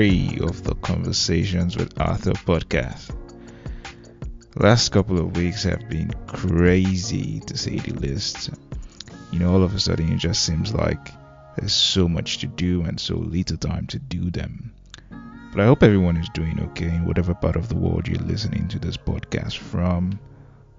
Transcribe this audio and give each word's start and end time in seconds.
3 0.00 0.38
of 0.44 0.62
the 0.62 0.74
Conversations 0.76 1.76
with 1.76 2.00
Arthur 2.00 2.32
podcast. 2.32 3.14
Last 4.56 4.88
couple 4.92 5.18
of 5.18 5.36
weeks 5.36 5.62
have 5.64 5.90
been 5.90 6.10
crazy 6.26 7.40
to 7.40 7.54
say 7.54 7.76
the 7.76 7.92
least. 7.92 8.48
You 9.30 9.40
know, 9.40 9.52
all 9.52 9.62
of 9.62 9.74
a 9.74 9.78
sudden 9.78 10.10
it 10.10 10.16
just 10.16 10.42
seems 10.42 10.72
like 10.72 11.10
there's 11.54 11.74
so 11.74 12.08
much 12.08 12.38
to 12.38 12.46
do 12.46 12.80
and 12.84 12.98
so 12.98 13.16
little 13.16 13.58
time 13.58 13.86
to 13.88 13.98
do 13.98 14.30
them. 14.30 14.72
But 15.52 15.60
I 15.60 15.66
hope 15.66 15.82
everyone 15.82 16.16
is 16.16 16.30
doing 16.30 16.58
okay 16.70 16.88
in 16.88 17.04
whatever 17.04 17.34
part 17.34 17.56
of 17.56 17.68
the 17.68 17.76
world 17.76 18.08
you're 18.08 18.22
listening 18.22 18.68
to 18.68 18.78
this 18.78 18.96
podcast 18.96 19.58
from, 19.58 20.18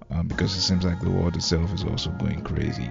um, 0.10 0.30
because 0.30 0.55
it 0.55 0.62
seems 0.62 0.84
like 0.84 0.99
the 0.99 1.12
world 1.12 1.35
itself 1.35 1.72
is 1.76 1.84
also 1.84 2.10
going 2.10 2.41
crazy. 2.41 2.90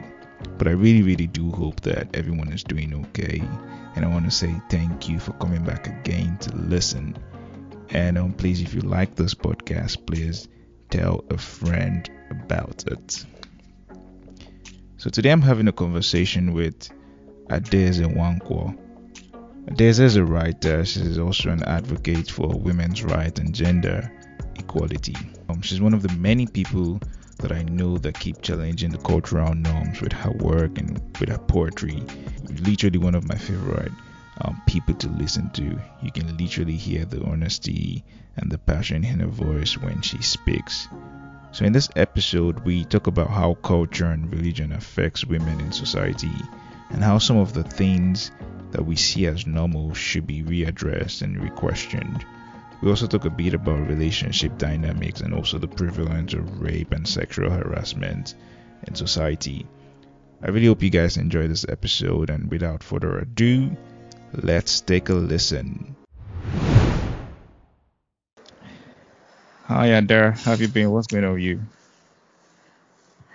But 0.59 0.69
I 0.69 0.73
really, 0.73 1.03
really 1.03 1.27
do 1.27 1.51
hope 1.51 1.81
that 1.81 2.15
everyone 2.15 2.53
is 2.53 2.63
doing 2.63 2.95
okay. 3.07 3.43
And 3.97 4.05
I 4.05 4.09
want 4.09 4.25
to 4.27 4.31
say 4.31 4.55
thank 4.69 5.09
you 5.09 5.19
for 5.19 5.33
coming 5.33 5.65
back 5.65 5.87
again 5.87 6.39
to 6.39 6.57
listen. 6.57 7.17
And 7.91 8.19
um, 8.19 8.33
please, 8.33 8.61
if 8.61 8.75
you 8.75 8.81
like 8.83 9.15
this 9.17 9.35
podcast, 9.35 10.07
please 10.07 10.49
tell 10.91 11.25
a 11.31 11.39
friend 11.39 12.09
about 12.31 12.85
it. 12.87 13.25
So 14.97 15.09
today 15.11 15.31
I'm 15.31 15.43
having 15.43 15.67
a 15.67 15.73
conversation 15.73 16.53
with 16.53 16.91
Adeze 17.49 18.01
Nwankwo. 18.01 18.79
Adeze 19.67 20.01
is 20.01 20.17
a 20.17 20.25
writer. 20.25 20.85
She 20.85 21.01
is 21.01 21.19
also 21.19 21.51
an 21.51 21.63
advocate 21.65 22.31
for 22.31 22.49
women's 22.49 23.03
rights 23.03 23.41
and 23.41 23.55
gender 23.55 24.13
equality. 24.57 25.17
Um, 25.49 25.63
she's 25.63 25.81
one 25.81 25.95
of 25.95 26.03
the 26.03 26.13
many 26.15 26.47
people 26.47 27.01
that 27.41 27.53
I 27.53 27.63
know 27.65 27.99
that 27.99 28.19
keep 28.19 28.41
challenging 28.43 28.91
the 28.91 28.99
cultural 28.99 29.55
norms 29.55 30.01
with 30.01 30.13
her 30.13 30.31
work 30.31 30.79
and 30.79 31.01
with 31.19 31.29
her 31.29 31.39
poetry. 31.39 32.03
Literally 32.49 32.99
one 32.99 33.15
of 33.15 33.29
my 33.29 33.37
favorite 33.37 33.93
um, 34.43 34.61
people 34.67 34.95
to 34.95 35.09
listen 35.09 35.51
to. 35.51 35.79
You 36.03 36.13
can 36.13 36.37
literally 36.37 36.77
hear 36.77 37.05
the 37.05 37.23
honesty 37.25 38.05
and 38.37 38.51
the 38.51 38.59
passion 38.59 39.05
in 39.05 39.21
her 39.21 39.27
voice 39.27 39.77
when 39.77 40.01
she 40.03 40.23
speaks. 40.23 40.89
So, 41.53 41.65
in 41.65 41.73
this 41.73 41.91
episode, 41.97 42.61
we 42.61 42.85
talk 42.85 43.07
about 43.07 43.29
how 43.31 43.55
culture 43.55 44.07
and 44.07 44.33
religion 44.33 44.73
affects 44.73 45.25
women 45.25 45.61
in 45.61 45.73
society 45.73 46.33
and 46.91 47.03
how 47.03 47.19
some 47.19 47.39
of 47.39 47.53
the 47.53 47.65
things 47.65 48.31
that 48.71 48.87
we 48.87 48.97
see 48.97 49.27
as 49.27 49.47
normal 49.47 49.95
should 49.95 50.27
be 50.27 50.43
readdressed 50.43 51.23
and 51.23 51.43
re-questioned. 51.43 52.25
We 52.83 52.89
also 52.89 53.07
talk 53.07 53.27
a 53.27 53.31
bit 53.31 53.53
about 53.53 53.89
relationship 53.89 54.57
dynamics 54.57 55.21
and 55.21 55.35
also 55.35 55.59
the 55.59 55.69
prevalence 55.69 56.33
of 56.33 56.63
rape 56.63 56.93
and 56.93 57.07
sexual 57.07 57.51
harassment 57.51 58.35
in 58.89 58.95
society. 58.95 59.67
I 60.43 60.49
really 60.49 60.69
hope 60.69 60.83
you 60.83 60.89
guys 60.89 61.19
enjoy 61.19 61.47
this 61.47 61.67
episode, 61.69 62.31
and 62.31 62.51
without 62.51 62.83
further 62.83 63.19
ado, 63.19 63.77
let's 64.33 64.81
take 64.81 65.11
a 65.11 65.13
listen. 65.13 65.95
Hi, 69.65 69.89
Adair. 69.89 70.33
How 70.33 70.53
have 70.53 70.63
you 70.63 70.69
been? 70.69 70.91
What's 70.91 71.07
going 71.07 71.25
on 71.25 71.35
with 71.35 71.43
you? 71.43 71.61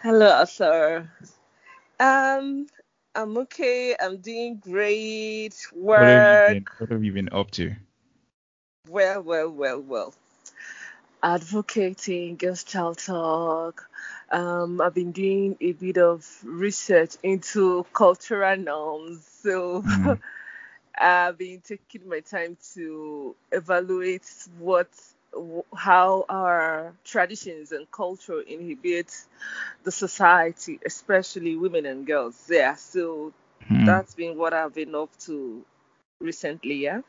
Hello, 0.01 0.43
sir. 0.45 1.07
Um, 1.99 2.65
I'm 3.13 3.37
okay. 3.37 3.95
I'm 4.01 4.17
doing 4.17 4.57
great. 4.57 5.55
What 5.71 6.01
have, 6.01 6.09
Work. 6.09 6.49
you 6.49 6.55
been, 6.55 6.65
what 6.79 6.89
have 6.89 7.03
you 7.03 7.11
been 7.11 7.29
up 7.31 7.51
to? 7.51 7.75
Well, 8.89 9.21
well, 9.21 9.49
well, 9.49 9.81
well. 9.81 10.13
Advocating, 11.23 12.35
girls 12.37 12.63
child 12.63 12.97
talk. 12.99 13.89
Um, 14.31 14.79
I've 14.81 14.93
been 14.93 15.11
doing 15.11 15.57
a 15.59 15.71
bit 15.73 15.97
of 15.97 16.25
research 16.43 17.15
into 17.23 17.85
cultural 17.93 18.55
norms. 18.57 19.25
So 19.43 19.81
Mhm. 19.81 20.19
I've 20.99 21.37
been 21.37 21.61
taking 21.61 22.07
my 22.09 22.21
time 22.21 22.57
to 22.75 23.35
evaluate 23.51 24.27
what 24.59 24.89
how 25.75 26.25
our 26.29 26.93
traditions 27.03 27.71
and 27.71 27.89
culture 27.91 28.41
inhibit 28.41 29.11
the 29.83 29.91
society, 29.91 30.79
especially 30.85 31.55
women 31.57 31.85
and 31.85 32.05
girls. 32.07 32.37
Yeah, 32.49 32.75
so 32.75 33.33
Hmm. 33.67 33.85
that's 33.85 34.15
been 34.15 34.37
what 34.37 34.53
I've 34.53 34.73
been 34.75 34.95
up 34.95 35.09
to 35.25 35.63
recently. 36.21 36.75
Yeah. 36.75 37.01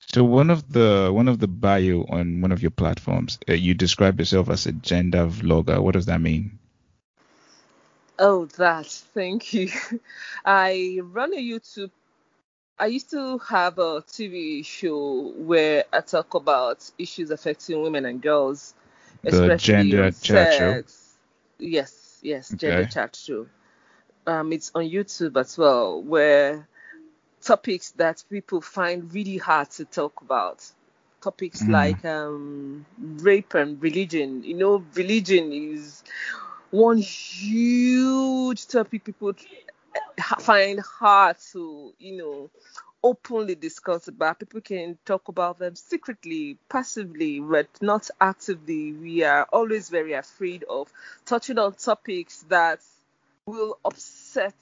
So 0.00 0.24
one 0.24 0.50
of 0.50 0.72
the 0.72 1.10
one 1.12 1.28
of 1.28 1.38
the 1.38 1.48
bio 1.48 2.04
on 2.08 2.40
one 2.40 2.52
of 2.52 2.62
your 2.62 2.70
platforms, 2.70 3.38
uh, 3.48 3.54
you 3.54 3.74
describe 3.74 4.18
yourself 4.18 4.48
as 4.50 4.66
a 4.66 4.72
gender 4.72 5.26
vlogger. 5.26 5.82
What 5.82 5.94
does 5.94 6.06
that 6.06 6.20
mean? 6.20 6.58
Oh, 8.18 8.46
that. 8.58 8.86
Thank 8.86 9.52
you. 9.54 9.70
I 10.44 11.00
run 11.02 11.32
a 11.34 11.38
YouTube. 11.38 11.90
I 12.78 12.86
used 12.86 13.10
to 13.10 13.38
have 13.38 13.78
a 13.78 14.02
TV 14.02 14.62
show 14.64 15.32
where 15.36 15.84
I 15.92 16.00
talk 16.00 16.34
about 16.34 16.90
issues 16.98 17.30
affecting 17.30 17.82
women 17.82 18.04
and 18.06 18.22
girls, 18.22 18.74
The 19.24 19.50
especially 19.50 19.52
gender 19.52 20.10
chat 20.12 20.52
show? 20.52 20.82
Yes, 21.58 22.18
yes, 22.22 22.52
gender 22.54 22.84
Okay. 22.84 22.86
chat 22.86 23.16
show. 23.16 23.46
Um, 24.26 24.52
it's 24.52 24.72
on 24.74 24.84
YouTube 24.84 25.38
as 25.38 25.58
well, 25.58 26.02
where 26.02 26.68
topics 27.48 27.92
that 27.92 28.24
people 28.30 28.60
find 28.60 29.12
really 29.14 29.38
hard 29.38 29.70
to 29.70 29.84
talk 29.84 30.20
about. 30.22 30.58
Topics 31.22 31.62
Mm. 31.62 31.70
like 31.72 32.04
um, 32.04 32.86
rape 33.28 33.54
and 33.54 33.82
religion. 33.82 34.44
You 34.44 34.54
know, 34.54 34.84
religion 34.94 35.52
is 35.52 36.04
one 36.70 36.98
huge 36.98 38.66
topic 38.66 39.04
people 39.04 39.32
find 40.40 40.80
hard 40.80 41.36
to, 41.52 41.92
you 41.98 42.16
know, 42.16 42.50
openly 43.02 43.54
discuss 43.54 44.08
about. 44.08 44.40
People 44.40 44.60
can 44.60 44.98
talk 45.04 45.28
about 45.28 45.58
them 45.58 45.76
secretly, 45.76 46.58
passively, 46.68 47.40
but 47.40 47.68
not 47.80 48.10
actively. 48.20 48.92
We 48.92 49.22
are 49.24 49.44
always 49.52 49.88
very 49.90 50.12
afraid 50.14 50.64
of 50.64 50.92
touching 51.26 51.58
on 51.58 51.74
topics 51.74 52.44
that 52.48 52.80
will 53.46 53.78
upset 53.84 54.54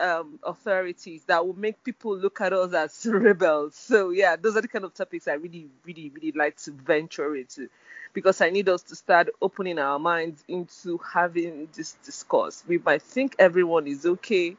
um, 0.00 0.38
authorities, 0.42 1.24
that 1.26 1.46
will 1.46 1.58
make 1.58 1.82
people 1.84 2.16
look 2.16 2.40
at 2.40 2.52
us 2.52 2.72
as 2.74 3.06
rebels. 3.12 3.74
So, 3.74 4.10
yeah, 4.10 4.36
those 4.36 4.56
are 4.56 4.60
the 4.62 4.68
kind 4.68 4.84
of 4.84 4.94
topics 4.94 5.28
I 5.28 5.34
really, 5.34 5.68
really, 5.84 6.10
really 6.14 6.32
like 6.32 6.56
to 6.62 6.72
venture 6.72 7.36
into 7.36 7.68
because 8.12 8.40
I 8.40 8.50
need 8.50 8.68
us 8.68 8.82
to 8.84 8.96
start 8.96 9.28
opening 9.42 9.78
our 9.78 9.98
minds 9.98 10.44
into 10.48 10.98
having 10.98 11.68
this 11.74 11.96
discourse. 12.04 12.62
We 12.66 12.78
might 12.78 13.02
think 13.02 13.34
everyone 13.38 13.86
is 13.86 14.06
okay, 14.06 14.56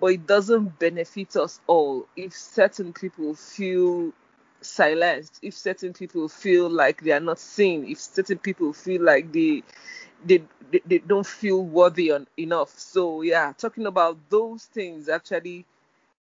but 0.00 0.06
it 0.06 0.26
doesn't 0.26 0.78
benefit 0.78 1.36
us 1.36 1.60
all 1.66 2.06
if 2.16 2.32
certain 2.32 2.92
people 2.92 3.34
feel 3.34 4.12
silenced, 4.64 5.38
if 5.42 5.54
certain 5.54 5.92
people 5.92 6.28
feel 6.28 6.68
like 6.68 7.02
they 7.02 7.12
are 7.12 7.20
not 7.20 7.38
seen, 7.38 7.84
if 7.86 8.00
certain 8.00 8.38
people 8.38 8.72
feel 8.72 9.02
like 9.02 9.32
they 9.32 9.62
they 10.24 10.42
they, 10.70 10.80
they 10.86 10.98
don't 10.98 11.26
feel 11.26 11.62
worthy 11.64 12.12
on, 12.12 12.26
enough. 12.38 12.78
So 12.78 13.22
yeah, 13.22 13.52
talking 13.56 13.86
about 13.86 14.18
those 14.30 14.64
things 14.66 15.08
actually 15.08 15.66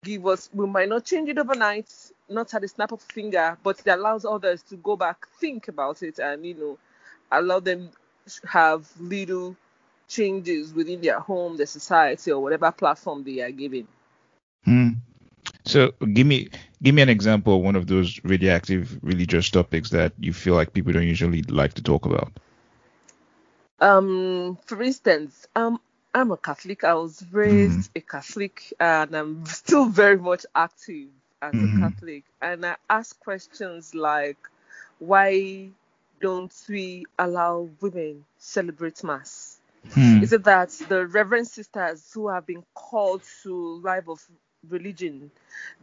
give 0.04 0.26
us 0.28 0.50
we 0.54 0.66
might 0.66 0.90
not 0.90 1.06
change 1.06 1.30
it 1.30 1.38
overnight, 1.38 1.92
not 2.30 2.54
at 2.54 2.62
the 2.62 2.68
snap 2.68 2.92
of 2.92 3.00
a 3.02 3.14
finger, 3.14 3.58
but 3.64 3.80
it 3.80 3.88
allows 3.88 4.26
others 4.26 4.64
to 4.64 4.76
go 4.78 4.96
back, 4.96 5.28
think 5.40 5.68
about 5.68 6.02
it 6.04 6.20
and 6.20 6.46
you 6.46 6.56
know, 6.56 6.78
allow 7.32 7.60
them 7.60 7.90
have 8.48 8.88
little 9.00 9.56
changes 10.08 10.74
within 10.74 11.02
their 11.02 11.20
home, 11.20 11.58
their 11.58 11.66
society 11.66 12.32
or 12.32 12.42
whatever 12.42 12.72
platform 12.72 13.24
they 13.24 13.42
are 13.42 13.52
given. 13.52 13.88
Hmm. 14.66 14.90
So 15.66 15.92
give 16.14 16.28
me 16.28 16.50
give 16.82 16.96
me 16.96 17.02
an 17.02 17.10
example 17.10 17.56
of 17.56 17.62
one 17.62 17.76
of 17.76 17.88
those 17.88 18.20
radioactive 18.24 19.00
religious 19.04 19.50
topics 19.50 19.90
that 19.92 20.14
you 20.20 20.34
feel 20.34 20.56
like 20.56 20.74
people 20.74 20.94
don't 20.94 21.08
usually 21.08 21.42
like 21.44 21.74
to 21.76 21.84
talk 21.84 22.06
about. 22.06 22.32
Um, 23.80 24.58
for 24.66 24.82
instance, 24.82 25.48
um, 25.56 25.80
I'm 26.14 26.32
a 26.32 26.38
Catholic. 26.38 26.84
I 26.84 26.94
was 26.94 27.24
raised 27.32 27.90
a 27.96 28.02
Catholic, 28.02 28.74
and 28.80 29.16
I'm 29.16 29.46
still 29.46 29.86
very 29.88 30.18
much 30.18 30.46
active 30.56 31.10
as 31.42 31.62
Mhm. 31.62 31.64
a 31.64 31.68
Catholic. 31.68 32.24
And 32.42 32.66
I 32.66 32.78
ask 32.90 33.20
questions 33.20 33.96
like, 33.96 34.38
why 35.00 35.70
don't 36.22 36.54
we 36.70 37.06
allow 37.18 37.70
women 37.82 38.26
celebrate 38.38 39.04
Mass? 39.04 39.60
Hmm. 39.94 40.22
Is 40.22 40.34
it 40.34 40.44
that 40.46 40.70
the 40.88 41.08
Reverend 41.08 41.48
sisters 41.48 42.12
who 42.14 42.30
have 42.30 42.46
been 42.46 42.64
called 42.76 43.24
to 43.44 43.82
life 43.82 44.08
of 44.08 44.22
religion, 44.70 45.32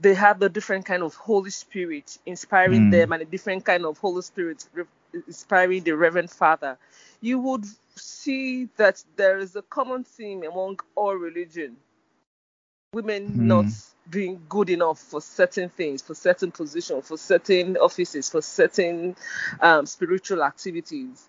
they 0.00 0.14
have 0.14 0.42
a 0.42 0.48
different 0.48 0.86
kind 0.86 1.02
of 1.02 1.14
Holy 1.14 1.50
Spirit 1.50 2.18
inspiring 2.26 2.86
Hmm. 2.86 2.90
them, 2.90 3.12
and 3.12 3.22
a 3.22 3.26
different 3.26 3.64
kind 3.64 3.84
of 3.86 3.98
Holy 3.98 4.22
Spirit 4.22 4.66
re- 4.74 4.84
inspiring 5.28 5.84
the 5.84 5.92
Reverend 5.92 6.30
Father? 6.30 6.78
You 7.20 7.38
would 7.40 7.66
see 7.96 8.66
that 8.76 9.04
there 9.16 9.38
is 9.38 9.56
a 9.56 9.62
common 9.62 10.04
theme 10.04 10.44
among 10.44 10.80
all 10.96 11.14
religion: 11.14 11.76
women 12.94 13.46
Hmm. 13.46 13.48
not 13.48 13.72
being 14.10 14.42
good 14.48 14.70
enough 14.70 14.98
for 15.00 15.20
certain 15.22 15.68
things, 15.70 16.02
for 16.02 16.14
certain 16.14 16.52
positions, 16.52 17.08
for 17.08 17.18
certain 17.18 17.76
offices, 17.78 18.30
for 18.30 18.42
certain 18.42 19.16
um, 19.60 19.86
spiritual 19.86 20.42
activities 20.44 21.28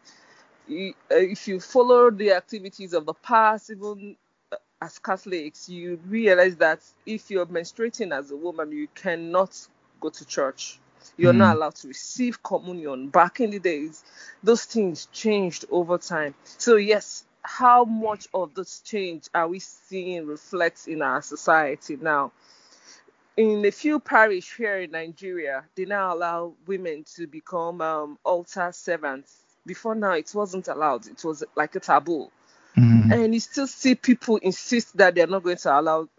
uh, 0.70 1.16
if 1.18 1.48
you 1.48 1.60
follow 1.62 2.12
the 2.12 2.32
activities 2.34 2.94
of 2.94 3.06
the 3.06 3.14
past, 3.16 3.72
even 3.72 4.18
as 4.82 4.98
Catholics, 5.00 5.68
you 5.70 6.00
realize 6.08 6.56
that 6.58 6.80
if 7.06 7.30
you're 7.30 7.46
menstruating 7.48 8.18
as 8.18 8.32
a 8.32 8.36
woman, 8.38 8.72
you 8.72 8.88
cannot 8.96 9.56
go 10.00 10.10
to 10.10 10.26
church. 10.26 10.80
You're 11.18 11.34
not 11.34 11.58
allowed 11.58 11.76
to 11.76 11.90
receive 11.90 12.42
communion. 12.44 13.10
Back 13.10 13.42
in 13.42 13.52
the 13.52 13.60
days, 13.60 14.04
those 14.44 14.66
things 14.66 15.08
changed 15.12 15.66
over 15.70 15.98
time. 15.98 16.34
So 16.44 16.78
yes, 16.78 17.26
how 17.44 17.84
much 17.86 18.28
of 18.34 18.54
this 18.54 18.80
change 18.82 19.28
are 19.34 19.48
we 19.48 19.60
seeing 19.60 20.26
reflect 20.28 20.88
in 20.88 21.02
our 21.02 21.22
society 21.22 21.98
now? 21.98 22.32
In 23.38 23.66
a 23.66 23.72
few 23.72 24.00
parish 24.00 24.56
here 24.58 24.80
in 24.80 24.92
Nigeria, 24.92 25.64
they 25.76 25.86
now 25.86 26.14
allow 26.14 26.54
women 26.68 27.06
to 27.16 27.28
become 27.28 27.82
um, 27.82 28.18
altar 28.24 28.72
servants. 28.74 29.38
Before 29.66 29.96
now, 29.96 30.12
it 30.14 30.32
wasn't 30.34 30.68
allowed. 30.68 31.08
It 31.08 31.24
was 31.24 31.44
like 31.56 31.76
a 31.76 31.80
taboo. 31.80 32.30
Mhm. 32.78 33.12
And 33.12 33.34
you 33.34 33.40
still 33.40 33.68
see 33.68 33.96
people 33.96 34.38
insist 34.38 34.98
that 34.98 35.16
they're 35.16 35.28
not 35.28 35.44
going 35.44 35.58
to 35.58 35.80
allow 35.80 36.10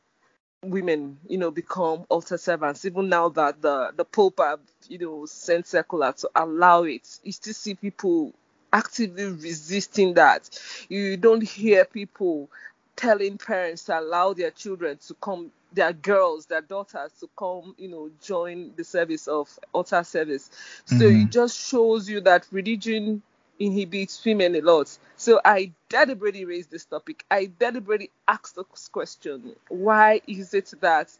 women, 0.64 1.18
you 1.28 1.38
know, 1.38 1.50
become 1.50 2.04
altar 2.08 2.38
servants. 2.38 2.84
Even 2.84 3.08
now 3.08 3.28
that 3.30 3.62
the 3.62 3.92
the 3.96 4.04
Pope 4.04 4.40
have, 4.40 4.60
you 4.88 4.98
know, 4.98 5.26
sent 5.26 5.66
circular 5.66 6.12
to 6.12 6.30
allow 6.36 6.84
it, 6.84 7.20
you 7.24 7.32
still 7.32 7.54
see 7.54 7.74
people 7.74 8.34
actively 8.72 9.26
resisting 9.26 10.14
that. 10.14 10.50
You 10.88 11.16
don't 11.16 11.42
hear 11.42 11.84
people 11.84 12.50
telling 12.96 13.38
parents 13.38 13.84
to 13.84 13.98
allow 13.98 14.34
their 14.34 14.50
children 14.50 14.98
to 15.06 15.14
come, 15.14 15.52
their 15.72 15.92
girls, 15.92 16.46
their 16.46 16.60
daughters 16.62 17.12
to 17.20 17.28
come, 17.38 17.74
you 17.78 17.88
know, 17.88 18.10
join 18.22 18.72
the 18.76 18.84
service 18.84 19.28
of 19.28 19.48
altar 19.72 20.04
service. 20.04 20.50
So 20.84 21.06
Mhm. 21.06 21.10
it 21.10 21.30
just 21.30 21.58
shows 21.58 22.08
you 22.10 22.20
that 22.22 22.46
religion 22.52 23.22
inhibits 23.60 24.24
women 24.24 24.56
a 24.56 24.62
lot. 24.62 24.98
So 25.16 25.40
I 25.44 25.72
deliberately 25.90 26.46
raised 26.46 26.72
this 26.72 26.86
topic. 26.86 27.24
I 27.30 27.50
deliberately 27.60 28.10
asked 28.28 28.56
this 28.56 28.88
question. 28.88 29.56
Why 29.68 30.22
is 30.26 30.54
it 30.54 30.74
that 30.82 31.10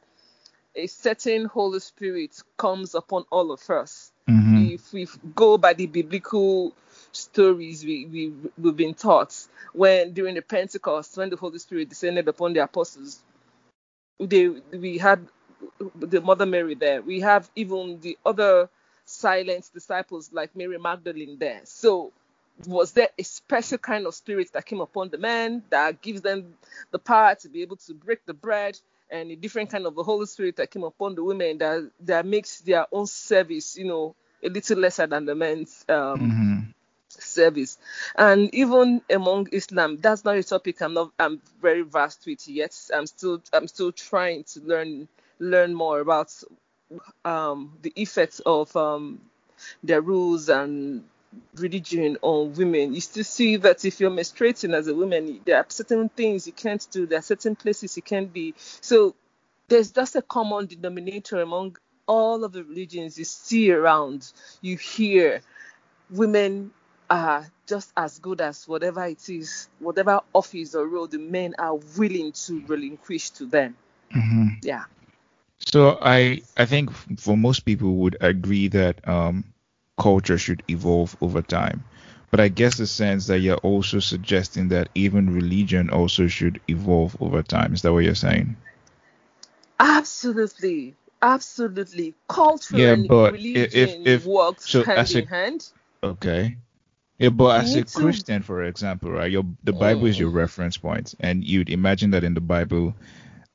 a 0.75 0.87
certain 0.88 1.46
Holy 1.46 1.81
Spirit 1.81 2.42
comes 2.58 2.94
upon 2.96 3.25
all 3.31 3.52
of 3.52 3.70
us? 3.70 4.12
Mhm. 4.28 4.72
If 4.75 4.92
we 4.92 5.08
go 5.37 5.58
by 5.58 5.75
the 5.75 5.87
biblical 5.87 6.75
stories 7.12 7.84
we, 7.84 8.06
we, 8.06 8.32
we've 8.58 8.76
been 8.76 8.94
taught, 8.94 9.37
when 9.75 10.12
during 10.12 10.37
the 10.37 10.42
Pentecost, 10.42 11.16
when 11.16 11.31
the 11.31 11.37
Holy 11.37 11.58
Spirit 11.60 11.90
descended 11.90 12.28
upon 12.28 12.54
the 12.54 12.60
apostles, 12.64 13.22
they 14.20 14.48
we 14.48 14.98
had 14.98 15.26
the 15.96 16.20
Mother 16.20 16.46
Mary 16.46 16.75
there. 16.75 17.02
We 17.02 17.20
have 17.20 17.50
even 17.56 18.00
the 18.00 18.19
other 18.26 18.70
silent 19.04 19.70
disciples 19.75 20.32
like 20.32 20.56
Mary 20.56 20.78
Magdalene 20.78 21.38
there. 21.38 21.62
So 21.64 22.12
was 22.67 22.93
there 22.93 23.08
a 23.19 23.23
special 23.23 23.79
kind 23.79 24.06
of 24.06 24.14
spirit 24.14 24.52
that 24.52 24.67
came 24.67 24.81
upon 24.81 25.11
the 25.11 25.19
men 25.19 25.62
that 25.70 26.02
gives 26.02 26.20
them 26.23 26.55
the 26.91 26.99
power 26.99 27.35
to 27.37 27.49
be 27.49 27.62
able 27.62 27.76
to 27.76 27.94
break 27.94 28.25
the 28.26 28.35
bread 28.35 28.79
and 29.11 29.31
a 29.31 29.37
different 29.37 29.70
kind 29.70 29.87
of 29.87 29.94
the 29.94 30.02
Holy 30.02 30.26
Spirit 30.26 30.56
that 30.56 30.70
came 30.70 30.85
upon 30.85 31.14
the 31.14 31.25
women 31.25 31.58
that 31.58 31.91
that 32.00 32.26
makes 32.26 32.61
their 32.61 32.87
own 32.93 33.06
service, 33.06 33.76
you 33.76 33.85
know, 33.87 34.14
a 34.44 34.49
little 34.49 34.79
lesser 34.79 35.06
than 35.06 35.25
the 35.26 35.35
men's 35.35 35.85
um, 35.88 36.20
Mhm. 36.20 36.75
service. 37.08 37.79
And 38.17 38.55
even 38.55 39.02
among 39.11 39.49
Islam, 39.52 39.97
that's 39.99 40.25
not 40.25 40.37
a 40.37 40.43
topic 40.44 40.81
I'm 40.82 40.94
not 40.94 41.12
I'm 41.19 41.41
very 41.62 41.82
vast 41.82 42.26
with 42.26 42.49
yet. 42.49 42.76
I'm 42.94 43.06
still 43.06 43.43
I'm 43.52 43.69
still 43.69 43.93
trying 43.93 44.44
to 44.44 44.61
learn 44.61 45.08
learn 45.38 45.75
more 45.75 46.00
about 46.00 46.32
um, 47.25 47.79
the 47.82 47.93
effects 47.97 48.41
of 48.41 48.75
um, 48.76 49.20
their 49.82 50.00
rules 50.00 50.49
and 50.49 51.05
religion 51.54 52.16
on 52.22 52.52
women. 52.54 52.94
You 52.94 53.00
still 53.00 53.24
see 53.24 53.56
that 53.56 53.84
if 53.84 54.00
you're 54.00 54.10
menstruating 54.10 54.74
as 54.74 54.88
a 54.88 54.94
woman, 54.94 55.40
there 55.44 55.56
are 55.56 55.66
certain 55.68 56.08
things 56.08 56.46
you 56.46 56.52
can't 56.52 56.86
do, 56.90 57.06
there 57.06 57.18
are 57.18 57.22
certain 57.22 57.56
places 57.56 57.96
you 57.96 58.02
can't 58.02 58.32
be. 58.32 58.54
So 58.58 59.14
there's 59.68 59.92
just 59.92 60.16
a 60.16 60.22
common 60.22 60.66
denominator 60.66 61.40
among 61.40 61.76
all 62.06 62.44
of 62.44 62.52
the 62.52 62.64
religions 62.64 63.18
you 63.18 63.24
see 63.24 63.70
around. 63.70 64.32
You 64.60 64.76
hear 64.76 65.42
women 66.10 66.72
are 67.08 67.46
just 67.66 67.92
as 67.96 68.18
good 68.18 68.40
as 68.40 68.66
whatever 68.66 69.04
it 69.04 69.28
is, 69.28 69.68
whatever 69.78 70.20
office 70.32 70.74
or 70.74 70.86
role 70.86 71.06
the 71.06 71.18
men 71.18 71.54
are 71.58 71.76
willing 71.96 72.32
to 72.32 72.64
relinquish 72.66 73.30
to 73.30 73.46
them. 73.46 73.76
Mhm. 74.12 74.58
Yeah. 74.62 74.84
So 75.58 75.98
I 76.00 76.42
I 76.56 76.66
think 76.66 76.90
for 77.18 77.36
most 77.36 77.60
people 77.60 77.96
would 77.96 78.16
agree 78.20 78.68
that 78.68 79.06
um, 79.06 79.44
culture 80.00 80.38
should 80.38 80.64
evolve 80.69 81.17
over 81.23 81.43
time. 81.43 81.85
But 82.32 82.41
I 82.41 82.49
guess 82.49 82.79
the 82.79 82.87
sense 82.88 83.26
that 83.29 83.41
you're 83.41 83.58
also 83.58 84.00
suggesting 84.00 84.69
that 84.70 84.91
even 84.94 85.35
religion 85.35 85.91
also 85.91 86.29
should 86.29 86.61
evolve 86.69 87.17
over 87.20 87.43
time. 87.43 87.75
Is 87.75 87.82
that 87.82 87.93
what 87.93 88.05
you're 88.05 88.17
saying? 88.17 88.56
Absolutely. 89.81 90.97
Absolutely. 91.23 92.14
Culture 92.29 92.76
Yeah, 92.76 92.94
and 92.94 93.05
but 93.06 93.32
religion 93.32 94.00
if 94.05 94.06
if 94.06 94.26
works 94.26 94.67
so 94.67 94.85
hand 94.85 95.11
in 95.11 95.25
a 95.25 95.26
hand. 95.26 95.69
okay. 96.02 96.58
Yeah, 97.19 97.31
but 97.31 97.61
as 97.61 97.76
a 97.76 97.85
Christian, 97.85 98.43
for 98.43 98.64
example, 98.64 99.11
right, 99.12 99.31
your 99.31 99.44
the 99.64 99.73
Bible 99.75 100.06
is 100.06 100.19
your 100.19 100.31
Mm. 100.31 100.35
reference 100.35 100.79
point, 100.79 101.14
and 101.20 101.44
you'd 101.44 101.70
imagine 101.70 102.12
that 102.12 102.25
in 102.25 102.35
the 102.35 102.41
Bible, 102.41 102.94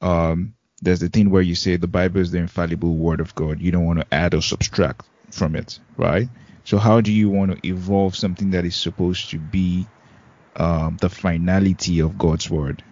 um, 0.01 0.55
there's 0.81 0.99
the 0.99 1.09
thing 1.09 1.31
where 1.31 1.41
you 1.41 1.55
say 1.55 1.77
the 1.77 1.87
Bible 1.87 2.21
is 2.21 2.31
the 2.31 2.39
infallible 2.39 2.95
word 2.95 3.21
of 3.21 3.35
God. 3.35 3.61
You 3.61 3.71
don't 3.71 3.85
want 3.85 3.99
to 4.01 4.13
add 4.13 4.35
or 4.35 4.41
subtract 4.41 5.07
from 5.35 5.55
it, 5.55 5.79
right? 5.97 6.29
So 6.63 6.77
how 6.77 7.01
do 7.01 7.11
you 7.11 7.29
want 7.29 7.51
to 7.51 7.67
evolve 7.67 8.15
something 8.15 8.51
that 8.51 8.65
is 8.65 8.75
supposed 8.75 9.29
to 9.31 9.37
be 9.37 9.85
um, 10.55 10.97
the 10.99 11.09
finality 11.09 11.99
of 11.99 12.17
God's 12.17 12.49
word? 12.49 12.83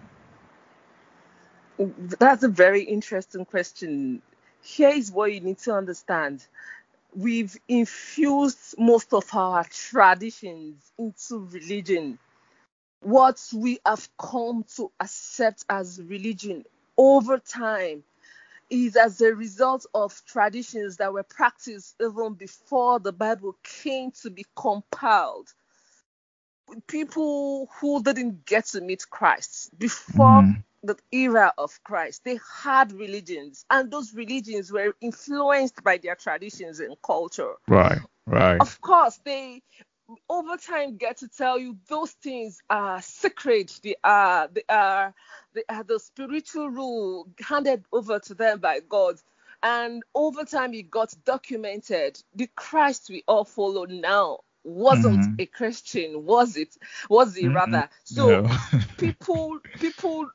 That's 1.79 2.43
a 2.43 2.49
very 2.49 2.83
interesting 2.83 3.45
question. 3.45 4.21
Here 4.61 4.89
is 4.89 5.11
what 5.11 5.33
you 5.33 5.39
need 5.41 5.57
to 5.59 5.73
understand. 5.73 6.45
We've 7.15 7.55
infused 7.67 8.75
most 8.77 9.13
of 9.13 9.25
our 9.33 9.65
traditions 9.65 10.91
into 10.97 11.47
religion. 11.51 12.19
What 13.01 13.41
we 13.53 13.79
have 13.85 14.07
come 14.17 14.65
to 14.77 14.91
accept 14.99 15.65
as 15.69 16.01
religion 16.01 16.65
over 16.97 17.39
time 17.39 18.03
is 18.73 18.95
as 18.95 19.21
a 19.21 19.35
result 19.35 19.85
of 19.93 20.23
traditions 20.25 20.97
that 20.97 21.13
were 21.13 21.23
practiced 21.23 21.95
even 22.01 22.33
before 22.33 22.99
the 22.99 23.13
Bible 23.13 23.55
came 23.63 24.11
to 24.23 24.31
be 24.31 24.45
compiled. 24.55 25.53
People 26.87 27.67
who 27.79 28.01
didn't 28.03 28.45
get 28.45 28.65
to 28.67 28.81
meet 28.81 29.07
Christ 29.09 29.77
before 29.77 30.43
Mhm. 30.43 30.63
the 30.83 30.97
era 31.11 31.53
of 31.57 31.83
Christ, 31.83 32.23
they 32.23 32.39
had 32.63 32.91
religions, 32.93 33.65
and 33.69 33.91
those 33.91 34.13
religions 34.13 34.71
were 34.71 34.95
influenced 35.01 35.83
by 35.83 35.97
their 35.97 36.15
traditions 36.15 36.79
and 36.79 36.95
culture. 37.01 37.55
Right, 37.67 37.99
right. 38.27 38.59
Of 38.61 38.81
course, 38.81 39.17
they 39.23 39.61
over 40.29 40.57
time 40.57 40.97
get 40.97 41.17
to 41.17 41.27
tell 41.27 41.57
you 41.59 41.77
those 41.87 42.11
things 42.11 42.61
are 42.69 43.01
sacred. 43.01 43.71
They 43.83 43.95
are 44.03 44.47
they 44.47 44.63
are 44.69 45.13
they 45.53 45.63
are 45.69 45.83
the 45.83 45.99
spiritual 45.99 46.69
rule 46.69 47.27
handed 47.39 47.85
over 47.91 48.19
to 48.19 48.33
them 48.33 48.59
by 48.59 48.79
God. 48.81 49.15
And 49.61 50.03
over 50.13 50.43
time 50.43 50.73
it 50.73 50.91
got 50.91 51.13
documented. 51.25 52.21
The 52.35 52.47
Christ 52.55 53.09
we 53.09 53.23
all 53.27 53.45
follow 53.45 53.85
now 53.85 54.39
wasn't 54.63 55.27
Mhm. 55.27 55.39
a 55.39 55.45
Christian, 55.45 56.25
was 56.25 56.57
it? 56.57 56.75
Was 57.09 57.35
he 57.35 57.47
Mm-mm. 57.47 57.49
rather? 57.49 57.89
So 58.03 58.43
No. 58.43 58.49
people 58.97 59.59
people 59.79 60.29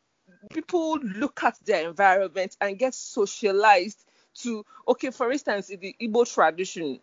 people 0.52 0.98
look 1.00 1.42
at 1.44 1.58
their 1.64 1.88
environment 1.88 2.56
and 2.60 2.78
get 2.78 2.94
socialized 2.94 4.04
to 4.34 4.64
okay 4.86 5.10
for 5.10 5.30
instance 5.32 5.68
in 5.70 5.80
the 5.80 5.94
Igbo 6.00 6.32
tradition 6.32 7.00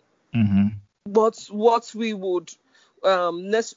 hmm 1.08 1.48
what 1.50 1.92
we 1.96 2.14
would 2.14 2.52
um 3.04 3.50
next 3.50 3.76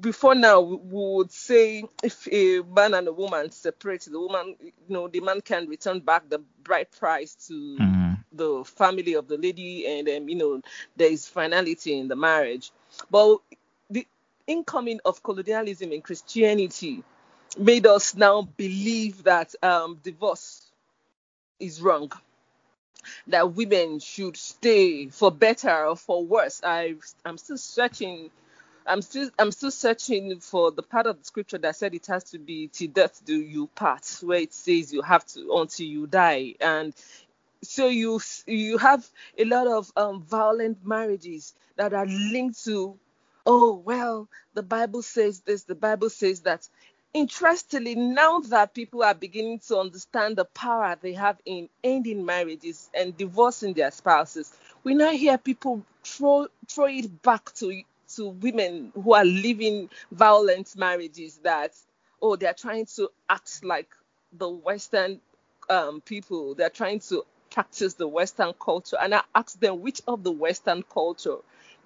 before 0.00 0.34
now 0.34 0.60
we 0.60 0.76
would 0.82 1.32
say 1.32 1.84
if 2.02 2.28
a 2.30 2.60
man 2.62 2.94
and 2.94 3.08
a 3.08 3.12
woman 3.12 3.50
separate 3.50 4.02
the 4.02 4.18
woman 4.18 4.56
you 4.62 4.72
know 4.88 5.08
the 5.08 5.20
man 5.20 5.40
can 5.40 5.66
return 5.68 6.00
back 6.00 6.28
the 6.28 6.38
bride 6.62 6.90
price 6.92 7.34
to 7.48 7.54
hmm 7.78 8.12
the 8.32 8.64
family 8.64 9.14
of 9.14 9.28
the 9.28 9.36
lady 9.38 9.86
and 9.86 10.08
um, 10.08 10.28
you 10.28 10.34
know 10.34 10.60
there 10.96 11.10
is 11.10 11.28
finality 11.28 11.96
in 11.98 12.08
the 12.08 12.16
marriage. 12.16 12.72
But 13.10 13.38
the 13.90 14.06
incoming 14.46 15.00
of 15.04 15.22
colonialism 15.22 15.92
in 15.92 16.02
christianity 16.02 17.04
made 17.58 17.86
us 17.86 18.14
now 18.16 18.42
believe 18.42 19.22
that 19.24 19.54
um, 19.62 19.98
divorce 20.02 20.66
is 21.60 21.80
wrong 21.80 22.10
that 23.28 23.54
women 23.54 24.00
should 24.00 24.36
stay 24.36 25.08
for 25.08 25.30
better 25.32 25.86
or 25.86 25.96
for 25.96 26.24
worse. 26.24 26.60
I 26.64 26.96
i'm 27.24 27.38
still 27.38 27.58
searching 27.58 28.30
i'm 28.86 29.02
still 29.02 29.30
i'm 29.38 29.52
still 29.52 29.70
searching 29.72 30.40
for 30.40 30.72
the 30.72 30.82
part 30.82 31.06
of 31.06 31.18
the 31.18 31.24
scripture 31.24 31.58
that 31.58 31.76
said 31.76 31.94
it 31.94 32.06
has 32.06 32.24
to 32.24 32.38
be 32.38 32.68
till 32.68 32.88
death 32.90 33.22
do 33.26 33.36
you 33.40 33.68
part 33.68 34.06
where 34.22 34.40
it 34.40 34.54
says 34.54 34.92
you 34.92 35.02
have 35.02 35.26
to 35.26 35.52
until 35.56 35.86
you 35.86 36.06
die. 36.08 36.54
And 36.60 36.94
so 37.62 37.88
you 37.88 38.20
you 38.46 38.78
have 38.78 39.06
a 39.38 39.44
lot 39.44 39.66
of 39.66 39.92
um, 39.96 40.22
violent 40.22 40.86
marriages 40.86 41.54
that 41.76 41.94
are 41.94 42.06
linked 42.06 42.64
to 42.64 42.98
oh 43.46 43.74
well 43.84 44.28
the 44.54 44.62
bible 44.62 45.02
says 45.02 45.40
this 45.42 45.64
the 45.64 45.74
bible 45.74 46.10
says 46.10 46.40
that 46.42 46.68
interestingly, 47.14 47.94
now 47.94 48.40
that 48.40 48.74
people 48.74 49.02
are 49.02 49.14
beginning 49.14 49.60
to 49.60 49.78
understand 49.78 50.36
the 50.36 50.44
power 50.44 50.96
they 51.00 51.14
have 51.14 51.38
in 51.46 51.68
ending 51.82 52.26
marriages 52.26 52.90
and 52.92 53.16
divorcing 53.16 53.72
their 53.72 53.92
spouses, 53.92 54.52
we 54.82 54.94
now 54.94 55.12
hear 55.12 55.38
people 55.38 55.82
throw 56.02 56.48
throw 56.68 56.86
it 56.86 57.22
back 57.22 57.54
to 57.54 57.82
to 58.16 58.28
women 58.28 58.92
who 58.94 59.14
are 59.14 59.24
living 59.24 59.88
violent 60.12 60.76
marriages 60.76 61.38
that 61.42 61.72
oh 62.20 62.36
they're 62.36 62.52
trying 62.52 62.84
to 62.84 63.10
act 63.30 63.64
like 63.64 63.88
the 64.32 64.48
Western 64.48 65.20
um, 65.70 66.00
people, 66.02 66.54
they're 66.54 66.68
trying 66.68 67.00
to 67.00 67.24
practice 67.50 67.94
the 67.94 68.08
Western 68.08 68.52
culture, 68.60 68.96
and 69.00 69.14
I 69.14 69.22
ask 69.34 69.58
them 69.60 69.80
which 69.80 70.02
of 70.08 70.24
the 70.24 70.32
Western 70.32 70.82
culture, 70.82 71.36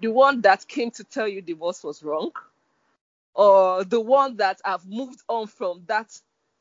the 0.01 0.09
one 0.09 0.41
that 0.41 0.67
came 0.67 0.91
to 0.93 1.05
tell 1.05 1.29
you 1.29 1.43
divorce 1.43 1.85
was 1.85 2.03
wrong 2.03 2.33
or 3.39 3.85
the 3.85 4.01
one 4.01 4.37
that 4.39 4.61
have 4.65 4.85
moved 4.87 5.23
on 5.29 5.47
from 5.47 5.85
that 5.87 6.11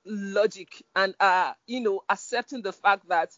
logic 0.06 0.84
and 0.96 1.16
are, 1.20 1.56
you 1.66 1.82
know, 1.82 2.04
accepting 2.08 2.62
the 2.62 2.72
fact 2.72 3.10
that, 3.10 3.32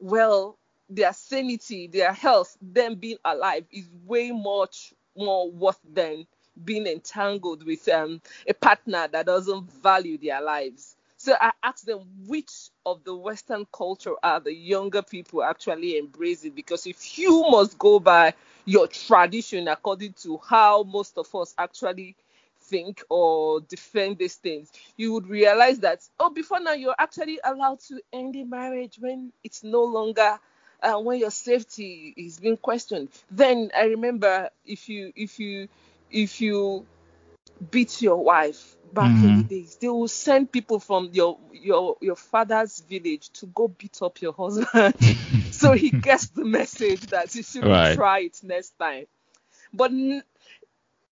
well, 0.00 0.58
their 0.88 1.12
sanity, 1.12 1.88
their 1.88 2.12
health, 2.14 2.56
them 2.62 2.94
being 2.96 3.18
alive 3.24 3.66
is 3.70 3.86
way 4.06 4.32
much 4.32 4.94
more 5.14 5.50
worth 5.50 5.78
than 5.92 6.26
being 6.64 6.86
entangled 6.86 7.64
with 7.66 7.86
um, 7.90 8.22
a 8.48 8.54
partner 8.54 9.06
that 9.12 9.26
doesn't 9.26 9.70
value 9.82 10.16
their 10.16 10.40
lives. 10.40 10.96
So 11.18 11.34
I 11.38 11.52
asked 11.62 11.84
them 11.84 12.00
which 12.26 12.50
of 12.86 13.04
the 13.04 13.14
Western 13.14 13.66
culture 13.74 14.14
are 14.22 14.40
the 14.40 14.54
younger 14.54 15.02
people 15.02 15.42
actually 15.44 15.98
embracing 15.98 16.52
because 16.52 16.86
if 16.86 17.18
you 17.18 17.44
must 17.50 17.78
go 17.78 18.00
by 18.00 18.32
your 18.64 18.86
tradition 18.88 19.68
according 19.68 20.14
to 20.22 20.38
how 20.48 20.82
most 20.84 21.18
of 21.18 21.34
us 21.34 21.54
actually 21.58 22.16
think 22.70 23.02
or 23.10 23.60
defend 23.60 24.18
these 24.18 24.36
things, 24.36 24.70
you 24.96 25.12
would 25.12 25.28
realize 25.28 25.80
that, 25.80 26.00
oh, 26.18 26.30
before 26.30 26.60
now, 26.60 26.72
you're 26.72 26.94
actually 26.98 27.40
allowed 27.44 27.80
to 27.80 28.00
end 28.12 28.36
a 28.36 28.44
marriage 28.44 28.96
when 28.98 29.32
it's 29.44 29.62
no 29.62 29.84
longer. 29.84 30.38
Uh, 30.82 30.98
when 30.98 31.18
your 31.18 31.30
safety 31.30 32.14
is 32.16 32.40
being 32.40 32.56
questioned, 32.56 33.10
then 33.30 33.70
I 33.76 33.84
remember 33.84 34.48
if 34.64 34.88
you 34.88 35.12
if 35.14 35.38
you 35.38 35.68
if 36.10 36.40
you 36.40 36.86
beat 37.70 38.00
your 38.00 38.16
wife 38.16 38.76
back 38.90 39.10
mm-hmm. 39.10 39.28
in 39.28 39.36
the 39.42 39.44
days, 39.44 39.76
they 39.76 39.88
will 39.88 40.08
send 40.08 40.50
people 40.50 40.80
from 40.80 41.10
your 41.12 41.38
your 41.52 41.98
your 42.00 42.16
father's 42.16 42.80
village 42.80 43.28
to 43.30 43.46
go 43.48 43.68
beat 43.68 44.00
up 44.00 44.22
your 44.22 44.32
husband, 44.32 44.94
so 45.50 45.72
he 45.72 45.90
gets 46.08 46.28
the 46.28 46.46
message 46.46 47.02
that 47.08 47.30
he 47.30 47.42
should 47.42 47.66
right. 47.66 47.94
try 47.94 48.20
it 48.20 48.40
next 48.42 48.78
time. 48.78 49.04
But 49.74 49.92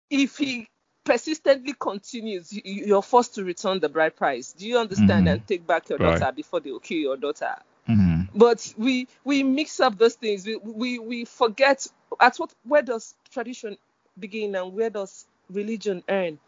if 0.09 0.37
he 0.37 0.67
persistently 1.03 1.73
continues, 1.77 2.53
you're 2.53 3.01
forced 3.01 3.35
to 3.35 3.43
return 3.43 3.79
the 3.79 3.89
bride 3.89 4.15
price. 4.15 4.53
Do 4.53 4.67
you 4.67 4.77
understand? 4.77 5.09
Mm-hmm. 5.09 5.27
And 5.27 5.47
take 5.47 5.67
back 5.67 5.89
your 5.89 5.97
daughter 5.97 6.25
right. 6.25 6.35
before 6.35 6.59
they 6.59 6.71
will 6.71 6.79
kill 6.79 6.97
your 6.97 7.17
daughter. 7.17 7.55
Mm-hmm. 7.89 8.37
But 8.37 8.73
we 8.77 9.07
we 9.23 9.43
mix 9.43 9.79
up 9.79 9.97
those 9.97 10.15
things. 10.15 10.45
We, 10.45 10.55
we 10.55 10.99
we 10.99 11.25
forget 11.25 11.85
at 12.19 12.37
what 12.37 12.53
where 12.63 12.81
does 12.81 13.15
tradition 13.31 13.77
begin 14.17 14.55
and 14.55 14.73
where 14.73 14.89
does 14.89 15.25
religion 15.49 16.03
end? 16.07 16.39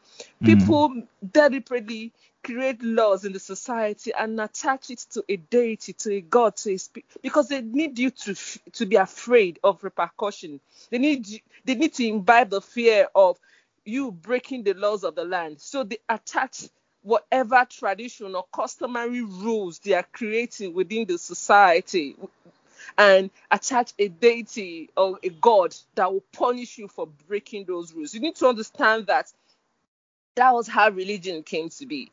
Mm-hmm. 0.41 0.45
People 0.45 0.89
mm. 0.89 1.07
deliberately 1.31 2.13
create 2.45 2.81
laws 2.83 3.25
in 3.25 3.33
the 3.33 3.39
society 3.39 4.13
and 4.17 4.39
attach 4.39 4.91
it 4.91 4.99
to 5.11 5.23
a 5.27 5.35
deity, 5.35 5.93
to 5.93 6.13
a 6.13 6.21
god, 6.21 6.55
to 6.55 6.73
a 6.73 6.77
spirit, 6.77 7.05
because 7.21 7.49
they 7.49 7.61
need 7.61 7.97
you 7.99 8.11
to 8.11 8.35
to 8.73 8.85
be 8.85 8.95
afraid 8.95 9.59
of 9.63 9.83
repercussion. 9.83 10.61
They 10.89 10.99
need 10.99 11.27
they 11.65 11.75
need 11.75 11.93
to 11.95 12.07
imbibe 12.07 12.51
the 12.51 12.61
fear 12.61 13.07
of 13.13 13.37
you 13.85 14.11
breaking 14.11 14.63
the 14.63 14.73
laws 14.73 15.03
of 15.03 15.15
the 15.15 15.23
land. 15.23 15.61
So 15.61 15.83
they 15.83 15.99
attach 16.09 16.65
whatever 17.03 17.65
tradition 17.69 18.35
or 18.35 18.45
customary 18.53 19.21
rules 19.21 19.79
they 19.79 19.93
are 19.93 20.05
creating 20.11 20.73
within 20.73 21.05
the 21.05 21.17
society 21.19 22.15
and 22.97 23.29
attach 23.51 23.93
a 23.99 24.07
deity 24.07 24.89
or 24.97 25.19
a 25.23 25.29
god 25.29 25.75
that 25.95 26.11
will 26.11 26.23
punish 26.33 26.77
you 26.77 26.87
for 26.87 27.07
breaking 27.27 27.65
those 27.65 27.93
rules. 27.93 28.13
You 28.13 28.21
need 28.21 28.35
to 28.37 28.47
understand 28.47 29.07
that 29.07 29.31
that 30.35 30.53
was 30.53 30.67
how 30.67 30.89
religion 30.89 31.43
came 31.43 31.69
to 31.69 31.85
be. 31.85 32.11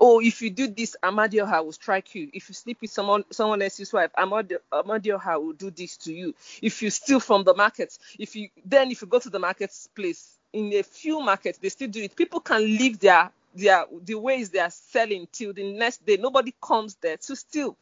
Oh, 0.00 0.20
if 0.20 0.42
you 0.42 0.50
do 0.50 0.68
this, 0.68 0.96
Amadioha 1.02 1.64
will 1.64 1.72
strike 1.72 2.14
you. 2.14 2.30
If 2.32 2.48
you 2.48 2.54
sleep 2.54 2.78
with 2.80 2.90
someone 2.90 3.24
someone 3.30 3.62
else's 3.62 3.92
wife, 3.92 4.10
Amadioha 4.16 5.42
will 5.42 5.52
do 5.54 5.70
this 5.70 5.96
to 5.98 6.12
you. 6.12 6.34
If 6.62 6.82
you 6.82 6.90
steal 6.90 7.18
from 7.20 7.44
the 7.44 7.54
market, 7.54 7.98
if 8.18 8.36
you 8.36 8.48
then 8.64 8.90
if 8.92 9.02
you 9.02 9.08
go 9.08 9.18
to 9.18 9.30
the 9.30 9.40
marketplace, 9.40 10.37
in 10.52 10.72
a 10.74 10.82
few 10.82 11.20
markets 11.20 11.58
they 11.58 11.68
still 11.68 11.88
do 11.88 12.02
it. 12.02 12.16
People 12.16 12.40
can 12.40 12.62
leave 12.62 12.98
their 13.00 13.30
their 13.54 13.84
the 14.04 14.14
ways 14.14 14.50
they 14.50 14.60
are 14.60 14.70
selling 14.70 15.26
till 15.32 15.52
the 15.52 15.72
next 15.72 16.04
day. 16.04 16.16
Nobody 16.16 16.54
comes 16.60 16.94
there 16.96 17.16
to 17.16 17.36
steal. 17.36 17.76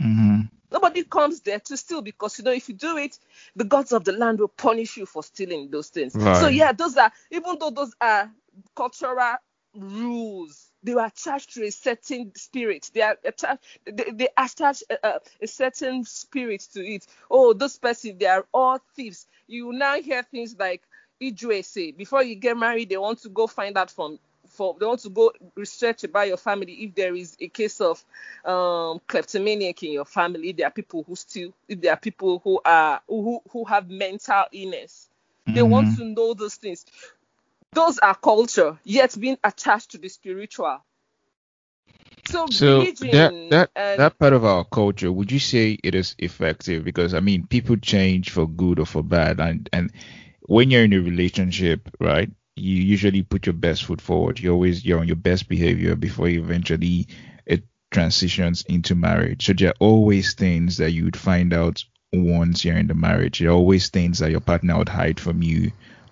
Mm-hmm. 0.00 0.40
Nobody 0.70 1.04
comes 1.04 1.40
there 1.40 1.60
to 1.60 1.76
steal 1.76 2.02
because 2.02 2.38
you 2.38 2.44
know 2.44 2.52
if 2.52 2.68
you 2.68 2.74
do 2.74 2.96
it, 2.96 3.18
the 3.56 3.64
gods 3.64 3.92
of 3.92 4.04
the 4.04 4.12
land 4.12 4.38
will 4.40 4.48
punish 4.48 4.96
you 4.96 5.06
for 5.06 5.22
stealing 5.22 5.70
those 5.70 5.88
things. 5.88 6.14
Right. 6.14 6.36
So 6.36 6.48
yeah, 6.48 6.72
those 6.72 6.96
are 6.96 7.12
even 7.30 7.58
though 7.58 7.70
those 7.70 7.94
are 8.00 8.30
cultural 8.74 9.36
rules. 9.74 10.70
They 10.82 10.92
are 10.92 11.06
attached 11.06 11.54
to 11.54 11.64
a 11.64 11.70
certain 11.70 12.32
spirit. 12.36 12.90
They 12.94 13.02
are 13.02 13.16
attached. 13.24 13.64
They, 13.84 14.10
they 14.12 14.28
attach 14.36 14.82
a, 14.90 15.20
a, 15.42 15.46
certain 15.46 16.04
spirit 16.04 16.66
to 16.74 16.86
it. 16.86 17.06
Oh, 17.30 17.52
those 17.52 17.78
person, 17.78 18.16
they 18.18 18.26
are 18.26 18.46
all 18.54 18.78
thieves. 18.94 19.26
You 19.46 19.72
now 19.72 20.00
hear 20.00 20.22
things 20.22 20.56
like, 20.58 20.82
Ijue 21.20 21.64
say 21.64 21.92
before 21.92 22.22
you 22.22 22.34
get 22.34 22.56
married, 22.56 22.88
they 22.88 22.96
want 22.96 23.20
to 23.22 23.28
go 23.28 23.46
find 23.46 23.76
out 23.76 23.90
from 23.90 24.18
for 24.48 24.76
they 24.78 24.86
want 24.86 25.00
to 25.00 25.10
go 25.10 25.32
research 25.54 26.04
about 26.04 26.26
your 26.26 26.36
family 26.36 26.72
if 26.72 26.94
there 26.94 27.14
is 27.14 27.36
a 27.40 27.48
case 27.48 27.80
of 27.80 28.04
um, 28.44 29.00
kleptomaniac 29.06 29.82
in 29.82 29.92
your 29.92 30.04
family. 30.04 30.50
If 30.50 30.56
there 30.56 30.66
are 30.66 30.72
people 30.72 31.04
who 31.04 31.16
still, 31.16 31.52
if 31.68 31.80
there 31.80 31.92
are 31.92 31.98
people 31.98 32.40
who 32.42 32.60
are 32.64 33.00
who 33.06 33.40
who 33.50 33.64
have 33.64 33.88
mental 33.90 34.44
illness, 34.52 35.08
mm-hmm. 35.46 35.54
they 35.54 35.62
want 35.62 35.96
to 35.98 36.04
know 36.04 36.34
those 36.34 36.56
things. 36.56 36.86
Those 37.72 37.98
are 37.98 38.14
culture, 38.14 38.78
yet 38.84 39.14
being 39.18 39.38
attached 39.44 39.90
to 39.90 39.98
the 39.98 40.08
spiritual. 40.08 40.82
So, 42.26 42.46
so 42.48 42.84
that 42.84 43.48
that 43.50 43.70
and, 43.76 44.00
that 44.00 44.18
part 44.18 44.32
of 44.32 44.44
our 44.44 44.64
culture, 44.64 45.12
would 45.12 45.30
you 45.30 45.38
say 45.38 45.78
it 45.82 45.94
is 45.94 46.14
effective? 46.18 46.84
Because 46.84 47.14
I 47.14 47.20
mean, 47.20 47.46
people 47.46 47.76
change 47.76 48.30
for 48.30 48.46
good 48.46 48.78
or 48.78 48.86
for 48.86 49.02
bad, 49.02 49.40
and 49.40 49.68
and 49.72 49.92
when 50.48 50.70
you're 50.70 50.84
in 50.84 50.94
a 50.94 50.98
relationship, 50.98 51.90
right, 52.00 52.30
you 52.56 52.76
usually 52.76 53.22
put 53.22 53.44
your 53.44 53.52
best 53.52 53.84
foot 53.84 54.00
forward. 54.00 54.40
You 54.40 54.52
always 54.52 54.84
you're 54.84 54.98
on 54.98 55.06
your 55.06 55.16
best 55.16 55.46
behavior 55.46 55.94
before 55.94 56.28
you 56.28 56.42
eventually 56.42 57.06
it 57.44 57.64
transitions 57.90 58.64
into 58.66 58.94
marriage. 58.94 59.44
So 59.44 59.52
there 59.52 59.68
are 59.68 59.74
always 59.78 60.32
things 60.32 60.78
that 60.78 60.92
you 60.92 61.04
would 61.04 61.18
find 61.18 61.52
out 61.52 61.84
once 62.14 62.64
you're 62.64 62.78
in 62.78 62.86
the 62.86 62.94
marriage. 62.94 63.38
There 63.38 63.50
are 63.50 63.52
always 63.52 63.90
things 63.90 64.20
that 64.20 64.30
your 64.30 64.40
partner 64.40 64.78
would 64.78 64.88
hide 64.88 65.20
from 65.20 65.42
you 65.42 65.70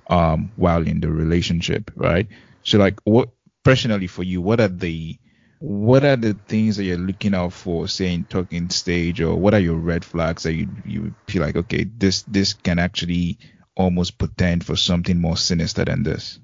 um, 0.09 0.53
while 0.57 0.87
in 0.87 1.01
the 1.01 1.11
relationship, 1.11 1.91
right? 1.97 2.29
So 2.63 2.79
like 2.79 3.01
what 3.05 3.31
personally 3.65 4.07
for 4.07 4.23
you, 4.23 4.43
what 4.43 4.61
are 4.61 4.69
the 4.69 5.19
what 5.61 6.05
are 6.05 6.17
the 6.17 6.35
things 6.35 6.77
that 6.77 6.85
you're 6.85 6.99
looking 6.99 7.35
out 7.35 7.55
for, 7.55 7.89
say 7.89 8.13
in 8.13 8.25
talking 8.25 8.69
stage, 8.69 9.23
or 9.23 9.35
what 9.35 9.55
are 9.55 9.61
your 9.61 9.77
red 9.77 10.05
flags 10.05 10.43
that 10.43 10.53
you 10.53 10.69
you 10.85 11.15
feel 11.27 11.41
like 11.41 11.57
okay, 11.57 11.85
this 11.85 12.21
this 12.25 12.53
can 12.53 12.79
actually 12.79 13.39
almost 13.77 14.19
potent 14.19 14.65
for 14.65 14.77
something 14.77 15.21
more 15.21 15.37
sinister 15.37 15.85
than 15.85 16.03
this? 16.03 16.41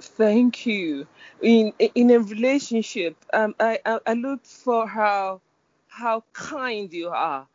Thank 0.00 0.66
you. 0.66 1.06
In 1.40 1.72
in 1.94 2.10
a 2.10 2.18
relationship, 2.18 3.16
um, 3.32 3.54
I, 3.58 3.78
I, 3.86 4.00
I 4.06 4.12
look 4.14 4.44
for 4.44 4.86
how 4.86 5.40
how 5.88 6.24
kind 6.32 6.92
you 6.92 7.08
are. 7.08 7.46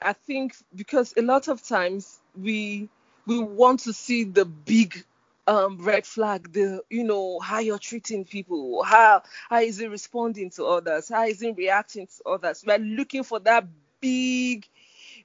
I 0.00 0.12
think 0.12 0.54
because 0.74 1.14
a 1.16 1.22
lot 1.22 1.48
of 1.48 1.62
times 1.62 2.18
we 2.36 2.88
we 3.26 3.38
want 3.38 3.80
to 3.80 3.92
see 3.92 4.24
the 4.24 4.44
big 4.44 5.04
um, 5.46 5.78
red 5.78 6.06
flag, 6.06 6.52
the 6.52 6.82
you 6.88 7.04
know 7.04 7.40
how 7.40 7.58
you're 7.58 7.78
treating 7.78 8.24
people, 8.24 8.82
how 8.82 9.22
how 9.50 9.60
is 9.60 9.80
it 9.80 9.90
responding 9.90 10.50
to 10.50 10.64
others, 10.66 11.08
how 11.08 11.26
is 11.26 11.42
it 11.42 11.56
reacting 11.56 12.06
to 12.06 12.30
others. 12.30 12.64
We're 12.66 12.78
looking 12.78 13.22
for 13.22 13.40
that 13.40 13.66
big 14.00 14.66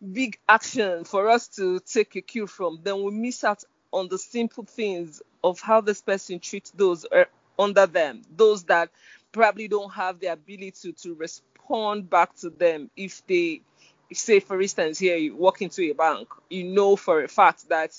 big 0.01 0.39
action 0.47 1.03
for 1.03 1.29
us 1.29 1.47
to 1.49 1.79
take 1.79 2.15
a 2.15 2.21
cue 2.21 2.47
from, 2.47 2.79
then 2.83 3.03
we 3.03 3.11
miss 3.11 3.43
out 3.43 3.63
on 3.91 4.07
the 4.09 4.17
simple 4.17 4.63
things 4.63 5.21
of 5.43 5.59
how 5.59 5.81
this 5.81 6.01
person 6.01 6.39
treats 6.39 6.71
those 6.71 7.05
uh, 7.05 7.25
under 7.57 7.85
them, 7.87 8.21
those 8.35 8.63
that 8.65 8.89
probably 9.31 9.67
don't 9.67 9.91
have 9.93 10.19
the 10.19 10.27
ability 10.27 10.93
to 10.93 11.13
respond 11.15 12.09
back 12.09 12.35
to 12.35 12.49
them 12.49 12.89
if 12.95 13.25
they 13.27 13.61
say 14.13 14.39
for 14.39 14.61
instance 14.61 14.97
here 14.97 15.17
you 15.17 15.35
walk 15.35 15.61
into 15.61 15.81
a 15.81 15.91
bank 15.91 16.29
you 16.49 16.63
know 16.63 16.95
for 16.95 17.23
a 17.23 17.27
fact 17.27 17.67
that 17.67 17.91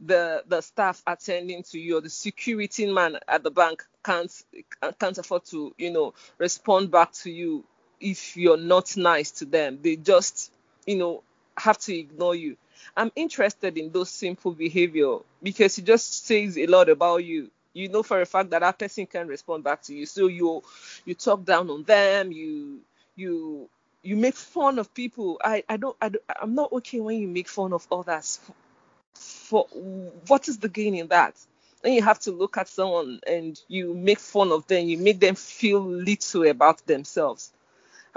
the 0.00 0.42
the 0.48 0.60
staff 0.60 1.02
attending 1.06 1.62
to 1.62 1.78
you 1.78 1.98
or 1.98 2.00
the 2.00 2.08
security 2.10 2.90
man 2.90 3.18
at 3.28 3.42
the 3.42 3.50
bank 3.50 3.84
can't 4.04 4.44
can't 4.98 5.18
afford 5.18 5.44
to 5.44 5.74
you 5.76 5.90
know 5.90 6.14
respond 6.38 6.90
back 6.90 7.12
to 7.12 7.30
you 7.30 7.64
if 8.00 8.36
you're 8.36 8.56
not 8.56 8.96
nice 8.96 9.30
to 9.30 9.44
them. 9.44 9.78
They 9.82 9.96
just 9.96 10.50
you 10.86 10.96
know 10.96 11.22
have 11.60 11.78
to 11.78 11.96
ignore 11.96 12.34
you. 12.34 12.56
I'm 12.96 13.12
interested 13.16 13.76
in 13.78 13.92
those 13.92 14.10
simple 14.10 14.52
behavior 14.52 15.18
because 15.42 15.78
it 15.78 15.84
just 15.84 16.26
says 16.26 16.56
a 16.58 16.66
lot 16.66 16.88
about 16.88 17.24
you. 17.24 17.50
you 17.72 17.88
know 17.88 18.02
for 18.02 18.20
a 18.20 18.26
fact 18.26 18.50
that 18.50 18.60
that 18.60 18.78
person 18.78 19.06
can 19.06 19.28
respond 19.28 19.62
back 19.64 19.82
to 19.82 19.94
you. 19.94 20.06
So 20.06 20.26
you 20.26 20.62
you 21.04 21.14
talk 21.14 21.44
down 21.44 21.70
on 21.70 21.84
them, 21.84 22.32
you 22.32 22.80
you 23.16 23.68
you 24.02 24.16
make 24.16 24.34
fun 24.36 24.78
of 24.78 24.92
people. 24.94 25.40
I 25.44 25.62
I 25.68 25.76
don't, 25.76 25.96
I 26.00 26.08
don't 26.10 26.24
I'm 26.40 26.54
not 26.54 26.72
okay 26.72 27.00
when 27.00 27.18
you 27.18 27.28
make 27.28 27.48
fun 27.48 27.72
of 27.72 27.86
others. 27.92 28.40
For, 29.14 29.66
what 30.28 30.48
is 30.48 30.58
the 30.58 30.68
gain 30.68 30.94
in 30.94 31.08
that? 31.08 31.34
Then 31.82 31.92
you 31.94 32.02
have 32.02 32.18
to 32.20 32.32
look 32.32 32.56
at 32.58 32.68
someone 32.68 33.20
and 33.26 33.60
you 33.68 33.94
make 33.94 34.18
fun 34.18 34.52
of 34.52 34.66
them. 34.66 34.88
You 34.88 34.98
make 34.98 35.20
them 35.20 35.34
feel 35.34 35.80
little 35.82 36.46
about 36.48 36.84
themselves. 36.86 37.52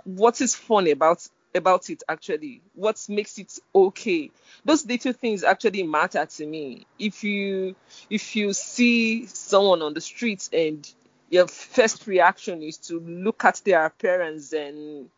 What 0.05 0.41
is 0.41 0.55
fun 0.55 0.87
about 0.89 1.27
about 1.55 1.89
it 1.89 2.03
actually? 2.07 2.61
What 2.73 3.03
makes 3.09 3.37
it 3.37 3.57
okay? 3.73 4.31
Those 4.65 4.85
little 4.85 5.13
things 5.13 5.43
actually 5.43 5.83
matter 5.83 6.25
to 6.25 6.45
me. 6.45 6.85
If 6.99 7.23
you 7.23 7.75
if 8.09 8.35
you 8.35 8.53
see 8.53 9.25
someone 9.27 9.81
on 9.81 9.93
the 9.93 10.01
streets 10.01 10.49
and 10.53 10.89
your 11.29 11.47
first 11.47 12.05
reaction 12.07 12.61
is 12.61 12.77
to 12.77 12.99
look 12.99 13.43
at 13.45 13.61
their 13.65 13.85
appearance 13.85 14.53
and 14.53 15.09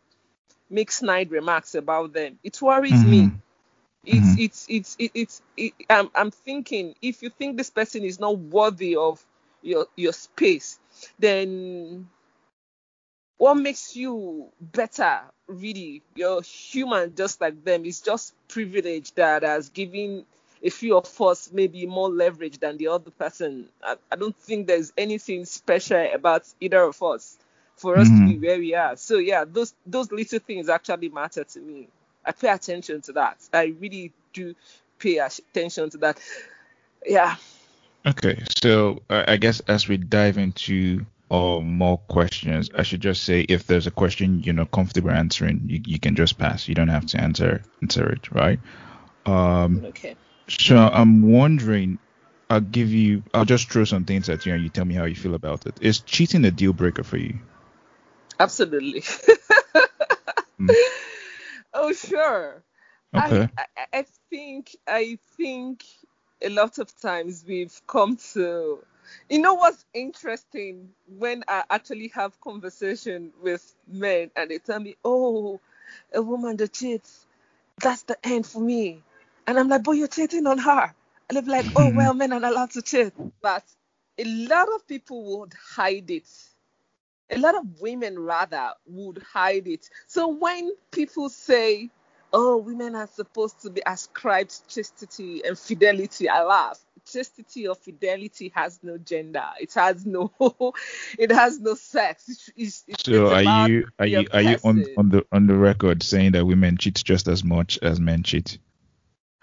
make 0.69 0.91
snide 0.91 1.31
remarks 1.31 1.75
about 1.75 2.13
them, 2.13 2.39
it 2.43 2.61
worries 2.61 2.93
mm-hmm. 2.93 3.11
me. 3.11 3.31
It's, 4.05 4.17
mm-hmm. 4.17 4.41
it's 4.41 4.65
it's 4.69 4.95
it's 4.99 5.11
it's 5.15 5.41
it, 5.57 5.73
I'm, 5.89 6.09
I'm 6.13 6.31
thinking 6.31 6.95
if 7.01 7.23
you 7.23 7.29
think 7.29 7.57
this 7.57 7.69
person 7.69 8.03
is 8.03 8.19
not 8.19 8.37
worthy 8.37 8.95
of 8.95 9.23
your 9.61 9.87
your 9.95 10.13
space, 10.13 10.79
then 11.17 12.07
what 13.37 13.55
makes 13.55 13.95
you 13.95 14.47
better 14.59 15.21
really 15.47 16.01
you're 16.15 16.41
human 16.41 17.13
just 17.15 17.39
like 17.41 17.63
them 17.63 17.85
it's 17.85 18.01
just 18.01 18.33
privilege 18.47 19.11
that 19.13 19.43
has 19.43 19.69
given 19.69 20.25
a 20.65 20.69
few 20.69 20.97
of 20.97 21.21
us 21.21 21.51
maybe 21.53 21.85
more 21.85 22.09
leverage 22.09 22.57
than 22.57 22.77
the 22.77 22.87
other 22.87 23.11
person. 23.11 23.67
I, 23.83 23.95
I 24.11 24.15
don't 24.15 24.35
think 24.35 24.65
there's 24.65 24.91
anything 24.97 25.45
special 25.45 26.07
about 26.13 26.43
either 26.59 26.81
of 26.81 27.01
us 27.03 27.37
for 27.75 27.97
us 27.97 28.07
mm-hmm. 28.07 28.21
to 28.21 28.27
be 28.27 28.33
mm-hmm. 28.33 28.45
where 28.45 28.57
we 28.57 28.73
are. 28.73 28.95
So 28.95 29.17
yeah 29.17 29.45
those 29.47 29.73
those 29.85 30.11
little 30.11 30.39
things 30.39 30.67
actually 30.67 31.09
matter 31.09 31.43
to 31.43 31.59
me. 31.59 31.87
I 32.25 32.31
pay 32.31 32.49
attention 32.49 33.01
to 33.01 33.13
that. 33.13 33.37
I 33.53 33.75
really 33.79 34.11
do 34.33 34.55
pay 34.97 35.19
attention 35.19 35.91
to 35.91 35.97
that. 35.99 36.19
Yeah. 37.05 37.35
Okay 38.05 38.43
so 38.49 39.01
uh, 39.09 39.23
i 39.27 39.37
guess 39.37 39.59
as 39.61 39.87
we 39.87 39.97
dive 39.97 40.37
into 40.37 41.05
or 41.29 41.61
more 41.61 41.97
questions, 41.97 42.69
I 42.75 42.83
should 42.83 43.01
just 43.01 43.23
say 43.23 43.41
if 43.41 43.65
there's 43.65 43.87
a 43.87 43.91
question 43.91 44.43
you're 44.43 44.53
not 44.53 44.71
comfortable 44.71 45.11
answering, 45.11 45.63
you, 45.67 45.81
you 45.85 45.99
can 45.99 46.15
just 46.15 46.37
pass. 46.37 46.67
You 46.67 46.75
don't 46.75 46.89
have 46.89 47.05
to 47.07 47.21
answer 47.21 47.63
answer 47.81 48.07
it, 48.09 48.31
right? 48.31 48.59
Um, 49.25 49.85
okay. 49.85 50.15
So 50.47 50.77
I'm 50.77 51.31
wondering. 51.31 51.99
I'll 52.47 52.61
give 52.61 52.91
you. 52.91 53.23
I'll 53.33 53.45
just 53.45 53.71
throw 53.71 53.85
some 53.85 54.05
things 54.05 54.29
at 54.29 54.45
you, 54.45 54.53
and 54.53 54.61
you 54.61 54.69
tell 54.69 54.85
me 54.85 54.93
how 54.93 55.05
you 55.05 55.15
feel 55.15 55.33
about 55.33 55.65
it. 55.65 55.79
Is 55.81 55.99
cheating 55.99 56.45
a 56.45 56.51
deal 56.51 56.73
breaker 56.73 57.03
for 57.03 57.17
you? 57.17 57.39
Absolutely. 58.39 59.01
mm. 60.59 60.69
Oh 61.73 61.91
sure. 61.91 62.63
Okay. 63.13 63.49
I, 63.57 63.65
I, 63.77 63.85
I 63.99 64.05
think 64.29 64.75
I 64.87 65.17
think 65.37 65.83
a 66.41 66.49
lot 66.49 66.77
of 66.77 66.91
times 67.01 67.43
we've 67.47 67.81
come 67.87 68.17
to 68.33 68.83
you 69.29 69.39
know 69.39 69.55
what's 69.55 69.85
interesting? 69.93 70.89
When 71.07 71.43
I 71.47 71.63
actually 71.69 72.09
have 72.09 72.39
conversation 72.41 73.33
with 73.41 73.75
men 73.87 74.31
and 74.35 74.51
they 74.51 74.59
tell 74.59 74.79
me, 74.79 74.95
"Oh, 75.03 75.59
a 76.13 76.21
woman 76.21 76.57
that 76.57 76.73
cheats, 76.73 77.25
that's 77.81 78.03
the 78.03 78.17
end 78.25 78.45
for 78.45 78.59
me," 78.61 79.03
and 79.47 79.59
I'm 79.59 79.69
like, 79.69 79.83
"But 79.83 79.93
you're 79.93 80.07
cheating 80.07 80.47
on 80.47 80.57
her," 80.59 80.93
and 81.29 81.35
they're 81.37 81.43
like, 81.43 81.71
"Oh 81.75 81.89
well, 81.89 82.11
mm-hmm. 82.11 82.17
men 82.17 82.33
are 82.33 82.43
allowed 82.43 82.71
to 82.71 82.81
cheat," 82.81 83.13
but 83.41 83.63
a 84.17 84.23
lot 84.25 84.67
of 84.73 84.87
people 84.87 85.39
would 85.39 85.53
hide 85.53 86.09
it. 86.11 86.27
A 87.31 87.37
lot 87.37 87.55
of 87.55 87.81
women 87.81 88.19
rather 88.19 88.71
would 88.85 89.21
hide 89.23 89.67
it. 89.67 89.89
So 90.07 90.27
when 90.27 90.71
people 90.91 91.29
say, 91.29 91.89
"Oh, 92.37 92.57
women 92.57 92.95
are 92.95 93.07
supposed 93.07 93.61
to 93.61 93.69
be 93.69 93.81
ascribed 93.85 94.67
chastity 94.67 95.43
and 95.45 95.57
fidelity," 95.57 96.27
I 96.27 96.43
laugh 96.43 96.79
chastity 97.05 97.67
or 97.67 97.75
fidelity 97.75 98.51
has 98.55 98.79
no 98.83 98.97
gender. 98.97 99.45
It 99.59 99.73
has 99.73 100.05
no 100.05 100.31
it 101.19 101.31
has 101.31 101.59
no 101.59 101.75
sex. 101.75 102.27
It's, 102.27 102.49
it's, 102.55 102.83
it's 102.87 103.03
so 103.03 103.33
are 103.33 103.67
you 103.67 103.87
are 103.99 104.05
you 104.05 104.27
are 104.33 104.41
you 104.41 104.57
on 104.63 104.83
on 104.97 105.09
the 105.09 105.25
on 105.31 105.47
the 105.47 105.55
record 105.55 106.03
saying 106.03 106.33
that 106.33 106.45
women 106.45 106.77
cheat 106.77 107.01
just 107.03 107.27
as 107.27 107.43
much 107.43 107.79
as 107.81 107.99
men 107.99 108.23
cheat? 108.23 108.57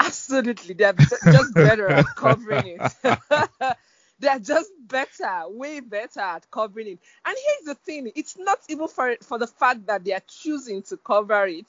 Absolutely, 0.00 0.74
they're 0.74 0.92
just 0.92 1.54
better 1.54 1.88
at 1.88 2.06
covering 2.16 2.80
it. 2.80 2.92
they're 4.18 4.38
just 4.40 4.70
better, 4.86 5.44
way 5.46 5.80
better 5.80 6.20
at 6.20 6.50
covering 6.50 6.88
it. 6.88 6.98
And 7.24 7.36
here's 7.36 7.66
the 7.66 7.74
thing: 7.74 8.10
it's 8.16 8.36
not 8.36 8.58
even 8.68 8.88
for 8.88 9.16
for 9.22 9.38
the 9.38 9.46
fact 9.46 9.86
that 9.86 10.04
they 10.04 10.12
are 10.12 10.22
choosing 10.26 10.82
to 10.84 10.96
cover 10.96 11.46
it, 11.46 11.66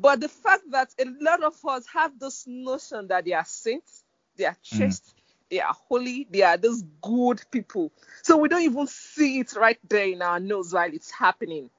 but 0.00 0.20
the 0.20 0.28
fact 0.28 0.62
that 0.70 0.88
a 0.98 1.04
lot 1.20 1.42
of 1.42 1.54
us 1.66 1.86
have 1.92 2.18
this 2.18 2.44
notion 2.46 3.08
that 3.08 3.24
they 3.24 3.32
are 3.32 3.44
saints, 3.44 4.04
they 4.36 4.46
are 4.46 4.56
mm. 4.64 4.78
chaste, 4.78 5.04
mm 5.06 5.20
they 5.50 5.60
are 5.60 5.74
holy, 5.88 6.26
they 6.30 6.42
are 6.42 6.56
those 6.56 6.82
good 7.02 7.42
people. 7.50 7.90
So 8.22 8.36
we 8.36 8.48
don't 8.48 8.62
even 8.62 8.86
see 8.86 9.40
it 9.40 9.54
right 9.56 9.78
there 9.88 10.06
in 10.06 10.22
our 10.22 10.38
nose 10.38 10.72
while 10.72 10.92
it's 10.92 11.10
happening. 11.10 11.70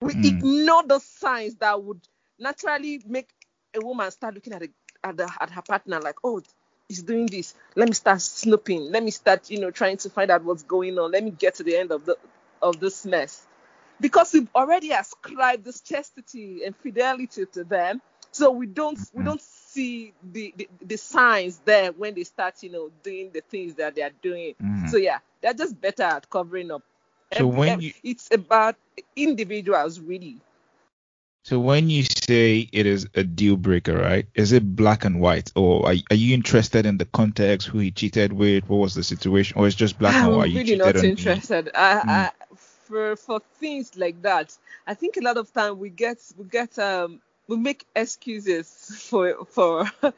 We 0.00 0.14
mm. 0.14 0.24
ignore 0.24 0.84
the 0.84 1.00
signs 1.00 1.56
that 1.56 1.82
would 1.82 2.00
naturally 2.38 3.02
make 3.06 3.28
a 3.74 3.84
woman 3.84 4.10
start 4.10 4.34
looking 4.34 4.52
at, 4.52 4.62
a, 4.62 4.68
at, 5.02 5.16
the, 5.16 5.28
at 5.40 5.50
her 5.50 5.62
partner 5.62 6.00
like, 6.00 6.16
oh, 6.22 6.40
he's 6.88 7.02
doing 7.02 7.26
this. 7.26 7.54
Let 7.74 7.88
me 7.88 7.94
start 7.94 8.22
snooping. 8.22 8.92
Let 8.92 9.02
me 9.02 9.10
start, 9.10 9.50
you 9.50 9.60
know, 9.60 9.70
trying 9.70 9.96
to 9.98 10.10
find 10.10 10.30
out 10.30 10.44
what's 10.44 10.62
going 10.62 10.98
on. 10.98 11.10
Let 11.10 11.24
me 11.24 11.30
get 11.30 11.56
to 11.56 11.64
the 11.64 11.76
end 11.76 11.90
of 11.90 12.04
the 12.06 12.16
of 12.62 12.80
this 12.80 13.04
mess. 13.04 13.45
Because 14.00 14.32
we've 14.32 14.48
already 14.54 14.90
ascribed 14.90 15.64
this 15.64 15.80
chastity 15.80 16.64
and 16.64 16.76
fidelity 16.76 17.46
to 17.46 17.64
them. 17.64 18.02
So 18.32 18.50
we 18.50 18.66
don't 18.66 18.98
we 19.14 19.22
hmm. 19.22 19.24
don't 19.24 19.40
see 19.40 20.12
the, 20.32 20.52
the, 20.56 20.68
the 20.82 20.96
signs 20.96 21.60
there 21.64 21.92
when 21.92 22.14
they 22.14 22.24
start, 22.24 22.62
you 22.62 22.70
know, 22.70 22.90
doing 23.02 23.30
the 23.32 23.40
things 23.40 23.74
that 23.76 23.94
they 23.94 24.02
are 24.02 24.12
doing. 24.22 24.54
Mm. 24.62 24.90
So 24.90 24.96
yeah, 24.96 25.18
they're 25.40 25.54
just 25.54 25.80
better 25.80 26.02
at 26.02 26.28
covering 26.28 26.70
up. 26.70 26.82
So 27.32 27.48
and, 27.48 27.58
when 27.58 27.68
and 27.68 27.82
you, 27.82 27.92
it's 28.02 28.28
about 28.32 28.76
individuals 29.14 30.00
really. 30.00 30.38
So 31.44 31.60
when 31.60 31.88
you 31.90 32.02
say 32.02 32.68
it 32.72 32.86
is 32.86 33.06
a 33.14 33.22
deal 33.22 33.56
breaker, 33.56 33.96
right? 33.96 34.26
Is 34.34 34.50
it 34.50 34.74
black 34.74 35.04
and 35.04 35.20
white, 35.20 35.52
or 35.54 35.86
are, 35.86 35.94
are 36.10 36.16
you 36.16 36.34
interested 36.34 36.86
in 36.86 36.98
the 36.98 37.04
context, 37.04 37.68
who 37.68 37.78
he 37.78 37.92
cheated 37.92 38.32
with, 38.32 38.68
what 38.68 38.78
was 38.78 38.94
the 38.94 39.04
situation, 39.04 39.56
or 39.56 39.68
it's 39.68 39.76
just 39.76 39.96
black 39.96 40.16
I'm 40.16 40.26
and 40.26 40.36
white? 40.36 40.50
I'm 40.50 40.56
really 40.56 40.74
not 40.74 40.96
interested. 40.96 41.70
I, 41.72 41.94
mm. 41.94 42.08
I, 42.08 42.30
for 42.86 43.16
for 43.16 43.40
things 43.58 43.96
like 43.96 44.20
that, 44.22 44.56
I 44.86 44.94
think 44.94 45.16
a 45.16 45.20
lot 45.20 45.36
of 45.36 45.52
time 45.52 45.78
we 45.78 45.90
get 45.90 46.18
we 46.36 46.44
get 46.44 46.78
um 46.78 47.20
we 47.48 47.56
make 47.56 47.86
excuses 47.94 48.68
for 49.08 49.44
for 49.46 49.90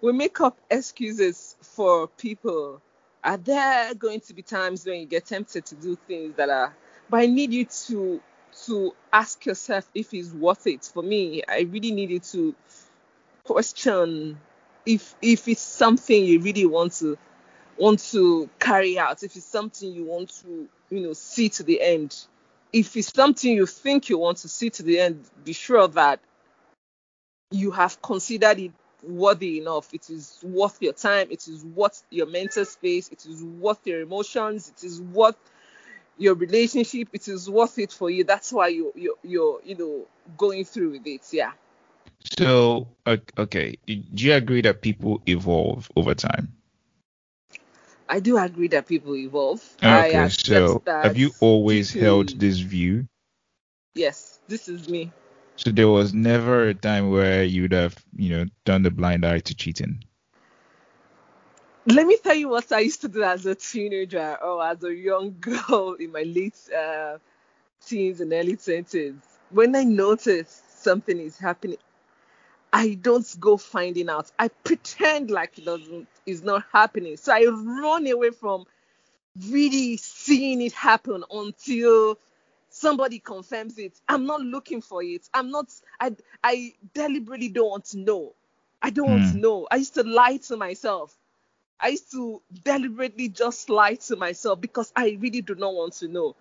we 0.00 0.12
make 0.12 0.40
up 0.40 0.58
excuses 0.70 1.56
for 1.60 2.08
people. 2.08 2.80
Are 3.22 3.38
there 3.38 3.94
going 3.94 4.20
to 4.20 4.34
be 4.34 4.42
times 4.42 4.84
when 4.84 5.00
you 5.00 5.06
get 5.06 5.26
tempted 5.26 5.64
to 5.66 5.74
do 5.74 5.96
things 6.06 6.36
that 6.36 6.50
are 6.50 6.74
but 7.10 7.20
I 7.20 7.26
need 7.26 7.52
you 7.52 7.64
to 7.86 8.20
to 8.66 8.94
ask 9.12 9.44
yourself 9.46 9.88
if 9.94 10.14
it's 10.14 10.30
worth 10.32 10.66
it. 10.66 10.84
For 10.84 11.02
me, 11.02 11.42
I 11.48 11.60
really 11.60 11.90
need 11.90 12.10
you 12.10 12.20
to 12.20 12.54
question 13.44 14.38
if 14.86 15.14
if 15.20 15.48
it's 15.48 15.60
something 15.60 16.24
you 16.24 16.40
really 16.40 16.66
want 16.66 16.92
to 16.94 17.18
want 17.78 18.00
to 18.12 18.48
carry 18.58 18.98
out, 18.98 19.22
if 19.22 19.36
it's 19.36 19.44
something 19.44 19.92
you 19.92 20.04
want 20.04 20.30
to, 20.42 20.68
you 20.90 21.00
know, 21.00 21.12
see 21.12 21.48
to 21.50 21.62
the 21.62 21.80
end. 21.80 22.16
If 22.72 22.96
it's 22.96 23.12
something 23.12 23.54
you 23.54 23.66
think 23.66 24.08
you 24.08 24.18
want 24.18 24.38
to 24.38 24.48
see 24.48 24.70
to 24.70 24.82
the 24.82 24.98
end, 24.98 25.24
be 25.44 25.52
sure 25.52 25.86
that 25.88 26.20
you 27.50 27.70
have 27.70 28.00
considered 28.02 28.58
it 28.58 28.72
worthy 29.02 29.58
enough. 29.60 29.92
It 29.92 30.10
is 30.10 30.38
worth 30.42 30.78
your 30.80 30.92
time. 30.92 31.28
It 31.30 31.46
is 31.46 31.64
worth 31.64 32.02
your 32.10 32.26
mental 32.26 32.64
space. 32.64 33.08
It 33.08 33.26
is 33.26 33.42
worth 33.42 33.86
your 33.86 34.00
emotions. 34.00 34.72
It 34.76 34.84
is 34.84 35.00
worth 35.00 35.36
your 36.18 36.34
relationship. 36.34 37.08
It 37.12 37.28
is 37.28 37.48
worth 37.48 37.78
it 37.78 37.92
for 37.92 38.10
you. 38.10 38.24
That's 38.24 38.52
why 38.52 38.68
you 38.68 38.92
you 38.94 39.18
you're 39.22 39.60
you 39.64 39.76
know 39.76 40.06
going 40.36 40.64
through 40.64 40.92
with 40.92 41.06
it. 41.06 41.22
Yeah. 41.32 41.52
So 42.38 42.88
okay, 43.06 43.76
do 43.86 44.02
you 44.14 44.34
agree 44.34 44.62
that 44.62 44.82
people 44.82 45.22
evolve 45.26 45.90
over 45.96 46.14
time? 46.14 46.52
I 48.08 48.20
do 48.20 48.36
agree 48.38 48.68
that 48.68 48.86
people 48.86 49.16
evolve. 49.16 49.62
Okay, 49.82 50.28
so 50.28 50.82
have 50.86 51.16
you 51.16 51.30
always 51.40 51.92
people... 51.92 52.06
held 52.06 52.28
this 52.40 52.58
view? 52.58 53.06
Yes, 53.94 54.40
this 54.48 54.68
is 54.68 54.88
me. 54.88 55.12
So 55.56 55.70
there 55.70 55.88
was 55.88 56.12
never 56.12 56.68
a 56.68 56.74
time 56.74 57.10
where 57.10 57.44
you'd 57.44 57.72
have, 57.72 57.96
you 58.16 58.30
know, 58.30 58.46
done 58.64 58.82
the 58.82 58.90
blind 58.90 59.24
eye 59.24 59.38
to 59.38 59.54
cheating. 59.54 60.04
Let 61.86 62.06
me 62.06 62.16
tell 62.16 62.34
you 62.34 62.48
what 62.48 62.72
I 62.72 62.80
used 62.80 63.02
to 63.02 63.08
do 63.08 63.22
as 63.22 63.46
a 63.46 63.54
teenager 63.54 64.36
or 64.42 64.64
as 64.66 64.82
a 64.82 64.92
young 64.92 65.36
girl 65.40 65.96
in 66.00 66.12
my 66.12 66.22
late 66.22 66.58
uh, 66.76 67.18
teens 67.84 68.20
and 68.20 68.32
early 68.32 68.56
twenties. 68.56 69.14
When 69.50 69.76
I 69.76 69.84
noticed 69.84 70.82
something 70.82 71.18
is 71.18 71.38
happening, 71.38 71.78
I 72.74 72.94
don't 72.94 73.24
go 73.38 73.56
finding 73.56 74.08
out. 74.08 74.32
I 74.36 74.48
pretend 74.48 75.30
like 75.30 75.56
it 75.58 75.64
doesn't 75.64 76.08
is 76.26 76.42
not 76.42 76.64
happening. 76.72 77.16
So 77.16 77.32
I 77.32 77.44
run 77.44 78.04
away 78.08 78.30
from 78.30 78.64
really 79.48 79.96
seeing 79.96 80.60
it 80.60 80.72
happen 80.72 81.22
until 81.30 82.18
somebody 82.70 83.20
confirms 83.20 83.78
it. 83.78 83.92
I'm 84.08 84.26
not 84.26 84.40
looking 84.40 84.80
for 84.80 85.04
it. 85.04 85.22
I'm 85.32 85.52
not 85.52 85.68
I 86.00 86.16
I 86.42 86.74
deliberately 86.94 87.48
don't 87.48 87.70
want 87.70 87.84
to 87.86 87.98
know. 87.98 88.34
I 88.82 88.90
don't 88.90 89.06
mm. 89.06 89.10
want 89.10 89.22
to 89.22 89.30
hmm. 89.30 89.40
know. 89.40 89.68
I 89.70 89.76
used 89.76 89.94
to 89.94 90.02
lie 90.02 90.38
to 90.48 90.56
myself. 90.56 91.16
I 91.78 91.88
used 91.90 92.10
to 92.10 92.42
deliberately 92.64 93.28
just 93.28 93.70
lie 93.70 93.94
to 94.06 94.16
myself 94.16 94.60
because 94.60 94.92
I 94.96 95.16
really 95.20 95.42
do 95.42 95.54
not 95.54 95.74
want 95.74 95.92
to 95.94 96.08
know. 96.08 96.34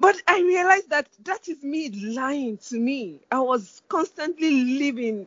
But 0.00 0.16
I 0.26 0.40
realized 0.40 0.88
that 0.90 1.08
that 1.24 1.46
is 1.48 1.62
me 1.62 1.90
lying 1.90 2.56
to 2.68 2.78
me. 2.78 3.20
I 3.30 3.40
was 3.40 3.82
constantly 3.88 4.64
living 4.78 5.26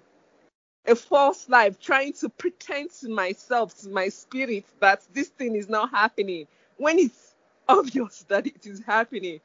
a 0.88 0.96
false 0.96 1.50
life, 1.50 1.80
trying 1.80 2.14
to 2.14 2.30
pretend 2.30 2.92
to 3.02 3.10
myself, 3.10 3.78
to 3.82 3.90
my 3.90 4.10
spirit, 4.10 4.66
that 4.80 5.06
this 5.14 5.28
thing 5.28 5.56
is 5.56 5.68
not 5.68 5.92
happening 5.92 6.48
when 6.78 6.98
it's 6.98 7.36
obvious 7.70 8.26
that 8.30 8.48
it 8.48 8.66
is 8.66 8.82
happening. 8.86 9.42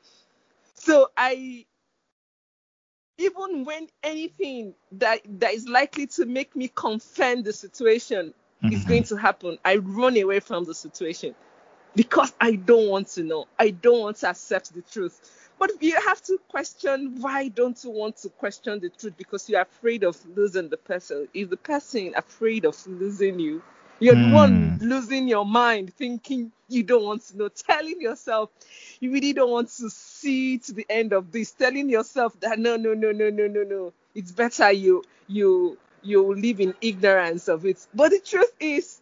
So 0.74 1.10
I, 1.16 1.66
even 3.18 3.64
when 3.64 3.88
anything 4.02 4.74
that 4.92 5.20
that 5.40 5.52
is 5.52 5.68
likely 5.68 6.06
to 6.08 6.26
make 6.26 6.54
me 6.54 6.70
confirm 6.72 7.42
the 7.42 7.52
situation 7.52 8.32
mm-hmm. 8.62 8.74
is 8.74 8.84
going 8.84 9.02
to 9.04 9.16
happen, 9.16 9.58
I 9.64 9.76
run 9.76 10.16
away 10.16 10.40
from 10.40 10.64
the 10.64 10.74
situation 10.74 11.34
because 11.94 12.32
I 12.40 12.52
don't 12.52 12.88
want 12.88 13.08
to 13.08 13.22
know. 13.22 13.46
I 13.58 13.70
don't 13.70 14.00
want 14.00 14.16
to 14.18 14.30
accept 14.30 14.72
the 14.74 14.82
truth. 14.82 15.41
But 15.62 15.80
you 15.80 15.94
have 16.00 16.20
to 16.22 16.40
question 16.48 17.20
why 17.20 17.46
don't 17.46 17.78
you 17.84 17.90
want 17.90 18.16
to 18.16 18.30
question 18.30 18.80
the 18.80 18.88
truth? 18.88 19.14
Because 19.16 19.48
you're 19.48 19.60
afraid 19.60 20.02
of 20.02 20.18
losing 20.34 20.68
the 20.68 20.76
person. 20.76 21.28
Is 21.34 21.50
the 21.50 21.56
person 21.56 22.14
afraid 22.16 22.64
of 22.64 22.84
losing 22.84 23.38
you? 23.38 23.62
You're 24.00 24.16
mm. 24.16 24.28
the 24.28 24.34
one 24.34 24.70
hmm. 24.70 24.84
losing 24.84 25.28
your 25.28 25.46
mind, 25.46 25.94
thinking 25.94 26.50
you 26.68 26.82
don't 26.82 27.04
want 27.04 27.22
to 27.28 27.38
know, 27.38 27.48
telling 27.48 28.00
yourself 28.00 28.50
you 28.98 29.12
really 29.12 29.32
don't 29.32 29.52
want 29.52 29.68
to 29.68 29.88
see 29.88 30.58
to 30.58 30.72
the 30.72 30.84
end 30.90 31.12
of 31.12 31.30
this, 31.30 31.52
telling 31.52 31.88
yourself 31.88 32.40
that 32.40 32.58
no, 32.58 32.74
no, 32.74 32.92
no, 32.92 33.12
no, 33.12 33.30
no, 33.30 33.46
no, 33.46 33.62
no. 33.62 33.92
It's 34.16 34.32
better 34.32 34.72
you 34.72 35.04
you 35.28 35.78
you 36.02 36.34
live 36.34 36.58
in 36.58 36.74
ignorance 36.80 37.46
of 37.46 37.66
it. 37.66 37.86
But 37.94 38.10
the 38.10 38.18
truth 38.18 38.52
is 38.58 39.00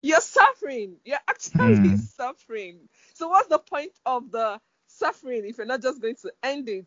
you're 0.00 0.22
suffering. 0.22 0.96
You're 1.04 1.18
actually 1.28 1.90
mm. 1.90 1.98
suffering. 1.98 2.78
So 3.12 3.28
what's 3.28 3.48
the 3.48 3.58
point 3.58 3.92
of 4.06 4.30
the 4.30 4.58
suffering 4.98 5.44
if 5.46 5.58
you're 5.58 5.66
not 5.66 5.82
just 5.82 6.00
going 6.00 6.16
to 6.16 6.32
end 6.42 6.68
it, 6.68 6.86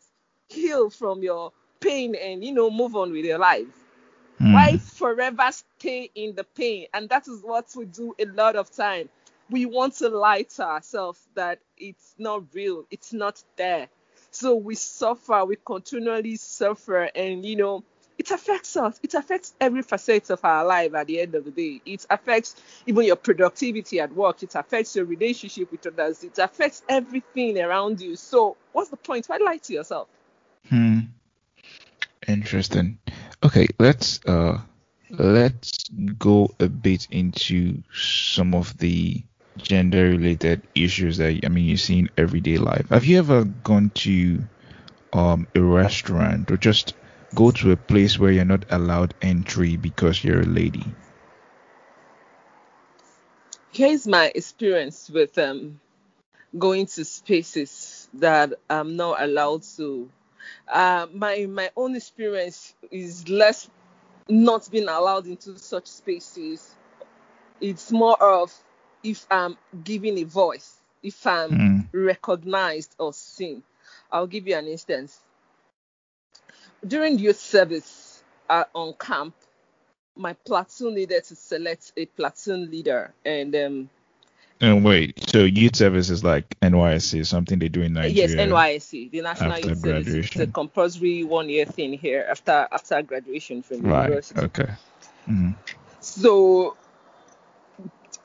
heal 0.49 0.89
from 0.89 1.23
your 1.23 1.51
pain 1.79 2.15
and 2.15 2.43
you 2.43 2.53
know 2.53 2.69
move 2.69 2.95
on 2.95 3.11
with 3.11 3.25
your 3.25 3.39
life? 3.39 3.67
Mm. 4.39 4.53
Why 4.53 4.77
forever 4.77 5.49
stay 5.51 6.09
in 6.15 6.35
the 6.35 6.43
pain? 6.43 6.87
And 6.93 7.09
that 7.09 7.27
is 7.27 7.41
what 7.43 7.67
we 7.75 7.85
do 7.85 8.15
a 8.19 8.25
lot 8.25 8.55
of 8.55 8.71
time. 8.71 9.09
We 9.49 9.65
want 9.65 9.95
to 9.95 10.09
lie 10.09 10.43
to 10.43 10.63
ourselves 10.63 11.19
that 11.35 11.59
it's 11.77 12.15
not 12.17 12.43
real, 12.53 12.85
it's 12.91 13.13
not 13.13 13.43
there. 13.57 13.89
So 14.31 14.55
we 14.55 14.75
suffer, 14.75 15.43
we 15.45 15.57
continually 15.57 16.37
suffer, 16.37 17.09
and 17.15 17.45
you 17.45 17.57
know, 17.57 17.83
it 18.21 18.29
affects 18.29 18.77
us. 18.77 18.99
It 19.01 19.15
affects 19.15 19.55
every 19.59 19.81
facet 19.81 20.29
of 20.29 20.45
our 20.45 20.63
life 20.63 20.93
at 20.93 21.07
the 21.07 21.21
end 21.21 21.33
of 21.33 21.43
the 21.43 21.49
day. 21.49 21.81
It 21.87 22.05
affects 22.07 22.55
even 22.85 23.05
your 23.05 23.15
productivity 23.15 23.99
at 23.99 24.13
work. 24.13 24.43
It 24.43 24.53
affects 24.53 24.95
your 24.95 25.05
relationship 25.05 25.71
with 25.71 25.87
others. 25.87 26.23
It 26.23 26.37
affects 26.37 26.83
everything 26.87 27.59
around 27.59 27.99
you. 27.99 28.15
So, 28.15 28.57
what's 28.73 28.91
the 28.91 28.97
point? 28.97 29.25
Why 29.25 29.37
lie 29.37 29.57
to 29.57 29.73
yourself? 29.73 30.07
Hmm. 30.69 30.99
Interesting. 32.27 32.99
Okay, 33.43 33.67
let's 33.79 34.23
uh 34.27 34.59
let's 35.09 35.89
go 36.19 36.51
a 36.59 36.69
bit 36.69 37.07
into 37.09 37.81
some 37.91 38.53
of 38.53 38.77
the 38.77 39.23
gender 39.57 40.09
related 40.09 40.61
issues 40.75 41.17
that 41.17 41.39
I 41.43 41.49
mean 41.49 41.65
you 41.65 41.77
see 41.77 41.97
in 41.97 42.09
everyday 42.19 42.59
life. 42.59 42.87
Have 42.89 43.05
you 43.05 43.17
ever 43.17 43.45
gone 43.45 43.89
to 44.05 44.43
um 45.11 45.47
a 45.55 45.59
restaurant 45.59 46.51
or 46.51 46.57
just 46.57 46.93
go 47.33 47.51
to 47.51 47.71
a 47.71 47.77
place 47.77 48.19
where 48.19 48.31
you're 48.31 48.45
not 48.45 48.65
allowed 48.71 49.13
entry 49.21 49.77
because 49.77 50.23
you're 50.23 50.41
a 50.41 50.45
lady? 50.45 50.85
Here's 53.71 54.05
my 54.05 54.31
experience 54.35 55.09
with 55.09 55.37
um, 55.37 55.79
going 56.57 56.85
to 56.87 57.05
spaces 57.05 58.09
that 58.15 58.53
I'm 58.69 58.97
not 58.97 59.21
allowed 59.21 59.63
to. 59.77 60.09
Uh, 60.67 61.07
my 61.13 61.45
my 61.45 61.69
own 61.77 61.95
experience 61.95 62.73
is 62.89 63.29
less 63.29 63.69
not 64.27 64.69
being 64.69 64.89
allowed 64.89 65.27
into 65.27 65.57
such 65.57 65.87
spaces. 65.87 66.75
It's 67.61 67.91
more 67.91 68.21
of 68.21 68.53
if 69.03 69.25
I'm 69.31 69.57
given 69.83 70.17
a 70.17 70.23
voice, 70.23 70.75
if 71.01 71.25
I'm 71.25 71.51
mm. 71.51 71.87
recognized 71.93 72.95
or 72.99 73.13
seen. 73.13 73.63
I'll 74.11 74.27
give 74.27 74.47
you 74.47 74.57
an 74.57 74.67
instance 74.67 75.21
during 76.85 77.19
youth 77.19 77.39
service 77.39 78.23
uh, 78.49 78.65
on 78.73 78.93
camp, 78.93 79.35
my 80.15 80.33
platoon 80.33 80.95
needed 80.95 81.23
to 81.25 81.35
select 81.35 81.93
a 81.97 82.05
platoon 82.05 82.69
leader, 82.69 83.13
and 83.25 83.55
um. 83.55 83.89
And 84.59 84.85
wait, 84.85 85.27
so 85.27 85.39
youth 85.39 85.75
service 85.75 86.11
is 86.11 86.23
like 86.23 86.59
NYSC, 86.59 87.25
something 87.25 87.57
they 87.57 87.67
do 87.69 87.81
in 87.81 87.93
Nigeria? 87.93 88.27
Yes, 88.27 88.31
NYSC, 88.35 89.09
the 89.09 89.21
National 89.21 89.57
Youth 89.57 89.79
Service. 89.79 90.07
It's 90.13 90.35
a 90.35 90.45
compulsory 90.45 91.23
one-year 91.23 91.65
thing 91.65 91.93
here 91.93 92.27
after 92.29 92.67
after 92.71 93.01
graduation 93.01 93.63
from 93.63 93.81
right. 93.81 94.03
university. 94.03 94.39
Okay. 94.39 94.71
Mm-hmm. 95.27 95.51
So 96.01 96.77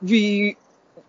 we 0.01 0.57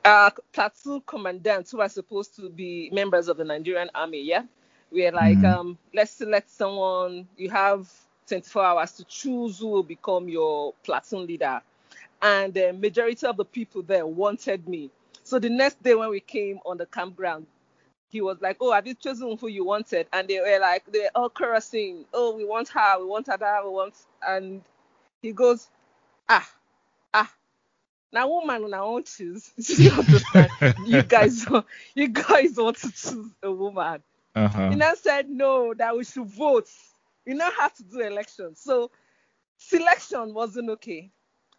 our 0.04 0.32
platoon 0.52 1.02
commandants 1.06 1.72
who 1.72 1.80
are 1.80 1.88
supposed 1.88 2.36
to 2.36 2.48
be 2.48 2.88
members 2.92 3.28
of 3.28 3.36
the 3.36 3.44
Nigerian 3.44 3.90
Army, 3.94 4.22
yeah, 4.22 4.44
we're 4.90 5.12
like, 5.12 5.42
mm 5.42 5.44
um, 5.44 5.78
let's 5.94 6.12
select 6.12 6.50
someone. 6.50 7.28
You 7.36 7.50
have 7.50 7.90
24 8.26 8.62
hours 8.64 8.92
to 8.92 9.04
choose 9.04 9.58
who 9.58 9.68
will 9.68 9.82
become 9.82 10.28
your 10.28 10.74
platoon 10.84 11.26
leader. 11.26 11.60
And 12.22 12.52
the 12.54 12.72
majority 12.72 13.26
of 13.26 13.36
the 13.36 13.44
people 13.44 13.82
there 13.82 14.06
wanted 14.06 14.68
me. 14.68 14.90
So 15.22 15.38
the 15.38 15.50
next 15.50 15.82
day 15.82 15.94
when 15.94 16.10
we 16.10 16.20
came 16.20 16.60
on 16.64 16.78
the 16.78 16.86
campground, 16.86 17.46
he 18.08 18.20
was 18.20 18.40
like, 18.40 18.56
"Oh, 18.60 18.72
have 18.72 18.86
you 18.86 18.94
chosen 18.94 19.36
who 19.38 19.48
you 19.48 19.64
wanted?" 19.64 20.06
And 20.12 20.28
they 20.28 20.40
were 20.40 20.58
like, 20.60 20.84
they're 20.90 21.10
all 21.14 21.30
cursing. 21.30 22.06
"Oh, 22.12 22.34
we 22.36 22.44
want 22.44 22.68
her, 22.70 22.98
we 22.98 23.06
want 23.06 23.26
her, 23.26 23.60
we 23.64 23.70
want." 23.70 23.94
And 24.26 24.62
he 25.22 25.32
goes, 25.32 25.68
"Ah, 26.28 26.48
ah, 27.14 27.30
now 28.12 28.28
woman, 28.28 28.70
now 28.70 28.90
won't 28.90 29.06
choose. 29.06 29.52
you 29.78 29.90
understand? 29.92 30.52
you 30.84 31.02
guys, 31.02 31.46
you 31.94 32.08
guys 32.08 32.56
want 32.56 32.76
to 32.78 32.90
choose 32.92 33.30
a 33.42 33.50
woman." 33.50 34.02
Uh-huh. 34.34 34.70
He 34.70 34.76
now 34.76 34.94
said 34.94 35.28
no, 35.28 35.74
that 35.74 35.96
we 35.96 36.04
should 36.04 36.26
vote. 36.26 36.68
We 37.26 37.34
now 37.34 37.50
have 37.58 37.74
to 37.74 37.82
do 37.82 38.00
elections. 38.00 38.60
So 38.60 38.90
selection 39.58 40.34
wasn't 40.34 40.70
okay. 40.70 41.10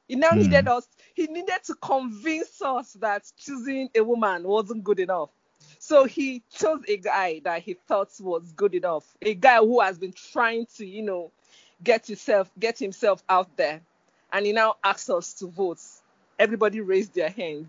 He 0.08 0.16
now 0.16 0.32
mm. 0.32 0.38
needed 0.38 0.68
us, 0.68 0.88
he 1.14 1.28
needed 1.28 1.64
to 1.66 1.76
convince 1.76 2.62
us 2.62 2.94
that 2.94 3.32
choosing 3.38 3.90
a 3.96 4.04
woman 4.04 4.44
wasn't 4.44 4.84
good 4.84 5.00
enough. 5.00 5.30
So 5.78 6.06
he 6.06 6.44
chose 6.52 6.82
a 6.88 6.98
guy 6.98 7.42
that 7.44 7.62
he 7.62 7.76
thought 7.88 8.10
was 8.20 8.52
good 8.54 8.74
enough, 8.74 9.06
a 9.22 9.36
guy 9.36 9.58
who 9.58 9.82
has 9.82 9.98
been 9.98 10.14
trying 10.14 10.66
to, 10.78 10.86
you 10.86 11.04
know, 11.04 11.32
get 11.84 12.08
himself 12.08 12.50
get 12.60 12.80
himself 12.80 13.24
out 13.30 13.56
there. 13.56 13.82
And 14.32 14.46
he 14.46 14.52
now 14.52 14.76
asks 14.84 15.10
us 15.10 15.34
to 15.36 15.48
vote. 15.48 15.80
Everybody 16.38 16.82
raised 16.82 17.14
their 17.14 17.30
hands. 17.30 17.68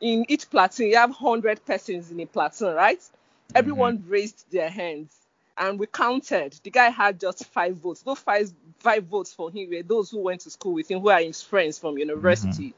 In 0.00 0.24
each 0.28 0.50
platoon, 0.50 0.88
you 0.88 0.96
have 0.96 1.10
100 1.10 1.64
persons 1.64 2.10
in 2.10 2.20
a 2.20 2.26
platoon, 2.26 2.74
right? 2.74 3.00
Everyone 3.54 3.98
mm-hmm. 3.98 4.10
raised 4.10 4.44
their 4.50 4.68
hands 4.68 5.14
and 5.58 5.78
we 5.78 5.86
counted. 5.86 6.58
The 6.62 6.70
guy 6.70 6.90
had 6.90 7.20
just 7.20 7.44
five 7.46 7.76
votes. 7.76 8.02
Those 8.02 8.18
five 8.18 8.52
five 8.78 9.04
votes 9.04 9.32
for 9.32 9.50
him 9.50 9.70
were 9.70 9.82
those 9.82 10.10
who 10.10 10.18
went 10.18 10.42
to 10.42 10.50
school 10.50 10.74
with 10.74 10.90
him, 10.90 11.00
who 11.00 11.08
are 11.08 11.20
his 11.20 11.42
friends 11.42 11.78
from 11.78 11.98
university. 11.98 12.74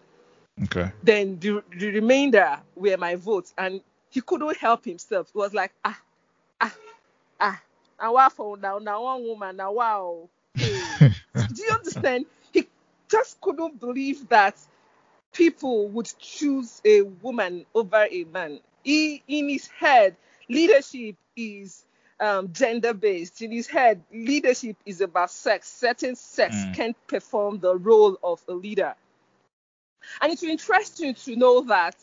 Mm-hmm. 0.58 0.64
Okay. 0.64 0.92
Then 1.02 1.38
the, 1.38 1.62
the 1.76 1.90
remainder 1.92 2.58
were 2.74 2.96
my 2.96 3.14
votes, 3.14 3.54
and 3.56 3.80
he 4.10 4.20
couldn't 4.20 4.56
help 4.56 4.84
himself. 4.84 5.30
He 5.32 5.38
was 5.38 5.54
like, 5.54 5.72
ah, 5.84 6.00
ah, 6.60 6.74
ah. 7.40 7.62
Now 8.00 8.14
wow 8.14 8.28
for 8.28 8.56
now, 8.56 8.78
now 8.78 9.02
one 9.02 9.24
woman, 9.24 9.56
now 9.56 9.72
wow. 9.72 10.28
Hey. 10.54 10.80
Do 11.00 11.62
you 11.62 11.70
understand? 11.70 12.26
He 12.52 12.66
just 13.08 13.40
couldn't 13.40 13.78
believe 13.80 14.28
that 14.28 14.56
people 15.32 15.88
would 15.88 16.12
choose 16.18 16.80
a 16.84 17.02
woman 17.02 17.66
over 17.74 18.06
a 18.10 18.24
man. 18.24 18.60
He 18.82 19.22
in 19.28 19.48
his 19.48 19.68
head 19.68 20.16
leadership 20.48 21.16
is 21.36 21.84
um, 22.20 22.52
gender 22.52 22.94
based. 22.94 23.42
In 23.42 23.52
his 23.52 23.66
head, 23.66 24.02
leadership 24.12 24.76
is 24.84 25.00
about 25.00 25.30
sex. 25.30 25.68
Certain 25.68 26.16
sex 26.16 26.54
mm. 26.54 26.74
can't 26.74 26.96
perform 27.06 27.58
the 27.58 27.76
role 27.76 28.18
of 28.22 28.42
a 28.48 28.52
leader. 28.52 28.94
And 30.20 30.32
it's 30.32 30.42
interesting 30.42 31.14
to 31.14 31.36
know 31.36 31.62
that 31.62 31.96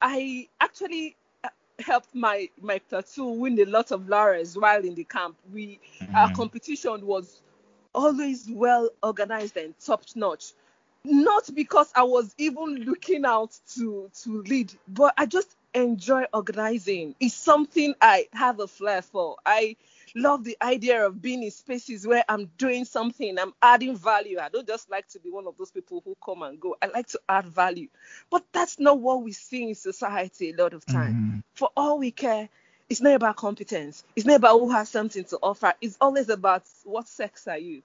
I 0.00 0.48
actually 0.60 1.16
uh, 1.44 1.48
helped 1.78 2.14
my 2.14 2.48
my 2.60 2.78
platoon 2.78 3.38
win 3.38 3.58
a 3.60 3.64
lot 3.64 3.90
of 3.90 4.08
laurels 4.08 4.56
while 4.56 4.84
in 4.84 4.94
the 4.94 5.04
camp. 5.04 5.36
We 5.52 5.80
mm-hmm. 6.00 6.14
our 6.14 6.32
competition 6.32 7.06
was 7.06 7.40
always 7.94 8.48
well 8.50 8.90
organized 9.02 9.56
and 9.56 9.74
top 9.78 10.02
notch. 10.14 10.52
not 11.04 11.48
because 11.54 11.90
I 11.94 12.02
was 12.02 12.34
even 12.38 12.84
looking 12.84 13.24
out 13.24 13.58
to 13.74 14.10
to 14.22 14.42
lead, 14.42 14.72
but 14.88 15.14
I 15.16 15.26
just 15.26 15.56
enjoy 15.76 16.24
organizing. 16.32 17.14
It's 17.20 17.34
something 17.34 17.94
I 18.00 18.28
have 18.32 18.60
a 18.60 18.66
flair 18.66 19.02
for. 19.02 19.36
I 19.44 19.76
love 20.14 20.44
the 20.44 20.56
idea 20.62 21.06
of 21.06 21.20
being 21.20 21.42
in 21.42 21.50
spaces 21.50 22.06
where 22.06 22.24
I'm 22.28 22.50
doing 22.56 22.84
something, 22.84 23.38
I'm 23.38 23.52
adding 23.60 23.96
value. 23.96 24.38
I 24.38 24.48
don't 24.48 24.66
just 24.66 24.90
like 24.90 25.06
to 25.08 25.20
be 25.20 25.30
one 25.30 25.46
of 25.46 25.56
those 25.58 25.70
people 25.70 26.02
who 26.04 26.16
come 26.24 26.42
and 26.42 26.58
go. 26.58 26.76
I 26.82 26.86
like 26.86 27.08
to 27.08 27.20
add 27.28 27.46
value. 27.46 27.88
But 28.30 28.44
that's 28.52 28.80
not 28.80 28.98
what 28.98 29.22
we 29.22 29.32
see 29.32 29.68
in 29.68 29.74
society 29.74 30.50
a 30.50 30.56
lot 30.56 30.72
of 30.72 30.84
time. 30.86 31.14
Mm-hmm. 31.14 31.38
For 31.54 31.70
all 31.76 31.98
we 31.98 32.10
care, 32.10 32.48
it's 32.88 33.02
not 33.02 33.14
about 33.14 33.36
competence. 33.36 34.04
It's 34.14 34.26
not 34.26 34.36
about 34.36 34.58
who 34.58 34.70
has 34.70 34.88
something 34.88 35.24
to 35.24 35.38
offer. 35.42 35.74
It's 35.80 35.98
always 36.00 36.28
about 36.28 36.62
what 36.84 37.08
sex 37.08 37.46
are 37.48 37.58
you? 37.58 37.82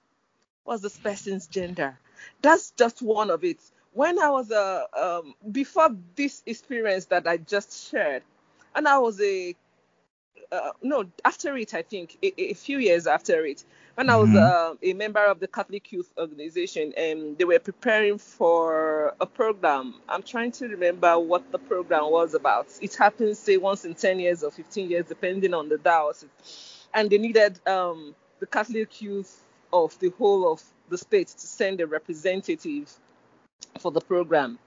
What's 0.64 0.82
this 0.82 0.96
person's 0.96 1.46
gender? 1.48 1.98
That's 2.40 2.70
just 2.70 3.02
one 3.02 3.30
of 3.30 3.44
it. 3.44 3.58
When 3.92 4.18
I 4.18 4.30
was 4.30 4.50
a 4.50 4.86
uh, 4.96 5.20
um, 5.20 5.34
before 5.50 5.90
this 6.16 6.42
experience 6.46 7.06
that 7.06 7.26
I 7.26 7.36
just 7.36 7.90
shared, 7.90 8.22
and 8.74 8.88
I 8.88 8.98
was 8.98 9.20
a 9.20 9.54
uh, 10.52 10.70
no 10.82 11.04
after 11.24 11.56
it 11.56 11.74
I 11.74 11.82
think 11.82 12.18
a, 12.22 12.42
a, 12.50 12.54
few 12.54 12.78
years 12.78 13.06
after 13.06 13.44
it 13.44 13.64
when 13.94 14.10
I 14.10 14.16
was 14.16 14.28
mm-hmm. 14.28 14.38
uh, 14.38 14.74
a 14.82 14.92
member 14.92 15.24
of 15.24 15.40
the 15.40 15.48
Catholic 15.48 15.90
Youth 15.92 16.10
Organization 16.18 16.92
and 16.96 17.36
they 17.38 17.44
were 17.44 17.58
preparing 17.58 18.18
for 18.18 19.14
a 19.20 19.26
program. 19.26 19.94
I'm 20.08 20.22
trying 20.22 20.52
to 20.52 20.68
remember 20.68 21.18
what 21.18 21.50
the 21.52 21.58
program 21.58 22.10
was 22.10 22.34
about. 22.34 22.68
It 22.80 22.94
happens 22.94 23.38
say 23.38 23.56
once 23.56 23.84
in 23.84 23.94
10 23.94 24.20
years 24.20 24.42
or 24.42 24.50
15 24.50 24.90
years 24.90 25.06
depending 25.06 25.54
on 25.54 25.68
the 25.68 25.78
diocese, 25.78 26.86
and 26.92 27.08
they 27.08 27.18
needed 27.18 27.58
um, 27.66 28.14
the 28.40 28.46
Catholic 28.46 29.00
youth 29.00 29.42
of 29.72 29.98
the 30.00 30.10
whole 30.18 30.52
of 30.52 30.62
the 30.90 30.98
state 30.98 31.28
to 31.28 31.46
send 31.46 31.80
a 31.80 31.86
representative 31.86 32.92
for 33.80 33.90
the 33.90 34.00
program. 34.00 34.58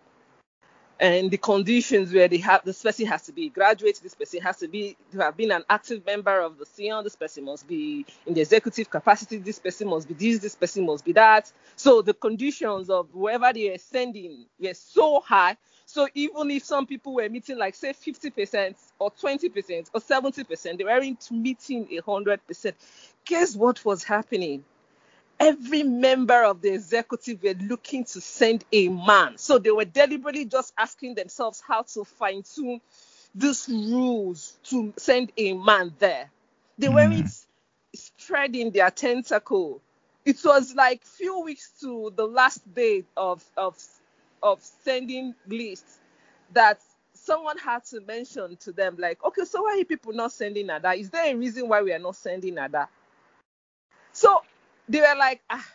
And 0.98 1.30
the 1.30 1.38
conditions 1.38 2.14
where 2.14 2.30
they 2.30 2.38
have 2.38 2.64
this 2.64 2.82
person 2.82 3.06
has 3.08 3.24
to 3.24 3.34
be 3.34 3.48
a 3.48 3.50
graduate, 3.50 4.00
this 4.02 4.16
person 4.16 4.40
has 4.42 4.58
to 4.60 4.70
be 4.70 4.96
to 5.12 5.20
have 5.20 5.36
been 5.36 5.52
an 5.52 5.64
active 5.70 6.06
member 6.06 6.40
of 6.40 6.58
the 6.58 6.64
CYON, 6.64 7.04
this 7.04 7.18
person 7.18 7.44
must 7.44 7.68
be 7.68 8.06
in 8.26 8.34
the 8.34 8.40
executive 8.40 8.90
capacity, 8.90 9.38
this 9.38 9.60
person 9.60 9.90
must 9.90 10.08
be 10.08 10.14
this, 10.14 10.40
this 10.40 10.56
person 10.56 10.86
must 10.86 11.04
be 11.04 11.12
that. 11.12 11.52
So 11.76 12.02
the 12.02 12.14
conditions 12.14 12.90
of 12.90 13.10
whoever 13.12 13.52
they 13.52 13.74
are 13.74 13.78
sending 13.78 14.46
were 14.58 14.74
so 14.74 15.20
high. 15.20 15.58
So 15.86 16.08
even 16.14 16.50
if 16.50 16.64
some 16.64 16.88
people 16.88 17.14
were 17.16 17.28
meeting 17.28 17.58
like 17.58 17.76
say 17.76 17.92
50% 17.92 18.76
or 18.98 19.12
20% 19.12 19.90
or 19.94 20.00
70%, 20.00 20.78
they 20.78 20.84
weren't 20.86 21.30
meeting 21.30 21.88
100%. 21.88 22.74
Guess 23.26 23.56
what 23.58 23.84
was 23.84 24.06
happening? 24.06 24.64
Every 25.40 25.84
member 25.84 26.44
of 26.44 26.62
the 26.62 26.74
executive 26.74 27.44
were 27.44 27.54
looking 27.54 28.04
to 28.06 28.22
send 28.22 28.64
a 28.72 28.90
man. 28.90 29.38
So 29.38 29.58
they 29.58 29.72
were 29.72 29.86
deliberately 29.86 30.46
just 30.46 30.74
asking 30.78 31.16
themselves 31.16 31.62
how 31.66 31.84
to 31.94 32.04
fine 32.04 32.44
tune 32.44 32.82
these 33.34 33.68
rules 33.68 34.58
to 34.66 34.94
send 34.98 35.32
a 35.38 35.54
man 35.54 35.94
there. 36.00 36.32
They 36.78 36.88
mm. 36.88 36.96
weren't 36.96 37.30
spreading 37.94 38.72
their 38.72 38.90
tentacle. 38.92 39.82
It 40.24 40.38
was 40.44 40.74
like 40.74 41.04
few 41.04 41.42
weeks 41.42 41.72
to 41.82 42.12
the 42.16 42.26
last 42.26 42.62
day 42.74 43.04
of 43.16 43.44
of 43.58 43.78
of 44.42 44.62
sending 44.84 45.36
lists 45.48 46.00
that 46.54 46.80
someone 47.14 47.58
had 47.58 47.84
to 47.86 48.02
mention 48.02 48.56
to 48.58 48.72
them 48.72 48.96
like, 49.00 49.24
okay, 49.24 49.46
so 49.46 49.64
why 49.64 49.80
are 49.80 49.86
people 49.86 50.14
not 50.14 50.32
sending 50.32 50.70
Ada? 50.70 50.94
Is 50.94 51.10
there 51.10 51.34
a 51.34 51.36
reason 51.36 51.68
why 51.68 51.82
we 51.82 51.92
are 51.94 52.00
not 52.00 52.16
sending 52.16 52.58
Ada? 52.58 52.88
So 54.14 54.42
they 54.88 55.00
were 55.00 55.16
like, 55.18 55.42
ah, 55.50 55.68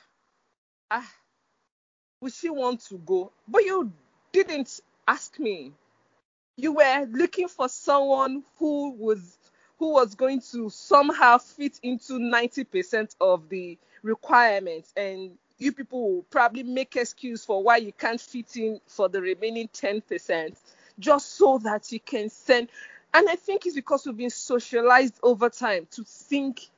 ah, 0.90 1.12
would 2.20 2.32
she 2.32 2.50
want 2.50 2.80
to 2.86 2.98
go? 2.98 3.32
But 3.48 3.64
you 3.64 3.92
didn't 4.32 4.80
ask 5.06 5.38
me. 5.38 5.72
You 6.56 6.72
were 6.72 7.06
looking 7.10 7.48
for 7.48 7.68
someone 7.68 8.42
who 8.58 8.90
was 8.92 9.38
who 9.78 9.92
was 9.92 10.14
going 10.14 10.42
to 10.52 10.68
somehow 10.68 11.38
fit 11.38 11.80
into 11.82 12.14
90% 12.14 13.16
of 13.18 13.48
the 13.48 13.78
requirements 14.02 14.92
and 14.94 15.30
you 15.58 15.72
people 15.72 16.16
will 16.16 16.22
probably 16.24 16.62
make 16.62 16.96
excuse 16.96 17.44
for 17.44 17.62
why 17.62 17.78
you 17.78 17.92
can't 17.92 18.20
fit 18.20 18.56
in 18.56 18.78
for 18.86 19.08
the 19.08 19.20
remaining 19.20 19.68
10% 19.68 20.54
just 20.98 21.34
so 21.36 21.58
that 21.58 21.90
you 21.92 21.98
can 22.00 22.28
send 22.28 22.68
and 23.14 23.28
i 23.28 23.36
think 23.36 23.64
it's 23.64 23.74
because 23.74 24.04
we've 24.06 24.16
been 24.18 24.30
socialized 24.30 25.18
over 25.22 25.48
time 25.48 25.86
to 25.90 26.04
think 26.04 26.68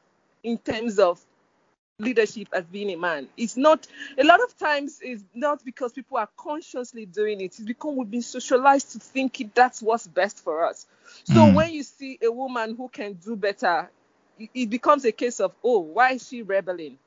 in 0.45 0.59
terms 0.59 0.99
of 1.01 1.21
leadership 1.99 2.49
as 2.53 2.65
being 2.65 2.91
a 2.91 2.97
man. 2.97 3.29
It's 3.37 3.57
not 3.57 3.87
a 4.19 4.25
lot 4.25 4.41
of 4.43 4.57
times 4.59 4.99
it's 5.03 5.23
not 5.35 5.65
because 5.65 5.93
people 5.93 6.19
are 6.19 6.29
consciously 6.37 7.07
doing 7.07 7.41
it. 7.41 7.45
It's 7.45 7.61
because 7.61 7.95
we've 7.97 8.11
been 8.11 8.23
socialized 8.23 8.93
to 8.93 8.99
think 8.99 9.53
that's 9.55 9.83
what's 9.83 10.07
best 10.07 10.43
for 10.43 10.67
us. 10.67 10.87
So 11.25 11.35
mm. 11.35 11.55
when 11.55 11.73
you 11.73 11.83
see 11.83 12.19
a 12.23 12.31
woman 12.31 12.75
who 12.77 12.89
can 12.89 13.15
do 13.15 13.37
better, 13.37 13.91
it 14.39 14.71
becomes 14.71 15.05
a 15.05 15.13
case 15.13 15.41
of 15.41 15.53
oh, 15.63 15.81
why 15.81 16.13
is 16.13 16.27
she 16.27 16.43
rebelling? 16.43 16.99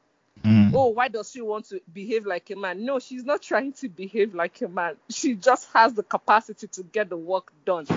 Mm. 0.44 0.72
Oh, 0.74 0.90
why 0.90 1.08
does 1.08 1.32
she 1.32 1.42
want 1.42 1.66
to 1.70 1.80
behave 1.92 2.26
like 2.26 2.50
a 2.50 2.56
man? 2.56 2.86
No, 2.86 3.00
she's 3.00 3.24
not 3.24 3.42
trying 3.42 3.74
to 3.74 3.90
behave 3.90 4.36
like 4.36 4.62
a 4.62 4.68
man. 4.68 4.96
She 5.10 5.34
just 5.36 5.68
has 5.74 5.94
the 5.94 6.04
capacity 6.04 6.68
to 6.68 6.84
get 6.84 7.10
the 7.10 7.18
work 7.18 7.52
done. 7.66 7.88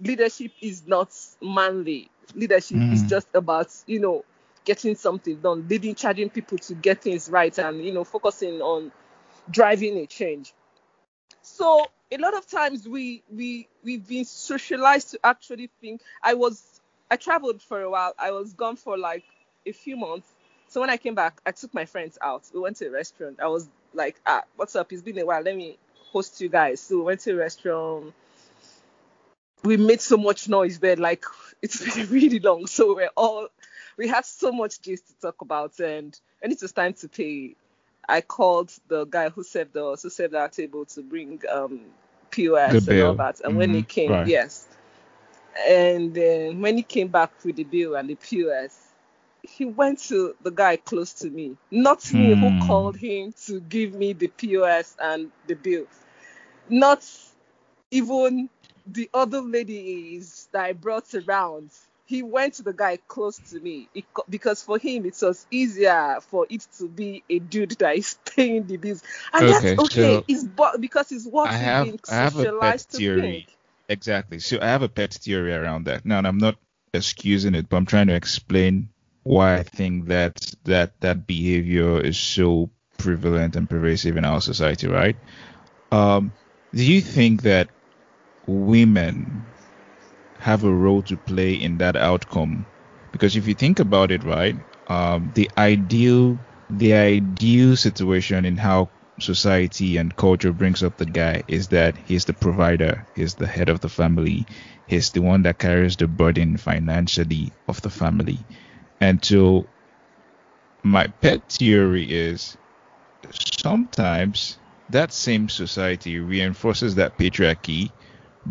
Leadership 0.00 0.52
is 0.60 0.86
not 0.86 1.14
manly. 1.42 2.10
Leadership 2.34 2.78
mm. 2.78 2.92
is 2.92 3.02
just 3.02 3.26
about, 3.34 3.68
you 3.86 4.00
know, 4.00 4.24
getting 4.64 4.94
something 4.94 5.36
done, 5.40 5.66
leading, 5.68 5.94
charging 5.94 6.30
people 6.30 6.58
to 6.58 6.74
get 6.74 7.02
things 7.02 7.28
right, 7.30 7.56
and 7.58 7.84
you 7.84 7.92
know, 7.92 8.04
focusing 8.04 8.60
on 8.60 8.92
driving 9.50 9.96
a 9.98 10.06
change. 10.06 10.52
So 11.42 11.86
a 12.12 12.18
lot 12.18 12.34
of 12.34 12.46
times 12.46 12.88
we 12.88 13.22
we 13.32 13.68
we've 13.84 14.06
been 14.06 14.24
socialized 14.24 15.12
to 15.12 15.20
actually 15.24 15.70
think. 15.80 16.02
I 16.22 16.34
was 16.34 16.80
I 17.10 17.16
traveled 17.16 17.62
for 17.62 17.80
a 17.80 17.90
while. 17.90 18.14
I 18.18 18.30
was 18.32 18.52
gone 18.52 18.76
for 18.76 18.98
like 18.98 19.24
a 19.66 19.72
few 19.72 19.96
months. 19.96 20.28
So 20.68 20.80
when 20.80 20.90
I 20.90 20.96
came 20.96 21.14
back, 21.14 21.40
I 21.44 21.50
took 21.50 21.74
my 21.74 21.84
friends 21.84 22.18
out. 22.22 22.44
We 22.54 22.60
went 22.60 22.76
to 22.76 22.86
a 22.86 22.90
restaurant. 22.90 23.40
I 23.40 23.48
was 23.48 23.68
like, 23.92 24.20
ah, 24.26 24.42
what's 24.56 24.76
up? 24.76 24.92
It's 24.92 25.02
been 25.02 25.18
a 25.18 25.26
while. 25.26 25.42
Let 25.42 25.56
me 25.56 25.78
host 26.12 26.40
you 26.40 26.48
guys. 26.48 26.80
So 26.80 26.98
we 26.98 27.02
went 27.02 27.20
to 27.20 27.32
a 27.32 27.36
restaurant. 27.36 28.14
We 29.64 29.76
made 29.76 30.00
so 30.00 30.16
much 30.16 30.48
noise 30.48 30.78
there, 30.78 30.96
like 30.96 31.24
it's 31.62 31.94
been 31.94 32.08
really 32.08 32.38
long. 32.38 32.66
So 32.66 32.94
we're 32.94 33.10
all 33.16 33.48
we 34.00 34.08
had 34.08 34.24
so 34.24 34.50
much 34.50 34.80
gist 34.80 35.08
to 35.08 35.14
talk 35.20 35.42
about, 35.42 35.78
and 35.78 36.18
when 36.40 36.50
it 36.50 36.62
was 36.62 36.72
time 36.72 36.94
to 36.94 37.06
pay, 37.06 37.54
I 38.08 38.22
called 38.22 38.72
the 38.88 39.04
guy 39.04 39.28
who 39.28 39.42
served 39.44 39.76
us, 39.76 40.02
who 40.02 40.08
served 40.08 40.34
our 40.34 40.48
table 40.48 40.86
to 40.86 41.02
bring 41.02 41.42
um, 41.52 41.82
POS 42.30 42.88
and 42.88 43.02
all 43.02 43.14
that. 43.16 43.40
And 43.40 43.50
mm-hmm. 43.50 43.58
when 43.58 43.74
he 43.74 43.82
came, 43.82 44.10
right. 44.10 44.26
yes, 44.26 44.66
and 45.68 46.14
then 46.14 46.62
when 46.62 46.78
he 46.78 46.82
came 46.82 47.08
back 47.08 47.30
with 47.44 47.56
the 47.56 47.64
bill 47.64 47.94
and 47.94 48.08
the 48.08 48.14
POS, 48.14 48.74
he 49.42 49.66
went 49.66 49.98
to 50.04 50.34
the 50.42 50.50
guy 50.50 50.76
close 50.78 51.12
to 51.14 51.28
me, 51.28 51.58
not 51.70 52.00
mm. 52.00 52.14
me 52.14 52.34
who 52.34 52.48
hmm. 52.48 52.66
called 52.66 52.96
him 52.96 53.34
to 53.44 53.60
give 53.60 53.92
me 53.92 54.14
the 54.14 54.28
POS 54.28 54.96
and 54.98 55.30
the 55.46 55.54
bill, 55.54 55.86
not 56.70 57.06
even 57.90 58.48
the 58.86 59.10
other 59.12 59.42
ladies 59.42 60.48
that 60.52 60.64
I 60.64 60.72
brought 60.72 61.14
around 61.14 61.70
he 62.10 62.24
went 62.24 62.54
to 62.54 62.64
the 62.64 62.72
guy 62.72 62.98
close 63.06 63.38
to 63.38 63.60
me 63.60 63.88
it, 63.94 64.04
because 64.28 64.60
for 64.60 64.78
him 64.78 65.06
it 65.06 65.16
was 65.22 65.46
easier 65.52 66.18
for 66.20 66.44
it 66.50 66.66
to 66.76 66.88
be 66.88 67.22
a 67.30 67.38
dude 67.38 67.70
that 67.78 67.96
is 67.96 68.16
paying 68.36 68.66
the 68.66 68.76
bills, 68.76 69.02
and 69.32 69.48
okay, 69.48 69.76
that's 69.76 69.80
okay. 69.84 70.16
So 70.16 70.24
it's 70.26 70.42
but 70.42 70.80
because 70.80 71.12
it's 71.12 71.24
what 71.24 71.48
I 71.48 71.52
have, 71.52 71.84
being 71.84 72.00
I 72.10 72.14
have 72.14 72.36
a 72.40 72.52
pet 72.52 72.80
theory. 72.80 73.46
Exactly. 73.88 74.40
So 74.40 74.58
I 74.60 74.66
have 74.66 74.82
a 74.82 74.88
pet 74.88 75.14
theory 75.14 75.52
around 75.52 75.84
that. 75.84 76.04
Now, 76.04 76.18
I'm 76.18 76.38
not 76.38 76.56
excusing 76.92 77.54
it, 77.54 77.68
but 77.68 77.76
I'm 77.76 77.86
trying 77.86 78.08
to 78.08 78.14
explain 78.14 78.88
why 79.22 79.56
I 79.56 79.62
think 79.62 80.06
that 80.06 80.54
that 80.64 81.00
that 81.00 81.28
behavior 81.28 82.00
is 82.00 82.18
so 82.18 82.70
prevalent 82.98 83.54
and 83.54 83.70
pervasive 83.70 84.16
in 84.16 84.24
our 84.24 84.40
society, 84.40 84.88
right? 84.88 85.16
Um, 85.92 86.32
do 86.74 86.84
you 86.84 87.00
think 87.00 87.42
that 87.42 87.68
women 88.46 89.44
have 90.40 90.64
a 90.64 90.72
role 90.74 91.02
to 91.04 91.16
play 91.16 91.54
in 91.54 91.78
that 91.78 91.96
outcome. 91.96 92.66
Because 93.12 93.36
if 93.36 93.46
you 93.46 93.54
think 93.54 93.80
about 93.80 94.10
it, 94.10 94.24
right, 94.24 94.56
um, 94.88 95.30
the 95.34 95.50
ideal 95.58 96.40
the 96.68 96.94
ideal 96.94 97.76
situation 97.76 98.44
in 98.44 98.56
how 98.56 98.90
society 99.20 99.96
and 99.96 100.16
culture 100.16 100.52
brings 100.52 100.82
up 100.82 100.96
the 100.96 101.06
guy 101.06 101.42
is 101.48 101.68
that 101.68 101.96
he's 101.96 102.24
the 102.24 102.34
provider, 102.34 103.06
he's 103.14 103.34
the 103.34 103.46
head 103.46 103.68
of 103.68 103.80
the 103.80 103.88
family, 103.88 104.46
he's 104.86 105.10
the 105.10 105.20
one 105.22 105.42
that 105.42 105.58
carries 105.58 105.96
the 105.96 106.08
burden 106.08 106.56
financially 106.56 107.52
of 107.68 107.80
the 107.82 107.90
family. 107.90 108.46
And 109.00 109.24
so 109.24 109.70
my 110.84 111.06
pet 111.08 111.48
theory 111.48 112.04
is 112.10 112.56
sometimes 113.32 114.58
that 114.88 115.12
same 115.12 115.48
society 115.48 116.18
reinforces 116.18 116.96
that 116.96 117.18
patriarchy 117.18 117.92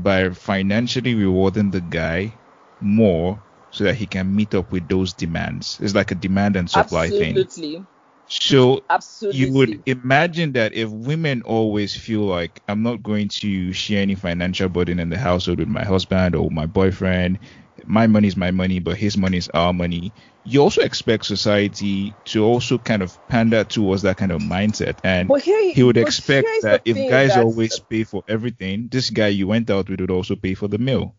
by 0.03 0.29
financially 0.29 1.15
rewarding 1.15 1.71
the 1.71 1.81
guy 1.81 2.39
more 2.79 3.43
so 3.71 3.83
that 3.85 3.95
he 3.95 4.07
can 4.07 4.35
meet 4.35 4.53
up 4.55 4.71
with 4.71 4.87
those 4.87 5.13
demands. 5.13 5.79
It's 5.81 5.95
like 5.95 6.11
a 6.11 6.15
demand 6.15 6.55
and 6.57 6.69
supply 6.69 7.11
thing. 7.11 7.45
Absolutely. 7.45 7.77
thing. 7.77 7.87
So 8.27 8.83
Absolutely. 8.89 9.29
you 9.29 9.51
would 9.53 9.83
imagine 9.85 10.53
that 10.53 10.73
if 10.73 10.89
women 10.89 11.41
always 11.43 11.95
feel 11.95 12.21
like 12.21 12.61
I'm 12.67 12.81
not 12.83 13.03
going 13.03 13.29
to 13.41 13.71
share 13.73 14.01
any 14.01 14.15
financial 14.15 14.69
burden 14.69 14.99
in 14.99 15.09
the 15.09 15.17
household 15.17 15.59
with 15.59 15.67
my 15.67 15.83
husband 15.83 16.35
or 16.35 16.49
my 16.51 16.65
boyfriend, 16.65 17.39
my 17.85 18.07
money 18.07 18.27
is 18.27 18.35
my 18.37 18.51
money, 18.51 18.79
but 18.79 18.97
his 18.97 19.17
money 19.17 19.37
is 19.37 19.49
our 19.49 19.73
money. 19.73 20.13
You 20.43 20.61
also 20.61 20.81
expect 20.81 21.25
society 21.25 22.17
to 22.25 22.43
also 22.43 22.77
kind 22.77 23.01
of 23.01 23.17
pander 23.27 23.63
towards 23.63 24.01
that 24.03 24.17
kind 24.17 24.31
of 24.31 24.41
mindset, 24.41 24.99
and 25.03 25.27
But 25.27 25.41
here- 25.43 25.73
he 25.73 25.83
would 25.83 25.97
expect 25.97 26.61
that 26.61 26.81
if 26.85 27.05
guys 27.05 27.37
always 27.37 27.79
pay 27.79 28.03
for 28.03 28.23
everything, 28.27 28.87
this 28.89 29.09
guy 29.09 29.27
you 29.27 29.47
went 29.47 29.69
out 29.69 29.89
with 29.89 29.99
would 30.01 30.11
also 30.11 30.35
pay 30.35 30.53
for 30.55 30.67
the 30.67 30.77
meal. 30.79 31.15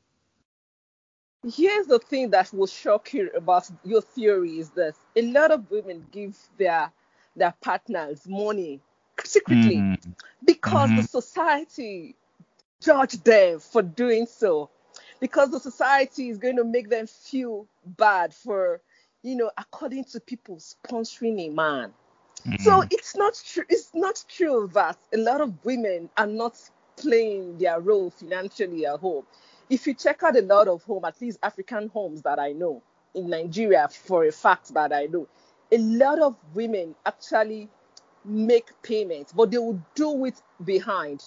Here's 1.42 1.86
the 1.86 1.98
thing 1.98 2.30
that 2.30 2.52
will 2.52 2.66
shock 2.66 3.12
you 3.14 3.30
about 3.34 3.70
your 3.84 4.00
theory 4.02 4.58
is 4.58 4.70
this: 4.70 4.96
a 5.16 5.22
lot 5.22 5.50
of 5.50 5.70
women 5.70 6.06
give 6.10 6.36
their 6.58 6.92
their 7.36 7.54
partners 7.60 8.26
money 8.28 8.80
secretly 9.24 9.86
Mm, 9.86 10.14
because 10.44 10.92
the 10.92 11.02
Mhm. 11.02 11.04
society 11.04 12.16
judge 12.80 13.12
them 13.24 13.58
for 13.60 13.82
doing 13.82 14.26
so, 14.26 14.70
because 15.20 15.50
the 15.50 15.60
society 15.60 16.28
is 16.30 16.38
going 16.38 16.56
to 16.56 16.64
make 16.64 16.90
them 16.90 17.06
feel 17.06 17.66
bad 17.84 18.34
for, 18.34 18.80
you 19.22 19.36
know, 19.36 19.50
according 19.58 20.04
to 20.04 20.20
people 20.20 20.56
sponsoring 20.56 21.40
a 21.40 21.50
man. 21.50 21.92
So 22.58 22.82
mm, 22.82 22.86
it's 22.90 23.16
not 23.16 23.40
true. 23.44 23.64
It's 23.68 23.90
not 23.94 24.24
true 24.28 24.70
that 24.74 24.98
a 25.14 25.18
lot 25.18 25.40
of 25.40 25.64
women 25.64 26.10
are 26.16 26.26
not 26.26 26.58
playing 26.96 27.58
their 27.58 27.80
role 27.80 28.10
financially 28.10 28.86
at 28.86 29.00
home. 29.00 29.24
If 29.70 29.86
you 29.86 29.94
check 29.94 30.22
out 30.22 30.36
a 30.36 30.42
lot 30.42 30.68
of 30.68 30.82
home, 30.84 31.04
at 31.04 31.20
least 31.20 31.38
African 31.42 31.88
homes 31.88 32.22
that 32.22 32.38
I 32.38 32.52
know 32.52 32.82
in 33.14 33.30
Nigeria, 33.30 33.88
for 33.88 34.24
a 34.26 34.32
fact 34.32 34.74
that 34.74 34.92
I 34.92 35.06
know, 35.06 35.28
a 35.72 35.78
lot 35.78 36.18
of 36.20 36.36
women 36.54 36.94
actually 37.06 37.68
make 38.24 38.70
payments, 38.82 39.32
but 39.32 39.50
they 39.50 39.58
will 39.58 39.80
do 39.94 40.24
it 40.24 40.40
behind. 40.64 41.22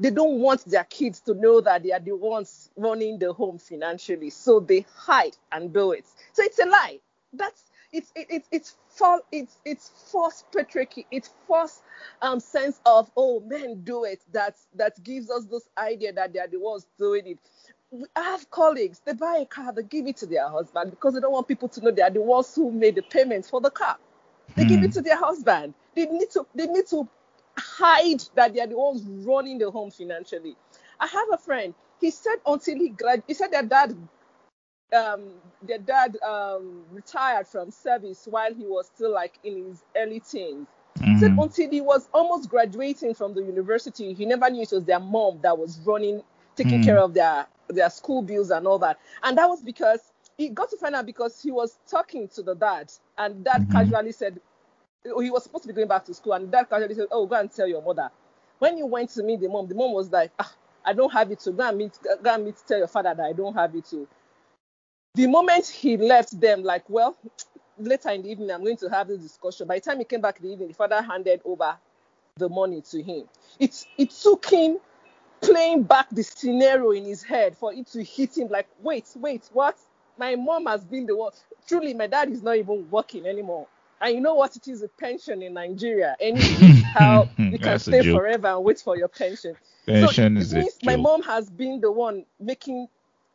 They 0.00 0.10
don't 0.10 0.40
want 0.40 0.64
their 0.66 0.84
kids 0.84 1.20
to 1.22 1.34
know 1.34 1.60
that 1.62 1.82
they 1.84 1.92
are 1.92 2.00
the 2.00 2.12
ones 2.16 2.70
running 2.76 3.18
the 3.18 3.32
home 3.32 3.58
financially, 3.58 4.30
so 4.30 4.60
they 4.60 4.86
hide 4.94 5.36
and 5.52 5.72
do 5.72 5.92
it. 5.92 6.06
So 6.34 6.42
it's 6.44 6.58
a 6.58 6.66
lie. 6.66 7.00
That's 7.32 7.70
it's 7.92 8.12
it, 8.16 8.26
it, 8.30 8.44
it's 8.52 8.76
fall 8.88 9.20
it's 9.32 9.58
it's 9.64 9.90
false 10.12 10.44
patriarchy. 10.54 11.06
It's 11.10 11.30
false 11.48 11.82
um 12.22 12.40
sense 12.40 12.80
of 12.86 13.10
oh 13.16 13.40
men 13.40 13.82
do 13.84 14.04
it 14.04 14.22
that 14.32 14.56
that 14.76 15.02
gives 15.04 15.30
us 15.30 15.46
this 15.46 15.68
idea 15.78 16.12
that 16.14 16.32
they 16.34 16.40
are 16.40 16.48
the 16.48 16.60
ones 16.60 16.86
doing 16.98 17.26
it. 17.26 17.38
We- 17.90 18.06
I 18.16 18.22
have 18.22 18.50
colleagues, 18.50 19.00
they 19.06 19.14
buy 19.14 19.38
a 19.42 19.46
car, 19.46 19.72
they 19.72 19.84
give 19.84 20.06
it 20.08 20.18
to 20.18 20.26
their 20.26 20.48
husband 20.48 20.90
because 20.90 21.14
they 21.14 21.20
don't 21.20 21.32
want 21.32 21.48
people 21.48 21.68
to 21.70 21.82
know 21.82 21.92
they 21.92 22.02
are 22.02 22.10
the 22.10 22.22
ones 22.22 22.54
who 22.54 22.70
made 22.72 22.96
the 22.96 23.02
payments 23.02 23.50
for 23.50 23.60
the 23.62 23.70
car. 23.70 23.98
They 24.56 24.64
give 24.66 24.82
Hmm. 24.82 24.84
it 24.84 24.92
to 24.92 25.02
their 25.02 25.18
husband. 25.18 25.74
They 25.96 26.06
need 26.06 26.30
to 26.32 26.46
they 26.54 26.66
need 26.66 26.86
to 26.88 27.08
hide 27.56 28.22
that 28.34 28.54
they 28.54 28.60
are 28.60 28.66
the 28.66 28.76
ones 28.78 29.02
running 29.26 29.58
the 29.58 29.70
home 29.70 29.90
financially. 29.90 30.56
I 31.00 31.06
have 31.06 31.28
a 31.32 31.38
friend. 31.38 31.74
He 32.00 32.10
said 32.10 32.36
until 32.46 32.76
he 32.76 32.88
grad, 32.90 33.22
he 33.26 33.34
said 33.34 33.52
their 33.52 33.62
dad, 33.62 33.96
um, 34.94 35.34
their 35.62 35.78
dad 35.78 36.16
um 36.22 36.84
retired 36.92 37.46
from 37.46 37.70
service 37.70 38.26
while 38.30 38.52
he 38.54 38.64
was 38.66 38.86
still 38.86 39.12
like 39.12 39.38
in 39.44 39.66
his 39.66 39.84
early 39.96 40.20
teens. 40.20 40.68
He 41.12 41.18
said 41.18 41.32
mm, 41.32 41.38
until 41.38 41.70
he 41.70 41.80
was 41.80 42.08
almost 42.12 42.48
graduating 42.48 43.14
from 43.14 43.34
the 43.34 43.42
university, 43.42 44.12
he 44.14 44.26
never 44.26 44.50
knew 44.50 44.62
it 44.62 44.72
was 44.72 44.84
their 44.84 45.00
mom 45.00 45.40
that 45.42 45.56
was 45.58 45.80
running, 45.86 46.22
taking 46.56 46.80
Hmm. 46.80 46.94
care 46.94 46.98
of 46.98 47.14
their 47.14 47.46
their 47.68 47.90
school 47.90 48.22
bills 48.22 48.50
and 48.50 48.66
all 48.66 48.78
that. 48.80 48.98
And 49.22 49.36
that 49.38 49.48
was 49.48 49.62
because 49.62 50.12
he 50.36 50.48
got 50.48 50.70
to 50.70 50.76
find 50.76 50.94
out 50.94 51.06
because 51.06 51.40
he 51.42 51.50
was 51.50 51.78
talking 51.88 52.28
to 52.28 52.42
the 52.42 52.54
dad, 52.54 52.92
and 53.18 53.44
dad 53.44 53.66
Mhm. 53.68 53.70
casually 53.70 54.12
said 54.12 54.40
he 55.04 55.30
was 55.30 55.44
supposed 55.44 55.64
to 55.64 55.68
be 55.68 55.74
going 55.74 55.88
back 55.88 56.04
to 56.06 56.14
school, 56.14 56.32
and 56.32 56.50
dad 56.50 56.64
casually 56.68 56.94
said, 56.94 57.08
"Oh, 57.10 57.26
go 57.26 57.36
and 57.36 57.50
tell 57.50 57.66
your 57.66 57.82
mother." 57.82 58.10
When 58.58 58.78
you 58.78 58.86
went 58.86 59.10
to 59.10 59.22
meet 59.22 59.40
the 59.40 59.48
mom, 59.48 59.68
the 59.68 59.74
mom 59.74 59.92
was 59.92 60.10
like, 60.10 60.32
ah, 60.38 60.52
"I 60.84 60.92
don't 60.92 61.12
have 61.12 61.30
it 61.30 61.40
to 61.40 61.52
go 61.52 61.68
and 61.68 61.78
meet, 61.78 61.98
go 62.22 62.34
and 62.34 62.44
meet, 62.44 62.56
tell 62.66 62.78
your 62.78 62.88
father 62.88 63.14
that 63.14 63.24
I 63.24 63.32
don't 63.32 63.54
have 63.54 63.74
it 63.74 63.84
to." 63.86 64.06
The 65.14 65.26
moment 65.26 65.66
he 65.66 65.96
left 65.96 66.40
them, 66.40 66.62
like, 66.62 66.88
well, 66.88 67.16
later 67.78 68.10
in 68.10 68.22
the 68.22 68.30
evening, 68.30 68.50
I'm 68.50 68.64
going 68.64 68.76
to 68.78 68.88
have 68.88 69.08
this 69.08 69.20
discussion. 69.20 69.66
By 69.68 69.76
the 69.76 69.80
time 69.82 69.98
he 69.98 70.04
came 70.04 70.20
back 70.20 70.38
in 70.40 70.46
the 70.46 70.52
evening, 70.52 70.68
the 70.68 70.74
father 70.74 71.00
handed 71.02 71.40
over 71.44 71.76
the 72.36 72.48
money 72.48 72.80
to 72.80 73.02
him. 73.02 73.28
It 73.60 73.86
it 73.98 74.10
took 74.10 74.46
him 74.46 74.78
playing 75.40 75.82
back 75.84 76.08
the 76.10 76.22
scenario 76.22 76.92
in 76.92 77.04
his 77.04 77.22
head 77.22 77.56
for 77.56 77.72
it 77.72 77.86
to 77.88 78.02
hit 78.02 78.36
him 78.36 78.48
like, 78.48 78.66
wait, 78.80 79.08
wait, 79.16 79.48
what? 79.52 79.76
My 80.16 80.34
mom 80.36 80.66
has 80.66 80.84
been 80.84 81.06
the 81.06 81.16
one. 81.16 81.32
Truly, 81.68 81.94
my 81.94 82.06
dad 82.06 82.30
is 82.30 82.42
not 82.42 82.56
even 82.56 82.88
working 82.90 83.26
anymore. 83.26 83.66
And 84.00 84.14
you 84.14 84.20
know 84.20 84.34
what 84.34 84.56
it 84.56 84.68
is 84.68 84.82
a 84.82 84.88
pension 84.88 85.42
in 85.42 85.54
Nigeria. 85.54 86.16
Anyway, 86.20 86.64
how 86.94 87.28
you 87.48 87.58
can 87.58 87.78
stay 87.78 88.02
forever 88.02 88.48
and 88.48 88.64
wait 88.64 88.80
for 88.80 88.96
your 88.96 89.08
pension. 89.08 89.56
Pension 89.86 90.36
so 90.36 90.40
is 90.40 90.52
it 90.52 90.56
a 90.56 90.58
means 90.60 90.78
my 90.82 90.96
mom 90.96 91.22
has 91.22 91.50
been 91.50 91.80
the 91.80 91.90
one 91.90 92.24
making 92.40 92.88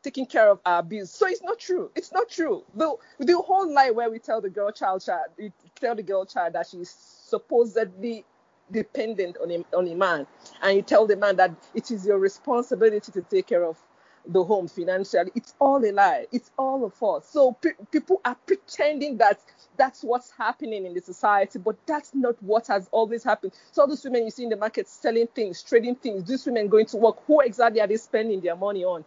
taking 0.03 0.25
care 0.25 0.49
of 0.49 0.59
our 0.65 0.81
bills. 0.83 1.11
So 1.11 1.27
it's 1.27 1.43
not 1.43 1.59
true. 1.59 1.91
It's 1.95 2.11
not 2.11 2.29
true. 2.29 2.63
The 2.75 2.95
the 3.19 3.37
whole 3.37 3.71
lie 3.71 3.91
where 3.91 4.09
we 4.09 4.19
tell 4.19 4.41
the 4.41 4.49
girl 4.49 4.71
child 4.71 5.03
child 5.03 5.25
we 5.37 5.51
tell 5.79 5.95
the 5.95 6.03
girl 6.03 6.25
child 6.25 6.53
that 6.53 6.67
she's 6.67 6.89
supposedly 6.89 8.25
dependent 8.71 9.37
on 9.41 9.51
a, 9.51 9.65
on 9.75 9.87
a 9.87 9.95
man, 9.95 10.27
and 10.61 10.75
you 10.75 10.81
tell 10.81 11.07
the 11.07 11.15
man 11.15 11.35
that 11.37 11.51
it 11.73 11.91
is 11.91 12.05
your 12.05 12.19
responsibility 12.19 13.11
to 13.11 13.21
take 13.21 13.47
care 13.47 13.63
of 13.63 13.77
the 14.27 14.43
home 14.43 14.67
financially. 14.67 15.31
It's 15.35 15.55
all 15.59 15.83
a 15.83 15.91
lie. 15.91 16.27
It's 16.31 16.51
all 16.57 16.85
a 16.85 16.89
false. 16.89 17.27
So 17.29 17.53
pe- 17.53 17.71
people 17.91 18.21
are 18.25 18.35
pretending 18.45 19.17
that 19.17 19.39
that's 19.77 20.03
what's 20.03 20.31
happening 20.31 20.85
in 20.85 20.93
the 20.93 21.01
society, 21.01 21.59
but 21.59 21.75
that's 21.85 22.13
not 22.13 22.41
what 22.43 22.67
has 22.67 22.89
always 22.91 23.23
happened. 23.23 23.53
So 23.71 23.81
all 23.83 23.87
those 23.87 24.03
women 24.03 24.25
you 24.25 24.31
see 24.31 24.43
in 24.43 24.49
the 24.49 24.57
market 24.57 24.87
selling 24.87 25.27
things, 25.27 25.63
trading 25.63 25.95
things, 25.95 26.25
these 26.25 26.45
women 26.45 26.67
going 26.67 26.85
to 26.87 26.97
work, 26.97 27.17
who 27.25 27.41
exactly 27.41 27.81
are 27.81 27.87
they 27.87 27.97
spending 27.97 28.41
their 28.41 28.55
money 28.55 28.83
on? 28.83 29.05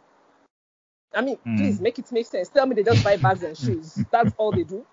I 1.14 1.20
mean, 1.20 1.36
Hmm. 1.44 1.56
please 1.56 1.80
make 1.80 1.98
it 1.98 2.10
make 2.10 2.26
sense. 2.26 2.48
Tell 2.48 2.66
me 2.66 2.74
they 2.74 2.82
just 2.82 3.02
buy 3.04 3.16
bags 3.16 3.42
and 3.42 3.56
shoes. 3.56 4.04
That's 4.10 4.32
all 4.38 4.52
they 4.52 4.64
do. 4.64 4.86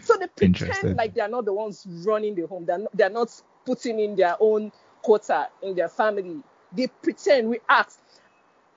So 0.00 0.16
they 0.16 0.26
pretend 0.28 0.96
like 0.96 1.14
they 1.14 1.20
are 1.20 1.28
not 1.28 1.44
the 1.44 1.52
ones 1.52 1.86
running 2.04 2.34
the 2.34 2.46
home. 2.46 2.64
They're 2.66 2.78
not, 2.78 2.96
they're 2.96 3.10
not 3.10 3.42
putting 3.64 3.98
in 3.98 4.16
their 4.16 4.36
own 4.40 4.72
quota 5.02 5.48
in 5.62 5.74
their 5.74 5.88
family. 5.88 6.42
They 6.72 6.86
pretend. 6.88 7.48
We 7.48 7.60
ask. 7.68 8.00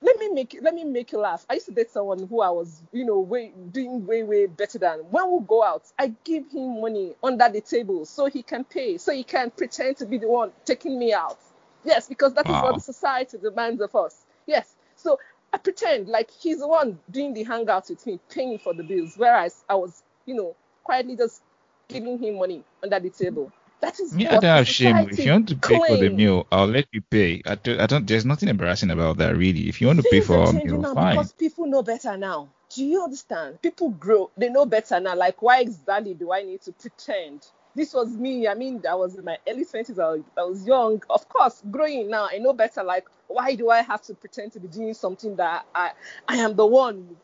Let 0.02 0.18
me 0.18 0.28
make 0.30 0.58
let 0.62 0.74
me 0.74 0.84
make 0.84 1.12
you 1.12 1.18
laugh. 1.18 1.44
I 1.50 1.54
used 1.54 1.66
to 1.66 1.72
date 1.72 1.90
someone 1.90 2.26
who 2.26 2.40
I 2.40 2.50
was, 2.50 2.82
you 2.92 3.04
know, 3.04 3.20
way 3.20 3.52
doing 3.70 4.06
way 4.06 4.22
way 4.22 4.46
better 4.46 4.78
than. 4.78 5.00
When 5.10 5.30
we 5.30 5.40
go 5.46 5.62
out, 5.62 5.84
I 5.98 6.14
give 6.24 6.50
him 6.50 6.80
money 6.80 7.14
under 7.22 7.48
the 7.50 7.60
table 7.60 8.06
so 8.06 8.26
he 8.26 8.42
can 8.42 8.64
pay, 8.64 8.96
so 8.98 9.12
he 9.12 9.24
can 9.24 9.50
pretend 9.50 9.98
to 9.98 10.06
be 10.06 10.16
the 10.18 10.28
one 10.28 10.52
taking 10.64 10.98
me 10.98 11.12
out. 11.12 11.38
Yes, 11.84 12.08
because 12.08 12.32
that 12.34 12.48
is 12.48 12.52
Wow. 12.52 12.62
what 12.62 12.74
the 12.76 12.80
society 12.80 13.38
demands 13.38 13.82
of 13.82 13.94
us. 13.94 14.24
Yes. 14.46 14.74
So 14.96 15.18
I 15.52 15.58
pretend 15.58 16.08
like 16.08 16.30
he's 16.30 16.60
the 16.60 16.68
one 16.68 16.98
doing 17.10 17.34
the 17.34 17.44
hangouts 17.44 17.90
with 17.90 18.06
me, 18.06 18.20
paying 18.30 18.58
for 18.58 18.72
the 18.72 18.82
bills, 18.82 19.14
whereas 19.16 19.64
I 19.68 19.74
was, 19.74 20.02
you 20.26 20.34
know, 20.34 20.56
quietly 20.84 21.16
just 21.16 21.42
giving 21.88 22.18
him 22.22 22.38
money 22.38 22.64
under 22.82 23.00
the 23.00 23.10
table. 23.10 23.52
That 23.80 23.98
is 23.98 24.12
I 24.12 24.16
what 24.16 24.30
don't 24.30 24.44
have 24.44 24.68
shame. 24.68 24.96
If 25.08 25.18
you 25.18 25.32
want 25.32 25.48
to 25.48 25.56
pay 25.56 25.78
for 25.78 25.96
the 25.96 26.10
meal, 26.10 26.46
I'll 26.52 26.66
let 26.66 26.86
you 26.92 27.00
pay. 27.00 27.42
I 27.46 27.54
don't, 27.54 27.80
I 27.80 27.86
don't. 27.86 28.06
There's 28.06 28.26
nothing 28.26 28.48
embarrassing 28.48 28.90
about 28.90 29.16
that, 29.18 29.36
really. 29.36 29.68
If 29.68 29.80
you 29.80 29.86
want 29.86 29.98
to 29.98 30.02
pay 30.02 30.20
Things 30.20 30.26
for 30.26 30.38
are 30.38 30.48
um, 30.48 30.56
a 30.58 30.64
meal, 30.64 30.80
now 30.80 30.94
fine. 30.94 31.16
because 31.16 31.32
people 31.32 31.66
know 31.66 31.82
better 31.82 32.16
now. 32.16 32.48
Do 32.74 32.84
you 32.84 33.02
understand? 33.02 33.62
People 33.62 33.90
grow, 33.90 34.30
they 34.36 34.48
know 34.48 34.66
better 34.66 35.00
now. 35.00 35.16
Like, 35.16 35.42
why 35.42 35.60
exactly 35.60 36.14
do 36.14 36.32
I 36.32 36.42
need 36.42 36.60
to 36.62 36.72
pretend? 36.72 37.46
This 37.74 37.94
was 37.94 38.08
me. 38.10 38.46
I 38.46 38.54
mean, 38.54 38.82
I 38.88 38.94
was 38.94 39.16
in 39.16 39.24
my 39.24 39.38
early 39.48 39.64
20s. 39.64 39.98
I 39.98 40.10
was, 40.10 40.20
I 40.36 40.42
was 40.42 40.66
young. 40.66 41.02
Of 41.08 41.28
course, 41.28 41.62
growing 41.70 42.10
now, 42.10 42.28
I 42.30 42.38
know 42.38 42.52
better. 42.52 42.82
Like, 42.82 43.06
why 43.28 43.54
do 43.54 43.70
I 43.70 43.82
have 43.82 44.02
to 44.02 44.14
pretend 44.14 44.52
to 44.52 44.60
be 44.60 44.68
doing 44.68 44.94
something 44.94 45.36
that 45.36 45.66
I, 45.74 45.92
I 46.28 46.36
am 46.36 46.54
the 46.54 46.66
one 46.66 47.16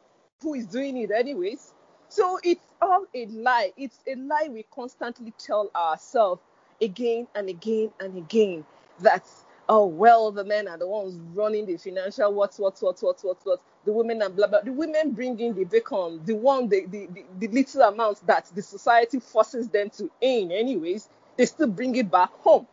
who 0.43 0.55
is 0.55 0.67
doing 0.67 0.97
it 0.97 1.11
anyways? 1.11 1.73
So 2.09 2.39
it's 2.43 2.65
all 2.81 3.05
a 3.15 3.27
lie. 3.27 3.73
It's 3.77 3.99
a 4.07 4.15
lie 4.15 4.49
we 4.51 4.65
constantly 4.73 5.33
tell 5.39 5.71
ourselves 5.75 6.41
again 6.83 7.27
and 7.35 7.49
again 7.49 7.91
and 8.01 8.17
again 8.17 8.65
that 9.01 9.25
oh 9.69 9.87
well 9.87 10.31
the 10.31 10.45
men 10.45 10.69
are 10.69 10.79
the 10.79 10.87
ones 10.87 11.19
running 11.35 11.67
the 11.67 11.77
financial 11.77 12.33
what 12.33 12.55
what 12.57 12.77
what 12.81 12.99
what 13.03 13.19
what 13.23 13.39
what 13.45 13.61
the 13.85 13.93
women 13.93 14.23
and 14.23 14.37
blah 14.37 14.47
blah 14.47 14.61
the 14.61 14.73
women 14.73 15.13
bring 15.13 15.39
in 15.41 15.55
the 15.55 15.65
bacon 15.65 16.21
the 16.25 16.35
one 16.35 16.69
the 16.69 16.87
the, 16.87 17.07
the, 17.15 17.25
the 17.41 17.49
little 17.49 17.83
amount 17.83 18.25
that 18.27 18.47
the 18.55 18.63
society 18.63 19.19
forces 19.21 19.69
them 19.69 19.91
to 19.91 20.05
earn 20.23 20.53
anyways 20.53 21.09
they 21.37 21.47
still 21.47 21.69
bring 21.69 21.95
it 21.97 22.11
back 22.11 22.31
home 22.41 22.67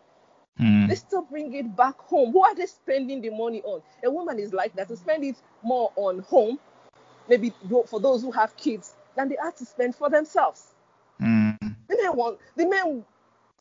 Hmm. 0.57 0.87
they 0.87 0.95
still 0.95 1.23
bring 1.23 1.53
it 1.55 1.75
back 1.75 1.97
home. 1.99 2.31
Who 2.31 2.43
are 2.43 2.53
they 2.53 2.67
spending 2.67 3.21
the 3.21 3.31
money 3.31 3.61
on? 3.63 3.81
A 4.03 4.11
woman 4.11 4.37
is 4.37 4.53
like 4.53 4.75
that 4.75 4.87
to 4.89 4.95
spend 4.95 5.23
it 5.23 5.35
more 5.63 5.91
on 5.95 6.19
home, 6.19 6.59
maybe 7.27 7.51
for 7.87 7.99
those 7.99 8.21
who 8.21 8.31
have 8.31 8.55
kids, 8.55 8.93
than 9.15 9.29
they 9.29 9.37
have 9.41 9.55
to 9.55 9.65
spend 9.65 9.95
for 9.95 10.09
themselves. 10.09 10.75
Hmm. 11.19 11.51
The 11.87 11.97
men 12.01 12.15
want 12.15 12.39
the 12.55 12.67
men 12.67 13.03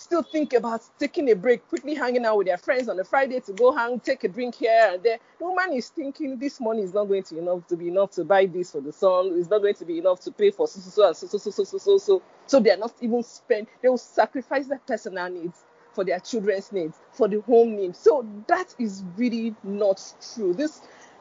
still 0.02 0.22
think 0.22 0.52
about 0.52 0.82
taking 0.98 1.30
a 1.30 1.34
break, 1.34 1.66
quickly 1.68 1.94
hanging 1.94 2.24
out 2.24 2.36
with 2.38 2.46
their 2.48 2.58
friends 2.58 2.88
on 2.88 2.98
a 2.98 3.04
Friday 3.04 3.40
to 3.40 3.52
go 3.52 3.72
hang, 3.72 4.00
take 4.00 4.24
a 4.24 4.28
drink 4.28 4.56
here 4.56 4.90
and 4.92 5.02
there. 5.02 5.18
The 5.38 5.44
woman 5.44 5.72
is 5.72 5.88
thinking 5.88 6.38
this 6.38 6.60
money 6.60 6.82
is 6.82 6.92
not 6.92 7.04
going 7.04 7.22
to 7.24 7.38
enough 7.38 7.66
to 7.68 7.76
be 7.76 7.88
enough 7.88 8.10
to 8.12 8.24
buy 8.24 8.46
this 8.46 8.72
for 8.72 8.80
the 8.80 8.92
son. 8.92 9.32
It's 9.38 9.48
not 9.48 9.60
going 9.60 9.74
to 9.74 9.84
be 9.84 9.98
enough 9.98 10.20
to 10.20 10.32
pay 10.32 10.50
for 10.50 10.66
so 10.66 10.80
so 10.80 11.12
so 11.12 11.26
so 11.26 11.38
so 11.38 11.50
so 11.50 11.64
so 11.64 11.78
so 11.78 11.98
so. 11.98 12.22
So 12.46 12.60
they 12.60 12.70
are 12.70 12.76
not 12.76 12.94
even 13.00 13.22
spend. 13.22 13.68
They 13.80 13.88
will 13.88 13.98
sacrifice 13.98 14.66
their 14.66 14.80
personal 14.80 15.30
needs 15.30 15.64
for 15.92 16.04
their 16.04 16.20
children's 16.20 16.72
needs, 16.72 16.98
for 17.12 17.28
the 17.28 17.40
home 17.42 17.76
needs. 17.76 17.98
So 17.98 18.26
that 18.48 18.74
is 18.78 19.04
really 19.16 19.54
not 19.62 20.02
true. 20.34 20.54
This 20.54 20.80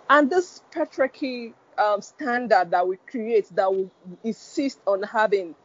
and 0.09 0.29
this 0.29 0.63
patriarchy 0.73 1.53
um, 1.77 2.01
standard 2.01 2.71
that 2.71 2.87
we 2.87 2.97
create 3.07 3.53
that 3.55 3.73
we 3.73 3.89
insist 4.23 4.79
on 4.87 5.03
having, 5.03 5.55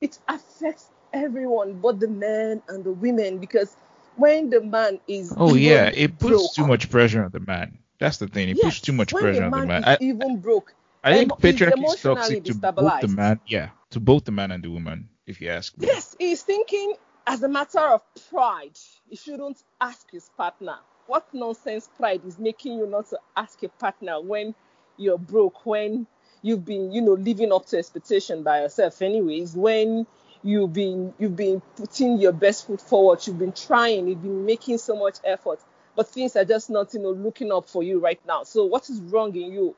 it 0.00 0.18
affects 0.28 0.90
everyone, 1.12 1.74
but 1.74 2.00
the 2.00 2.08
men 2.08 2.62
and 2.68 2.84
the 2.84 2.92
women, 2.92 3.38
because 3.38 3.76
when 4.16 4.50
the 4.50 4.60
man 4.60 5.00
is 5.08 5.34
oh 5.36 5.54
yeah, 5.54 5.90
it 5.94 6.18
puts 6.18 6.30
broke, 6.30 6.54
too 6.54 6.66
much 6.66 6.90
pressure 6.90 7.24
on 7.24 7.30
the 7.30 7.40
man. 7.40 7.78
That's 7.98 8.16
the 8.16 8.26
thing. 8.26 8.48
It 8.48 8.56
yes, 8.56 8.64
puts 8.64 8.80
too 8.80 8.92
much 8.92 9.12
pressure 9.12 9.44
on 9.44 9.50
the 9.50 9.66
man 9.66 9.84
I, 9.84 9.96
even 10.00 10.38
broke, 10.38 10.74
I 11.04 11.14
think 11.14 11.32
patriarchy 11.32 11.84
is 11.84 12.00
toxic 12.00 12.44
to 12.44 12.54
both 12.54 13.00
the 13.00 13.08
man. 13.08 13.40
Yeah, 13.46 13.70
to 13.90 14.00
both 14.00 14.24
the 14.24 14.32
man 14.32 14.50
and 14.50 14.62
the 14.62 14.70
woman, 14.70 15.08
if 15.26 15.40
you 15.40 15.48
ask 15.48 15.76
me. 15.78 15.86
Yes, 15.86 16.16
he's 16.18 16.42
thinking 16.42 16.94
as 17.26 17.42
a 17.42 17.48
matter 17.48 17.80
of 17.80 18.02
pride, 18.30 18.78
he 19.08 19.16
shouldn't 19.16 19.62
ask 19.80 20.10
his 20.10 20.30
partner. 20.36 20.76
What 21.06 21.26
nonsense 21.32 21.88
pride 21.96 22.22
is 22.26 22.38
making 22.38 22.78
you 22.78 22.86
not 22.86 23.08
to 23.10 23.18
ask 23.36 23.62
a 23.62 23.68
partner 23.68 24.20
when 24.20 24.54
you're 24.96 25.18
broke, 25.18 25.66
when 25.66 26.06
you've 26.42 26.64
been, 26.64 26.92
you 26.92 27.00
know, 27.00 27.14
living 27.14 27.52
up 27.52 27.66
to 27.66 27.78
expectation 27.78 28.42
by 28.42 28.62
yourself 28.62 29.02
anyways, 29.02 29.56
when 29.56 30.06
you've 30.42 30.72
been 30.72 31.14
you've 31.18 31.36
been 31.36 31.60
putting 31.76 32.18
your 32.18 32.32
best 32.32 32.66
foot 32.66 32.80
forward, 32.80 33.26
you've 33.26 33.38
been 33.38 33.52
trying, 33.52 34.08
you've 34.08 34.22
been 34.22 34.44
making 34.44 34.78
so 34.78 34.96
much 34.96 35.18
effort, 35.24 35.60
but 35.96 36.08
things 36.08 36.36
are 36.36 36.44
just 36.44 36.70
not, 36.70 36.92
you 36.94 37.00
know, 37.00 37.10
looking 37.10 37.52
up 37.52 37.68
for 37.68 37.82
you 37.82 37.98
right 38.00 38.20
now. 38.26 38.44
So 38.44 38.64
what 38.64 38.88
is 38.90 39.00
wrong 39.00 39.34
in 39.36 39.52
you 39.52 39.76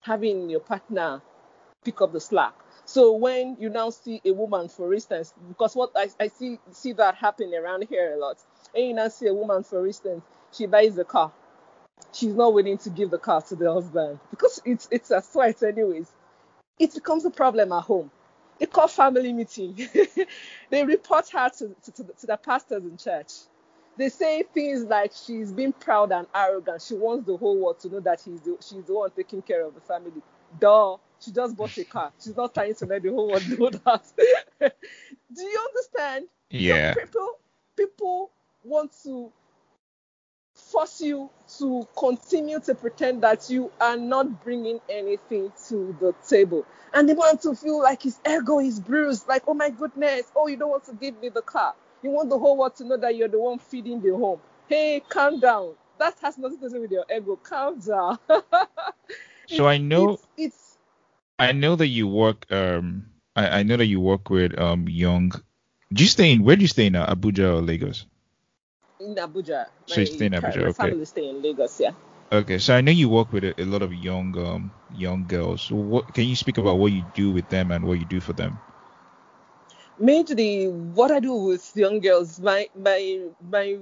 having 0.00 0.48
your 0.48 0.60
partner 0.60 1.22
pick 1.84 2.00
up 2.00 2.12
the 2.12 2.20
slack. 2.20 2.54
So 2.84 3.12
when 3.12 3.56
you 3.60 3.68
now 3.68 3.90
see 3.90 4.20
a 4.24 4.32
woman, 4.32 4.68
for 4.68 4.92
instance, 4.92 5.32
because 5.48 5.76
what 5.76 5.92
I, 5.94 6.08
I 6.18 6.28
see 6.28 6.58
see 6.72 6.92
that 6.94 7.14
happening 7.14 7.54
around 7.54 7.86
here 7.88 8.14
a 8.14 8.18
lot, 8.18 8.38
and 8.74 8.84
you 8.84 8.94
now 8.94 9.08
see 9.08 9.26
a 9.28 9.34
woman, 9.34 9.62
for 9.62 9.86
instance, 9.86 10.24
she 10.52 10.66
buys 10.66 10.98
a 10.98 11.04
car, 11.04 11.32
she's 12.12 12.34
not 12.34 12.52
willing 12.52 12.78
to 12.78 12.90
give 12.90 13.10
the 13.10 13.18
car 13.18 13.42
to 13.42 13.56
the 13.56 13.72
husband 13.72 14.18
because 14.30 14.60
it's 14.64 14.88
it's 14.90 15.10
a 15.10 15.22
sweat 15.22 15.62
anyways. 15.62 16.10
It 16.78 16.94
becomes 16.94 17.24
a 17.24 17.30
problem 17.30 17.72
at 17.72 17.82
home. 17.82 18.10
They 18.60 18.66
call 18.66 18.88
family 18.88 19.32
meeting. 19.32 19.74
they 20.70 20.84
report 20.84 21.28
her 21.30 21.48
to, 21.58 21.74
to, 21.82 21.92
to, 21.92 22.02
the, 22.04 22.12
to 22.12 22.26
the 22.26 22.36
pastors 22.36 22.84
in 22.84 22.96
church. 22.98 23.32
They 23.96 24.10
say 24.10 24.44
things 24.54 24.84
like 24.84 25.12
she's 25.14 25.52
being 25.52 25.72
proud 25.72 26.12
and 26.12 26.26
arrogant. 26.34 26.82
She 26.82 26.94
wants 26.94 27.26
the 27.26 27.36
whole 27.36 27.58
world 27.58 27.80
to 27.80 27.88
know 27.88 28.00
that 28.00 28.20
he's 28.22 28.40
the, 28.42 28.56
she's 28.60 28.84
the 28.84 28.94
one 28.94 29.10
taking 29.10 29.42
care 29.42 29.64
of 29.64 29.74
the 29.74 29.80
family. 29.80 30.22
Duh. 30.60 30.96
She 31.20 31.32
just 31.32 31.56
bought 31.56 31.76
a 31.78 31.84
car. 31.84 32.12
She's 32.22 32.36
not 32.36 32.54
trying 32.54 32.74
to 32.74 32.86
let 32.86 33.02
the 33.02 33.10
whole 33.10 33.30
world 33.30 33.48
know 33.58 33.70
that. 33.70 34.04
Do 35.34 35.42
you 35.42 35.60
understand? 35.68 36.26
So 36.60 36.78
Yeah. 36.78 36.94
people 36.94 37.38
people 37.76 38.30
want 38.64 38.92
to 39.04 39.32
force 40.70 41.00
you 41.00 41.30
to 41.58 41.86
continue 41.96 42.60
to 42.60 42.74
pretend 42.74 43.22
that 43.22 43.50
you 43.50 43.70
are 43.80 43.96
not 43.96 44.44
bringing 44.44 44.80
anything 44.88 45.52
to 45.68 45.96
the 46.00 46.14
table. 46.28 46.64
And 46.92 47.08
they 47.08 47.14
want 47.14 47.42
to 47.42 47.54
feel 47.54 47.82
like 47.82 48.02
his 48.02 48.18
ego 48.28 48.58
is 48.60 48.80
bruised, 48.80 49.28
like, 49.28 49.44
oh 49.46 49.54
my 49.54 49.70
goodness, 49.70 50.30
oh, 50.34 50.46
you 50.48 50.56
don't 50.56 50.70
want 50.70 50.84
to 50.84 50.92
give 50.94 51.20
me 51.20 51.28
the 51.28 51.42
car. 51.42 51.74
You 52.02 52.10
want 52.10 52.30
the 52.30 52.38
whole 52.38 52.56
world 52.56 52.76
to 52.76 52.84
know 52.84 52.96
that 52.96 53.16
you're 53.16 53.28
the 53.28 53.38
one 53.38 53.58
feeding 53.58 54.00
the 54.00 54.10
home. 54.10 54.40
Hey, 54.68 55.02
calm 55.08 55.40
down. 55.40 55.74
That 55.98 56.16
has 56.22 56.38
nothing 56.38 56.60
to 56.60 56.68
do 56.70 56.80
with 56.80 56.90
your 56.90 57.04
ego. 57.14 57.36
Calm 57.36 57.78
down. 57.78 58.18
So 59.50 59.66
I 59.66 59.78
know 59.78 60.12
it's, 60.12 60.26
it's 60.36 60.78
I 61.38 61.52
know 61.52 61.74
that 61.74 61.88
you 61.88 62.06
work 62.06 62.46
um 62.52 63.06
I, 63.34 63.60
I 63.60 63.62
know 63.64 63.76
that 63.76 63.86
you 63.86 64.00
work 64.00 64.30
with 64.30 64.58
um 64.60 64.88
young 64.88 65.32
do 65.92 66.04
you 66.04 66.08
stay 66.08 66.32
in 66.32 66.44
where 66.44 66.56
do 66.56 66.62
you 66.62 66.68
stay 66.68 66.86
in 66.86 66.94
uh, 66.94 67.12
Abuja 67.12 67.56
or 67.58 67.60
Lagos? 67.60 68.06
In 69.00 69.14
Abuja. 69.16 69.66
Stay 69.86 70.02
in 70.26 70.32
Abuja, 70.32 70.62
okay. 70.62 70.72
family 70.72 71.04
stay 71.04 71.28
in 71.28 71.42
Lagos, 71.42 71.80
yeah. 71.80 71.92
Okay, 72.32 72.58
so 72.58 72.74
I 72.74 72.80
know 72.80 72.92
you 72.92 73.08
work 73.08 73.32
with 73.32 73.44
a, 73.44 73.60
a 73.60 73.64
lot 73.64 73.82
of 73.82 73.92
young 73.92 74.36
um 74.38 74.70
young 74.94 75.26
girls. 75.26 75.62
So 75.62 75.74
what 75.74 76.14
can 76.14 76.24
you 76.24 76.36
speak 76.36 76.58
about 76.58 76.78
what 76.78 76.92
you 76.92 77.02
do 77.14 77.32
with 77.32 77.48
them 77.48 77.70
and 77.72 77.84
what 77.84 77.98
you 77.98 78.04
do 78.04 78.20
for 78.20 78.32
them? 78.32 78.58
Mainly, 79.98 80.68
what 80.68 81.10
I 81.10 81.20
do 81.20 81.34
with 81.34 81.76
young 81.76 82.00
girls, 82.00 82.40
my 82.40 82.68
my 82.76 83.20
my 83.50 83.78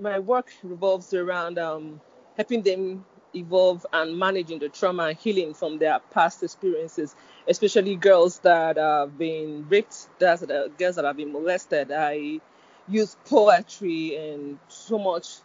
my 0.00 0.18
work 0.18 0.52
revolves 0.62 1.14
around 1.14 1.58
um, 1.58 2.00
helping 2.36 2.62
them 2.62 3.04
evolve 3.34 3.86
and 3.92 4.18
managing 4.18 4.58
the 4.58 4.68
trauma 4.68 5.04
and 5.04 5.18
healing 5.18 5.54
from 5.54 5.78
their 5.78 6.00
past 6.10 6.42
experiences, 6.42 7.14
especially 7.48 7.94
girls 7.96 8.38
that 8.40 8.76
have 8.76 9.16
been 9.18 9.66
raped, 9.68 10.08
that's 10.18 10.40
the 10.40 10.70
girls 10.78 10.96
that 10.96 11.04
have 11.04 11.16
been 11.16 11.32
molested. 11.32 11.92
I 11.92 12.40
use 12.88 13.16
poetry 13.26 14.16
and 14.16 14.58
so 14.68 14.98
much 14.98 15.38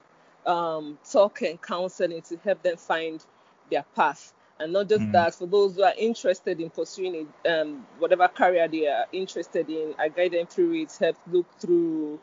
um, 0.46 0.98
talk 1.10 1.42
and 1.42 1.62
counseling 1.62 2.22
to 2.24 2.38
help 2.38 2.62
them 2.64 2.78
find 2.78 3.26
their 3.70 3.86
path. 3.96 4.34
And 4.60 4.74
not 4.74 4.90
just 4.90 5.08
Mm. 5.08 5.12
that, 5.14 5.36
for 5.36 5.48
those 5.48 5.76
who 5.76 5.84
are 5.84 5.94
interested 5.98 6.60
in 6.62 6.70
pursuing 6.70 7.16
it, 7.44 7.50
um, 7.50 7.86
whatever 8.00 8.28
career 8.28 8.68
they 8.68 8.88
are 8.88 9.08
interested 9.12 9.70
in, 9.70 9.96
I 10.00 10.10
guide 10.10 10.34
them 10.34 10.48
through 10.48 10.74
it, 10.76 10.96
help 11.00 11.18
look 11.32 11.48
through 11.60 12.20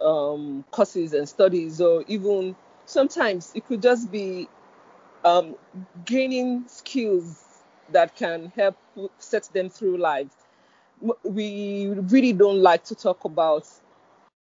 um, 0.00 0.64
courses 0.70 1.12
and 1.12 1.28
studies, 1.28 1.80
or 1.80 2.04
even 2.08 2.56
sometimes 2.86 3.52
it 3.54 3.66
could 3.66 3.82
just 3.82 4.10
be 4.12 4.48
um, 5.24 5.56
gaining 6.04 6.64
skills 6.68 7.42
that 7.90 8.14
can 8.16 8.52
help 8.56 8.76
set 9.18 9.44
them 9.52 9.68
through 9.68 9.98
life. 9.98 10.34
We 11.24 11.88
really 11.88 12.32
don't 12.32 12.60
like 12.60 12.84
to 12.84 12.94
talk 12.94 13.24
about 13.24 13.68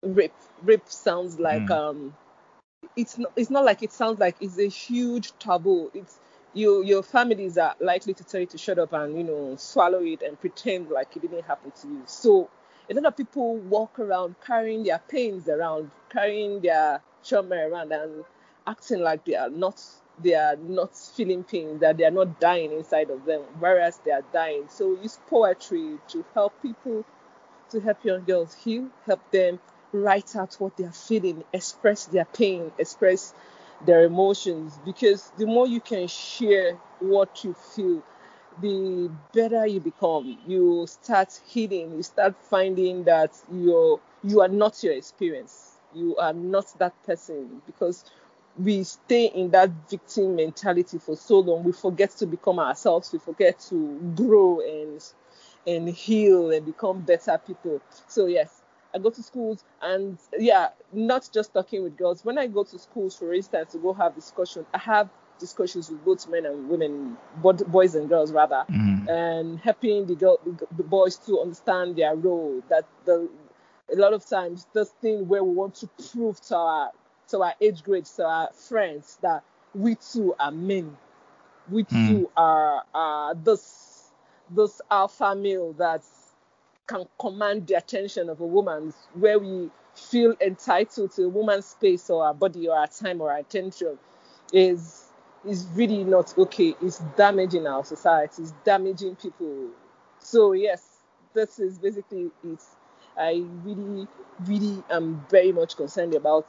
rape. 0.03 0.33
Rape 0.63 0.87
sounds 0.87 1.39
like 1.39 1.67
Mm. 1.67 1.71
um, 1.71 2.15
it's 2.95 3.17
not, 3.17 3.31
it's 3.35 3.49
not 3.49 3.65
like 3.65 3.83
it 3.83 3.91
sounds 3.93 4.19
like 4.19 4.35
it's 4.41 4.57
a 4.57 4.67
huge 4.67 5.31
taboo. 5.39 5.91
It's 5.93 6.19
you 6.53 6.83
your 6.83 7.03
families 7.03 7.57
are 7.57 7.75
likely 7.79 8.13
to 8.15 8.23
tell 8.23 8.41
you 8.41 8.47
to 8.47 8.57
shut 8.57 8.79
up 8.79 8.93
and 8.93 9.17
you 9.17 9.23
know 9.23 9.55
swallow 9.57 10.03
it 10.03 10.21
and 10.21 10.39
pretend 10.39 10.89
like 10.89 11.15
it 11.15 11.21
didn't 11.21 11.45
happen 11.45 11.71
to 11.81 11.87
you. 11.87 12.03
So 12.05 12.49
a 12.89 12.93
lot 12.93 13.05
of 13.05 13.17
people 13.17 13.57
walk 13.57 13.99
around 13.99 14.35
carrying 14.45 14.83
their 14.83 14.99
pains 15.09 15.47
around, 15.47 15.91
carrying 16.09 16.61
their 16.61 17.01
trauma 17.23 17.55
around 17.55 17.91
and 17.91 18.23
acting 18.65 19.01
like 19.01 19.25
they 19.25 19.35
are 19.35 19.49
not 19.49 19.81
they 20.23 20.33
are 20.33 20.55
not 20.55 20.97
feeling 20.97 21.43
pain, 21.43 21.79
that 21.79 21.97
they 21.97 22.05
are 22.05 22.11
not 22.11 22.39
dying 22.39 22.71
inside 22.71 23.09
of 23.11 23.25
them, 23.25 23.41
whereas 23.59 23.99
they 24.05 24.11
are 24.11 24.23
dying. 24.33 24.63
So 24.69 24.97
use 25.01 25.19
poetry 25.29 25.99
to 26.09 26.25
help 26.33 26.59
people 26.61 27.05
to 27.69 27.79
help 27.81 28.03
young 28.05 28.23
girls 28.23 28.55
heal, 28.55 28.87
help 29.05 29.29
them 29.31 29.59
write 29.93 30.35
out 30.35 30.55
what 30.55 30.77
they 30.77 30.85
are 30.85 30.91
feeling, 30.91 31.43
express 31.53 32.05
their 32.05 32.25
pain, 32.25 32.71
express 32.77 33.33
their 33.85 34.03
emotions. 34.03 34.79
Because 34.85 35.31
the 35.37 35.45
more 35.45 35.67
you 35.67 35.81
can 35.81 36.07
share 36.07 36.75
what 36.99 37.43
you 37.43 37.53
feel, 37.53 38.01
the 38.61 39.09
better 39.33 39.65
you 39.67 39.79
become. 39.79 40.37
You 40.47 40.87
start 40.87 41.39
healing. 41.47 41.95
You 41.95 42.03
start 42.03 42.35
finding 42.41 43.03
that 43.03 43.31
you're 43.51 43.99
you 44.23 44.41
are 44.41 44.47
not 44.47 44.83
your 44.83 44.93
experience. 44.93 45.75
You 45.93 46.17
are 46.17 46.33
not 46.33 46.65
that 46.79 46.93
person 47.05 47.61
because 47.65 48.03
we 48.57 48.83
stay 48.83 49.25
in 49.27 49.51
that 49.51 49.69
victim 49.89 50.35
mentality 50.35 50.97
for 50.97 51.15
so 51.15 51.39
long. 51.39 51.63
We 51.63 51.71
forget 51.71 52.11
to 52.17 52.25
become 52.25 52.59
ourselves. 52.59 53.13
We 53.13 53.19
forget 53.19 53.59
to 53.69 54.13
grow 54.15 54.61
and 54.61 55.03
and 55.67 55.87
heal 55.89 56.51
and 56.51 56.65
become 56.65 57.01
better 57.01 57.37
people. 57.45 57.81
So 58.07 58.25
yes, 58.25 58.56
I 58.93 58.99
go 58.99 59.09
to 59.09 59.23
schools 59.23 59.63
and 59.81 60.17
yeah, 60.37 60.69
not 60.91 61.29
just 61.33 61.53
talking 61.53 61.83
with 61.83 61.97
girls. 61.97 62.23
When 62.25 62.37
I 62.37 62.47
go 62.47 62.63
to 62.63 62.79
schools, 62.79 63.15
for 63.17 63.33
instance, 63.33 63.73
to 63.73 63.77
go 63.79 63.93
have 63.93 64.15
discussion, 64.15 64.65
I 64.73 64.79
have 64.79 65.09
discussions 65.39 65.89
with 65.89 66.03
both 66.03 66.27
men 66.29 66.45
and 66.45 66.69
women, 66.69 67.17
boys 67.41 67.95
and 67.95 68.09
girls 68.09 68.31
rather, 68.31 68.65
Mhm. 68.69 69.07
and 69.07 69.59
helping 69.59 70.05
the 70.07 70.15
girl, 70.15 70.39
the 70.45 70.83
boys 70.83 71.17
to 71.17 71.39
understand 71.41 71.95
their 71.95 72.15
role. 72.15 72.61
That 72.69 72.85
the 73.05 73.29
a 73.91 73.95
lot 73.95 74.13
of 74.13 74.25
times 74.25 74.67
this 74.73 74.89
thing 75.01 75.27
where 75.27 75.43
we 75.43 75.53
want 75.53 75.75
to 75.75 75.87
prove 76.11 76.39
to 76.41 76.55
our 76.57 76.91
to 77.29 77.41
our 77.43 77.53
age 77.61 77.83
grades, 77.83 78.15
to 78.15 78.25
our 78.25 78.51
friends 78.53 79.17
that 79.21 79.43
we 79.73 79.95
too 79.95 80.35
are 80.39 80.51
men, 80.51 80.97
we 81.69 81.83
Mm. 81.83 82.07
too 82.07 82.31
are 82.37 82.83
are 82.93 83.35
this 83.35 84.11
this 84.49 84.81
alpha 84.89 85.35
male 85.35 85.73
that 85.73 86.03
can 86.87 87.05
command 87.19 87.67
the 87.67 87.75
attention 87.75 88.29
of 88.29 88.39
a 88.41 88.47
woman, 88.47 88.93
where 89.13 89.39
we 89.39 89.69
feel 89.93 90.35
entitled 90.41 91.11
to 91.11 91.23
a 91.23 91.29
woman's 91.29 91.65
space 91.65 92.09
or 92.09 92.25
our 92.25 92.33
body 92.33 92.67
or 92.67 92.77
our 92.77 92.87
time 92.87 93.21
or 93.21 93.31
our 93.31 93.39
attention, 93.39 93.97
is 94.53 95.03
is 95.45 95.67
really 95.73 96.03
not 96.03 96.37
okay. 96.37 96.75
It's 96.81 96.99
damaging 97.15 97.67
our 97.67 97.83
society. 97.85 98.43
It's 98.43 98.53
damaging 98.63 99.15
people. 99.15 99.69
So 100.19 100.53
yes, 100.53 100.97
this 101.33 101.59
is 101.59 101.77
basically 101.77 102.31
it. 102.43 102.59
I 103.17 103.43
really, 103.63 104.07
really 104.45 104.83
am 104.91 105.25
very 105.29 105.51
much 105.51 105.75
concerned 105.75 106.13
about. 106.13 106.45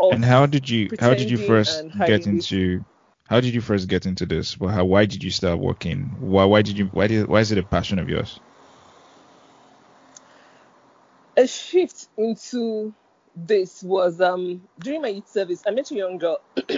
And 0.00 0.24
how 0.24 0.46
did 0.46 0.68
you 0.68 0.90
how 0.98 1.14
did 1.14 1.30
you 1.30 1.38
first 1.38 1.84
get 2.06 2.26
into 2.26 2.84
how 3.28 3.40
did 3.40 3.54
you 3.54 3.60
first 3.60 3.88
get 3.88 4.06
into 4.06 4.26
this? 4.26 4.58
Well, 4.58 4.70
how 4.70 4.84
why 4.84 5.06
did 5.06 5.22
you 5.22 5.30
start 5.30 5.58
working? 5.58 6.14
Why 6.18 6.44
why 6.44 6.62
did 6.62 6.76
you 6.76 6.86
why 6.86 7.06
did 7.06 7.28
why 7.28 7.40
is 7.40 7.52
it 7.52 7.58
a 7.58 7.62
passion 7.62 7.98
of 7.98 8.08
yours? 8.08 8.40
A 11.40 11.46
shift 11.46 12.08
into 12.18 12.92
this 13.34 13.82
was 13.82 14.20
um 14.20 14.60
during 14.78 15.00
my 15.00 15.08
youth 15.08 15.28
service 15.28 15.62
i 15.66 15.70
met 15.70 15.90
a 15.90 15.94
young 15.94 16.18
girl 16.18 16.38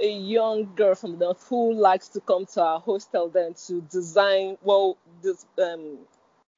a 0.00 0.08
young 0.08 0.72
girl 0.76 0.94
from 0.94 1.18
the 1.18 1.24
north 1.24 1.44
who 1.48 1.72
likes 1.72 2.06
to 2.06 2.20
come 2.20 2.46
to 2.46 2.62
our 2.62 2.78
hostel 2.78 3.28
then 3.28 3.54
to 3.54 3.80
design 3.90 4.56
well 4.62 4.96
this 5.20 5.46
um 5.60 5.98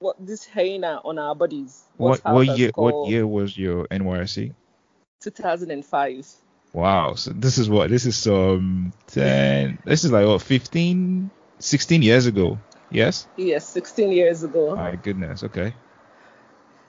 what 0.01 0.16
this 0.18 0.45
henna 0.45 1.01
on 1.03 1.18
our 1.18 1.34
bodies 1.34 1.84
What 1.97 2.20
what 2.24 2.59
year 2.59 2.72
what 2.74 3.09
year 3.09 3.26
was 3.26 3.57
your 3.57 3.86
NYSC? 3.86 4.53
2005 5.22 6.26
Wow, 6.74 7.14
so 7.14 7.32
this 7.32 7.57
is 7.57 7.70
what 7.70 7.88
this 7.88 8.05
is 8.05 8.16
some 8.16 8.93
10 9.07 9.78
this 9.86 10.05
is 10.05 10.12
like 10.12 10.26
what 10.26 10.43
15 10.43 11.30
16 11.59 12.03
years 12.03 12.26
ago. 12.26 12.59
Yes? 12.91 13.26
yes 13.38 13.66
16 13.68 14.12
years 14.12 14.43
ago 14.43 14.76
My 14.76 14.97
goodness. 14.97 15.43
Okay. 15.45 15.72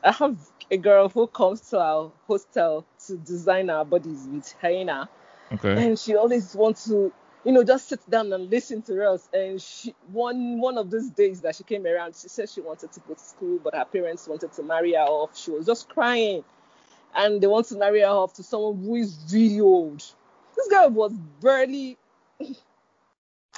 I 0.03 0.11
have 0.11 0.37
a 0.69 0.77
girl 0.77 1.09
who 1.09 1.27
comes 1.27 1.61
to 1.69 1.79
our 1.79 2.11
hostel 2.27 2.85
to 3.07 3.17
design 3.17 3.69
our 3.69 3.85
bodies 3.85 4.27
with 4.31 4.53
henna. 4.61 5.09
Okay. 5.51 5.85
and 5.85 5.99
she 5.99 6.15
always 6.15 6.55
wants 6.55 6.85
to 6.87 7.11
you 7.43 7.51
know 7.51 7.63
just 7.63 7.89
sit 7.89 8.09
down 8.09 8.31
and 8.31 8.49
listen 8.49 8.81
to 8.83 9.05
us. 9.05 9.27
And 9.33 9.61
she 9.61 9.93
one 10.11 10.59
one 10.59 10.77
of 10.77 10.89
those 10.89 11.09
days 11.09 11.41
that 11.41 11.55
she 11.55 11.63
came 11.63 11.85
around 11.85 12.15
she 12.15 12.29
said 12.29 12.49
she 12.49 12.61
wanted 12.61 12.91
to 12.93 12.99
go 13.01 13.13
to 13.13 13.19
school 13.19 13.59
but 13.63 13.75
her 13.75 13.85
parents 13.85 14.27
wanted 14.27 14.53
to 14.53 14.63
marry 14.63 14.93
her 14.93 15.01
off. 15.01 15.37
She 15.37 15.51
was 15.51 15.65
just 15.65 15.89
crying. 15.89 16.43
And 17.13 17.41
they 17.41 17.47
want 17.47 17.67
to 17.67 17.77
marry 17.77 18.01
her 18.01 18.07
off 18.07 18.33
to 18.35 18.43
someone 18.43 18.81
who 18.81 18.95
is 18.95 19.17
really 19.31 19.59
old. 19.59 20.01
This 20.55 20.67
girl 20.69 20.89
was 20.89 21.11
barely 21.41 21.97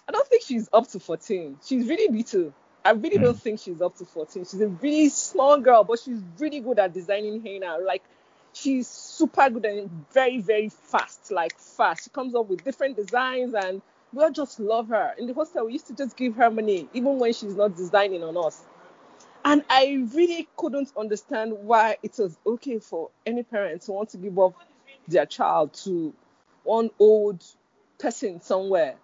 i 0.07 0.11
don't 0.11 0.27
think 0.27 0.43
she's 0.43 0.69
up 0.73 0.87
to 0.87 0.99
14 0.99 1.57
she's 1.65 1.87
really 1.87 2.13
little 2.13 2.53
i 2.85 2.91
really 2.91 3.17
don't 3.17 3.33
hmm. 3.33 3.39
think 3.39 3.59
she's 3.59 3.81
up 3.81 3.95
to 3.97 4.05
14 4.05 4.43
she's 4.45 4.61
a 4.61 4.67
really 4.67 5.09
small 5.09 5.59
girl 5.59 5.83
but 5.83 5.99
she's 5.99 6.19
really 6.39 6.59
good 6.59 6.79
at 6.79 6.93
designing 6.93 7.41
henna 7.41 7.77
like 7.79 8.03
she's 8.53 8.87
super 8.87 9.49
good 9.49 9.65
and 9.65 9.89
very 10.11 10.39
very 10.39 10.69
fast 10.69 11.31
like 11.31 11.59
fast. 11.59 12.05
She 12.05 12.09
comes 12.11 12.35
up 12.35 12.47
with 12.47 12.63
different 12.63 12.95
designs 12.95 13.53
and 13.53 13.81
we 14.13 14.23
all 14.23 14.31
just 14.31 14.59
love 14.59 14.89
her. 14.89 15.15
In 15.17 15.25
the 15.27 15.33
hostel 15.33 15.65
we 15.65 15.73
used 15.73 15.87
to 15.87 15.95
just 15.95 16.15
give 16.15 16.35
her 16.35 16.49
money 16.49 16.87
even 16.93 17.17
when 17.17 17.33
she's 17.33 17.55
not 17.55 17.75
designing 17.75 18.23
on 18.23 18.37
us. 18.37 18.61
And 19.43 19.63
i 19.69 20.05
really 20.13 20.47
couldn't 20.55 20.93
understand 20.97 21.53
why 21.53 21.97
it 22.01 22.15
was 22.17 22.37
okay 22.45 22.79
for 22.79 23.09
any 23.25 23.43
parent 23.43 23.81
to 23.83 23.91
want 23.91 24.09
to 24.09 24.17
give 24.17 24.37
up 24.39 24.53
their 25.07 25.25
child 25.25 25.73
to 25.73 26.13
one 26.63 26.89
old 26.99 27.43
person 27.99 28.41
somewhere 28.41 28.95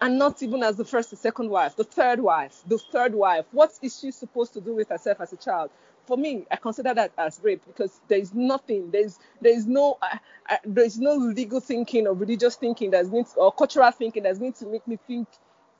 and 0.00 0.18
not 0.18 0.42
even 0.42 0.62
as 0.62 0.76
the 0.76 0.84
first 0.84 1.12
or 1.12 1.16
second 1.16 1.50
wife, 1.50 1.76
the 1.76 1.84
third 1.84 2.20
wife, 2.20 2.62
the 2.66 2.78
third 2.78 3.14
wife. 3.14 3.44
What 3.52 3.72
is 3.82 3.98
she 3.98 4.10
supposed 4.10 4.52
to 4.54 4.60
do 4.60 4.74
with 4.74 4.88
herself 4.88 5.20
as 5.20 5.32
a 5.32 5.36
child? 5.36 5.70
For 6.06 6.16
me, 6.16 6.46
I 6.50 6.56
consider 6.56 6.94
that 6.94 7.12
as 7.18 7.40
rape 7.42 7.62
because 7.66 8.00
there 8.08 8.18
is 8.18 8.34
nothing, 8.34 8.90
there 8.90 9.04
is 9.04 9.18
there 9.40 9.54
is 9.54 9.66
no 9.66 9.98
uh, 10.00 10.16
uh, 10.48 10.56
there 10.64 10.84
is 10.84 10.98
no 10.98 11.14
legal 11.14 11.60
thinking 11.60 12.06
or 12.06 12.14
religious 12.14 12.56
thinking 12.56 12.90
that's 12.90 13.08
going 13.08 13.26
or 13.36 13.52
cultural 13.52 13.90
thinking 13.90 14.22
that's 14.22 14.38
going 14.38 14.54
to 14.54 14.66
make 14.66 14.86
me 14.88 14.98
think 15.06 15.28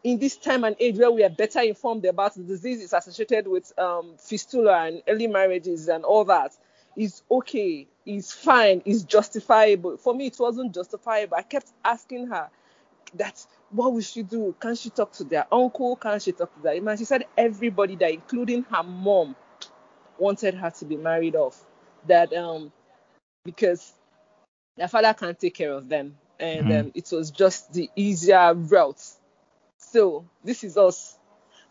in 0.05 0.19
this 0.19 0.37
time 0.37 0.65
and 0.65 0.77
age 0.79 0.97
where 0.99 1.11
we 1.11 1.25
are 1.25 1.31
better 1.31 1.61
informed 1.61 2.05
about 2.05 2.35
the 2.35 2.43
diseases 2.43 2.93
associated 2.93 3.47
with 3.49 3.77
um, 3.79 4.15
fistula 4.19 4.87
and 4.87 5.03
early 5.09 5.27
marriages 5.27 5.89
and 5.89 6.05
all 6.05 6.25
that 6.25 6.53
is 6.97 7.23
okay, 7.31 7.87
is 8.05 8.33
fine, 8.33 8.83
is 8.85 9.05
justifiable. 9.05 9.97
For 9.97 10.15
me, 10.15 10.27
it 10.27 10.37
wasn't 10.39 10.75
justifiable. 10.75 11.37
I 11.37 11.43
kept 11.43 11.69
asking 11.85 12.27
her 12.29 12.51
that 13.15 13.45
what 13.71 13.93
will 13.93 14.01
she 14.01 14.23
do? 14.23 14.55
Can 14.61 14.75
she 14.77 14.91
talk 14.91 15.13
to 15.15 15.25
their 15.25 15.47
uncle? 15.53 15.97
Can 15.97 16.21
she 16.21 16.33
talk 16.33 16.55
to 16.57 16.63
their 16.63 16.81
man? 16.83 16.97
She 16.99 17.05
said 17.05 17.27
everybody 17.37 17.97
that, 17.97 18.13
including 18.13 18.65
her 18.65 18.83
mom, 18.83 19.37
wanted 20.19 20.55
her 20.55 20.71
to 20.71 20.85
be 20.85 20.97
married 20.97 21.37
off. 21.37 21.65
That 22.09 22.33
um 22.35 22.73
because 23.45 23.93
their 24.77 24.89
father 24.89 25.15
can't 25.15 25.39
take 25.39 25.55
care 25.55 25.73
of 25.73 25.89
them, 25.89 26.19
and 26.41 26.69
Mhm. 26.69 26.81
um, 26.87 26.93
it 26.95 27.11
was 27.13 27.31
just 27.31 27.73
the 27.75 27.91
easier 27.97 28.55
route. 28.55 29.03
So 29.79 30.27
this 30.45 30.65
is 30.65 30.79
us 30.79 31.19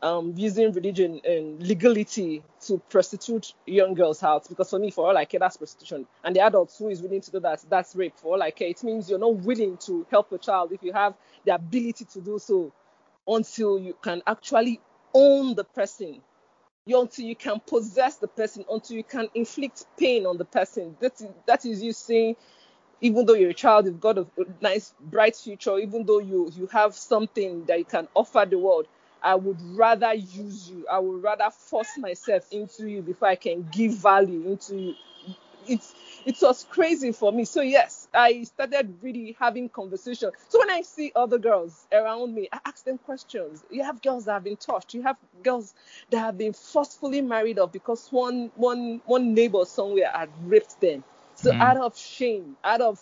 um, 0.01 0.33
using 0.37 0.71
religion 0.71 1.19
and 1.25 1.61
legality 1.65 2.43
to 2.61 2.77
prostitute 2.89 3.53
young 3.65 3.93
girls 3.93 4.23
out. 4.23 4.47
Because 4.47 4.69
for 4.69 4.79
me, 4.79 4.91
for 4.91 5.07
all 5.07 5.17
I 5.17 5.25
care, 5.25 5.39
that's 5.39 5.57
prostitution. 5.57 6.07
And 6.23 6.35
the 6.35 6.41
adults 6.41 6.77
who 6.77 6.89
is 6.89 7.01
willing 7.01 7.21
to 7.21 7.31
do 7.31 7.39
that, 7.41 7.63
that's 7.69 7.95
rape. 7.95 8.17
For 8.17 8.33
all 8.33 8.41
I 8.41 8.51
care, 8.51 8.69
it 8.69 8.83
means 8.83 9.09
you're 9.09 9.19
not 9.19 9.35
willing 9.37 9.77
to 9.77 10.05
help 10.09 10.31
a 10.31 10.37
child 10.37 10.71
if 10.71 10.83
you 10.83 10.93
have 10.93 11.15
the 11.45 11.55
ability 11.55 12.05
to 12.05 12.21
do 12.21 12.39
so 12.39 12.71
until 13.27 13.79
you 13.79 13.95
can 14.01 14.21
actually 14.25 14.79
own 15.13 15.55
the 15.55 15.63
person. 15.63 16.21
Until 16.87 17.25
you 17.25 17.35
can 17.35 17.59
possess 17.59 18.15
the 18.15 18.27
person, 18.27 18.65
until 18.71 18.97
you 18.97 19.03
can 19.03 19.29
inflict 19.35 19.85
pain 19.97 20.25
on 20.25 20.37
the 20.37 20.45
person. 20.45 20.97
That 21.01 21.21
is, 21.21 21.27
that 21.45 21.65
is 21.65 21.83
you 21.83 21.93
saying 21.93 22.35
even 23.01 23.25
though 23.25 23.33
you're 23.33 23.51
a 23.51 23.53
child, 23.53 23.85
you've 23.85 23.99
got 23.99 24.17
a 24.17 24.25
nice, 24.61 24.93
bright 24.99 25.35
future, 25.35 25.77
even 25.77 26.05
though 26.05 26.19
you 26.19 26.51
you 26.55 26.67
have 26.67 26.95
something 26.95 27.65
that 27.65 27.79
you 27.79 27.85
can 27.85 28.07
offer 28.15 28.45
the 28.49 28.57
world, 28.57 28.87
I 29.21 29.35
would 29.35 29.57
rather 29.75 30.13
use 30.13 30.69
you. 30.69 30.85
I 30.91 30.99
would 30.99 31.23
rather 31.23 31.49
force 31.51 31.97
myself 31.97 32.47
into 32.51 32.87
you 32.89 33.01
before 33.01 33.27
I 33.29 33.35
can 33.35 33.67
give 33.71 33.93
value 33.95 34.43
into 34.47 34.75
you. 34.75 34.95
It's 35.67 35.93
it 36.25 36.37
was 36.41 36.65
crazy 36.69 37.11
for 37.11 37.31
me. 37.31 37.45
So 37.45 37.61
yes, 37.61 38.07
I 38.13 38.43
started 38.43 38.97
really 39.01 39.35
having 39.39 39.69
conversation. 39.69 40.31
So 40.47 40.59
when 40.59 40.69
I 40.71 40.81
see 40.81 41.11
other 41.15 41.37
girls 41.37 41.85
around 41.91 42.33
me, 42.33 42.49
I 42.51 42.59
ask 42.65 42.83
them 42.85 42.97
questions. 42.97 43.63
You 43.69 43.83
have 43.83 44.01
girls 44.01 44.25
that 44.25 44.33
have 44.33 44.43
been 44.43 44.57
touched. 44.57 44.93
You 44.93 45.03
have 45.03 45.17
girls 45.43 45.73
that 46.11 46.19
have 46.19 46.37
been 46.37 46.53
forcefully 46.53 47.21
married 47.21 47.59
off 47.59 47.71
because 47.71 48.07
one 48.11 48.51
one 48.55 49.01
one 49.05 49.33
neighbor 49.33 49.65
somewhere 49.65 50.09
had 50.13 50.29
raped 50.45 50.79
them. 50.81 51.03
So 51.35 51.51
Mm. 51.51 51.59
out 51.59 51.77
of 51.77 51.97
shame, 51.97 52.57
out 52.63 52.81
of 52.81 53.01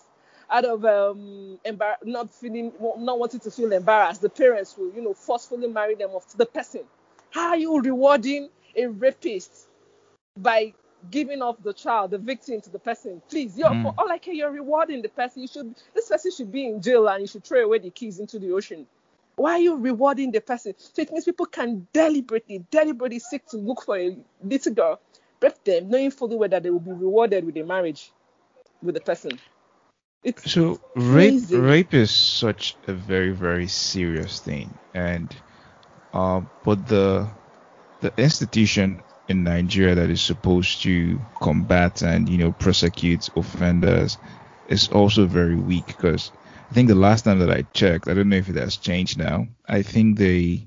out 0.49 0.65
of 0.65 0.85
um 0.85 1.59
embar- 1.65 1.97
not 2.03 2.33
feeling 2.33 2.71
not 2.99 3.19
wanting 3.19 3.39
to 3.41 3.51
feel 3.51 3.71
embarrassed, 3.73 4.21
the 4.21 4.29
parents 4.29 4.77
will 4.77 4.91
you 4.93 5.01
know 5.01 5.13
forcefully 5.13 5.67
marry 5.67 5.95
them 5.95 6.11
off 6.11 6.27
to 6.29 6.37
the 6.37 6.45
person. 6.45 6.81
How 7.31 7.49
are 7.49 7.57
you 7.57 7.81
rewarding 7.81 8.49
a 8.75 8.87
rapist 8.87 9.67
by 10.37 10.73
giving 11.11 11.41
off 11.41 11.61
the 11.63 11.73
child, 11.73 12.11
the 12.11 12.17
victim 12.17 12.61
to 12.61 12.69
the 12.69 12.79
person? 12.79 13.21
Please, 13.29 13.57
you're 13.57 13.69
Mm. 13.69 13.81
for 13.81 13.93
all 13.97 14.11
I 14.11 14.17
care, 14.17 14.33
you're 14.33 14.51
rewarding 14.51 15.01
the 15.01 15.09
person. 15.09 15.41
You 15.43 15.47
should 15.47 15.75
this 15.93 16.09
person 16.09 16.31
should 16.31 16.51
be 16.51 16.65
in 16.67 16.81
jail 16.81 17.07
and 17.09 17.21
you 17.21 17.27
should 17.27 17.43
throw 17.43 17.63
away 17.65 17.79
the 17.79 17.89
keys 17.91 18.19
into 18.19 18.39
the 18.39 18.51
ocean. 18.51 18.87
Why 19.35 19.53
are 19.53 19.59
you 19.59 19.75
rewarding 19.77 20.31
the 20.31 20.41
person? 20.41 20.73
So 20.77 21.01
it 21.01 21.11
means 21.11 21.25
people 21.25 21.45
can 21.45 21.87
deliberately, 21.93 22.65
deliberately 22.71 23.19
seek 23.19 23.45
to 23.47 23.57
look 23.57 23.83
for 23.83 23.97
a 23.97 24.17
little 24.43 24.73
girl, 24.73 24.99
rape 25.41 25.63
them, 25.63 25.89
knowing 25.89 26.09
fully 26.11 26.35
well 26.35 26.49
that 26.49 26.63
they 26.63 26.71
will 26.71 26.79
be 26.79 26.91
rewarded 26.91 27.45
with 27.45 27.55
a 27.57 27.63
marriage 27.63 28.11
with 28.81 28.95
the 28.95 29.01
person. 29.01 29.31
It's 30.23 30.45
So 30.45 30.81
rape 30.95 31.39
Crazy. 31.39 31.51
rape 31.51 31.93
is 31.93 32.11
such 32.11 32.77
a 32.87 32.93
very 32.93 33.31
very 33.31 33.67
serious 33.67 34.39
thing, 34.39 34.79
and 34.93 35.35
um, 36.13 36.49
but 36.63 36.85
the 36.85 37.31
the 38.01 38.13
institution 38.17 39.03
in 39.27 39.43
Nigeria 39.43 39.95
that 39.95 40.09
is 40.09 40.21
supposed 40.21 40.81
to 40.83 41.21
combat 41.41 42.01
and 42.01 42.29
you 42.29 42.37
know 42.37 42.51
prosecute 42.51 43.29
offenders 43.35 44.17
is 44.65 44.89
also 44.89 45.25
very 45.25 45.57
weak 45.57 45.87
because 45.87 46.31
I 46.69 46.73
think 46.73 46.87
the 46.89 46.95
last 46.95 47.23
time 47.23 47.39
that 47.39 47.51
I 47.51 47.63
checked, 47.73 48.07
I 48.07 48.13
don't 48.13 48.29
know 48.29 48.37
if 48.37 48.49
it 48.49 48.55
has 48.55 48.77
changed 48.77 49.17
now. 49.17 49.47
I 49.67 49.81
think 49.83 50.17
they 50.17 50.66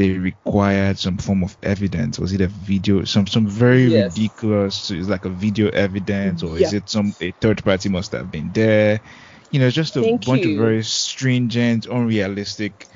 they 0.00 0.12
required 0.18 0.98
some 0.98 1.18
form 1.18 1.44
of 1.44 1.58
evidence. 1.62 2.18
Was 2.18 2.32
it 2.32 2.40
a 2.40 2.46
video? 2.48 3.04
Some 3.04 3.26
some 3.26 3.46
very 3.46 3.86
Yes. 3.86 4.16
ridiculous. 4.16 4.90
It's 4.90 5.08
like 5.08 5.26
a 5.26 5.30
video 5.30 5.68
evidence, 5.68 6.42
or 6.42 6.58
is 6.58 6.72
it 6.72 6.88
some 6.88 7.12
a 7.20 7.32
third 7.32 7.62
party 7.62 7.90
must 7.90 8.12
have 8.12 8.30
been 8.30 8.50
there? 8.52 9.02
You 9.50 9.60
know, 9.60 9.70
just 9.70 9.96
a 9.96 10.02
Thank 10.02 10.24
bunch 10.24 10.46
you. 10.46 10.52
of 10.52 10.56
very 10.56 10.82
stringent, 10.84 11.86
unrealistic 11.86 12.86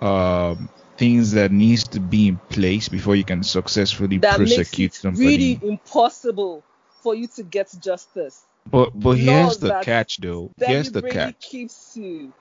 um, 0.00 0.68
things 0.98 1.32
that 1.32 1.50
needs 1.50 1.84
to 1.88 2.00
be 2.00 2.28
in 2.28 2.38
place 2.50 2.88
before 2.90 3.16
you 3.16 3.24
can 3.24 3.42
successfully 3.42 4.18
that 4.18 4.38
makes 4.38 4.54
prosecute 4.56 4.92
it 4.92 4.94
somebody. 4.94 5.56
really 5.56 5.58
impossible 5.62 6.62
for 7.02 7.14
you 7.14 7.26
to 7.36 7.42
get 7.42 7.68
justice. 7.80 8.46
but 8.70 8.90
but 8.94 9.16
here's 9.18 9.58
the 9.58 9.72
catch, 9.80 10.18
though. 10.18 10.52
Here's 10.58 10.90
the 10.92 11.02
catch. 11.02 11.40
keeps 11.40 11.96
you. 11.96 12.34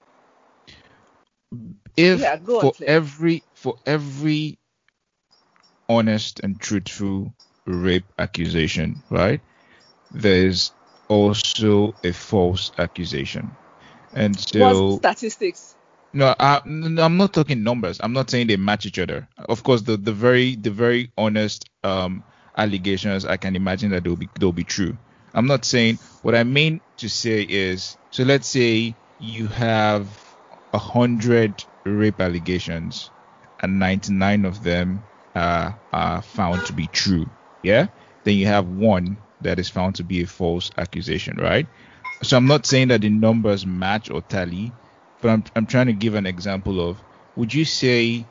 If 1.97 2.21
Yeah, 2.21 2.37
for 2.59 2.73
every 2.85 3.43
for 3.55 3.75
every 3.85 4.59
honest 5.87 6.39
and 6.41 6.59
truthful 6.59 7.33
rape 7.65 8.05
accusation, 8.17 9.01
right? 9.09 9.41
There's 10.11 10.71
also 11.07 11.95
a 12.03 12.11
false 12.11 12.71
accusation. 12.77 13.51
And 14.13 14.39
What's 14.57 14.79
so 14.79 14.97
statistics? 14.97 15.75
no, 16.13 16.33
I, 16.39 16.61
I'm 16.65 17.17
not 17.17 17.33
talking 17.33 17.63
numbers. 17.63 17.99
I'm 18.01 18.13
not 18.13 18.29
saying 18.29 18.47
they 18.47 18.57
match 18.57 18.85
each 18.85 18.99
other. 18.99 19.27
Of 19.37 19.63
course, 19.63 19.81
the, 19.81 19.97
the 19.97 20.13
very 20.13 20.55
the 20.55 20.71
very 20.71 21.11
honest 21.17 21.69
um 21.83 22.23
allegations, 22.57 23.25
I 23.25 23.37
can 23.37 23.55
imagine 23.55 23.91
that 23.91 24.03
they'll 24.03 24.15
be 24.15 24.29
they'll 24.39 24.51
be 24.51 24.63
true. 24.63 24.97
I'm 25.33 25.47
not 25.47 25.65
saying 25.65 25.99
what 26.21 26.35
I 26.35 26.43
mean 26.43 26.81
to 26.97 27.09
say 27.09 27.43
is 27.43 27.97
so 28.11 28.23
let's 28.23 28.47
say 28.47 28.95
you 29.19 29.47
have 29.47 30.07
a 30.73 30.77
hundred 30.77 31.63
rape 31.85 32.19
allegations 32.19 33.11
and 33.61 33.79
99 33.79 34.45
of 34.45 34.63
them 34.63 35.03
uh, 35.35 35.71
are 35.91 36.21
found 36.21 36.65
to 36.67 36.73
be 36.73 36.87
true. 36.87 37.25
Yeah, 37.63 37.87
then 38.23 38.35
you 38.35 38.45
have 38.45 38.67
one 38.67 39.17
that 39.41 39.59
is 39.59 39.69
found 39.69 39.95
to 39.95 40.03
be 40.03 40.21
a 40.21 40.27
false 40.27 40.71
accusation, 40.77 41.37
right? 41.37 41.67
So 42.23 42.37
I'm 42.37 42.47
not 42.47 42.65
saying 42.65 42.89
that 42.89 43.01
the 43.01 43.09
numbers 43.09 43.65
match 43.65 44.09
or 44.09 44.21
tally, 44.21 44.73
but 45.21 45.29
I'm 45.29 45.43
I'm 45.55 45.65
trying 45.65 45.87
to 45.87 45.93
give 45.93 46.15
an 46.15 46.25
example 46.25 46.79
of 46.79 46.97
would 47.35 47.53
you 47.53 47.65
say 47.65 48.25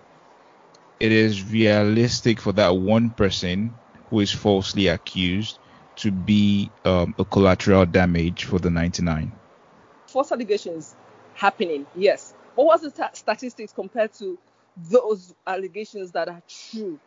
it 1.01 1.13
is 1.13 1.51
realistic 1.51 2.41
for 2.41 2.53
that 2.53 2.77
one 2.77 3.11
person 3.11 3.79
who 4.11 4.21
is 4.21 4.33
falsely 4.33 4.89
accused 4.89 5.59
to 5.97 6.11
be 6.11 6.73
um, 6.85 7.15
a 7.19 7.25
collateral 7.25 7.87
damage 7.87 8.45
for 8.45 8.59
the 8.59 8.71
99? 8.71 9.33
False 10.07 10.33
allegations 10.33 10.95
happening, 11.39 11.87
yes. 11.95 12.35
What 12.55 12.67
was 12.67 12.81
the 12.83 13.11
statistics 13.13 13.73
compared 13.73 14.13
to 14.15 14.39
those 14.91 15.35
allegations 15.47 16.11
that 16.13 16.29
are 16.29 16.43
true, 16.49 16.99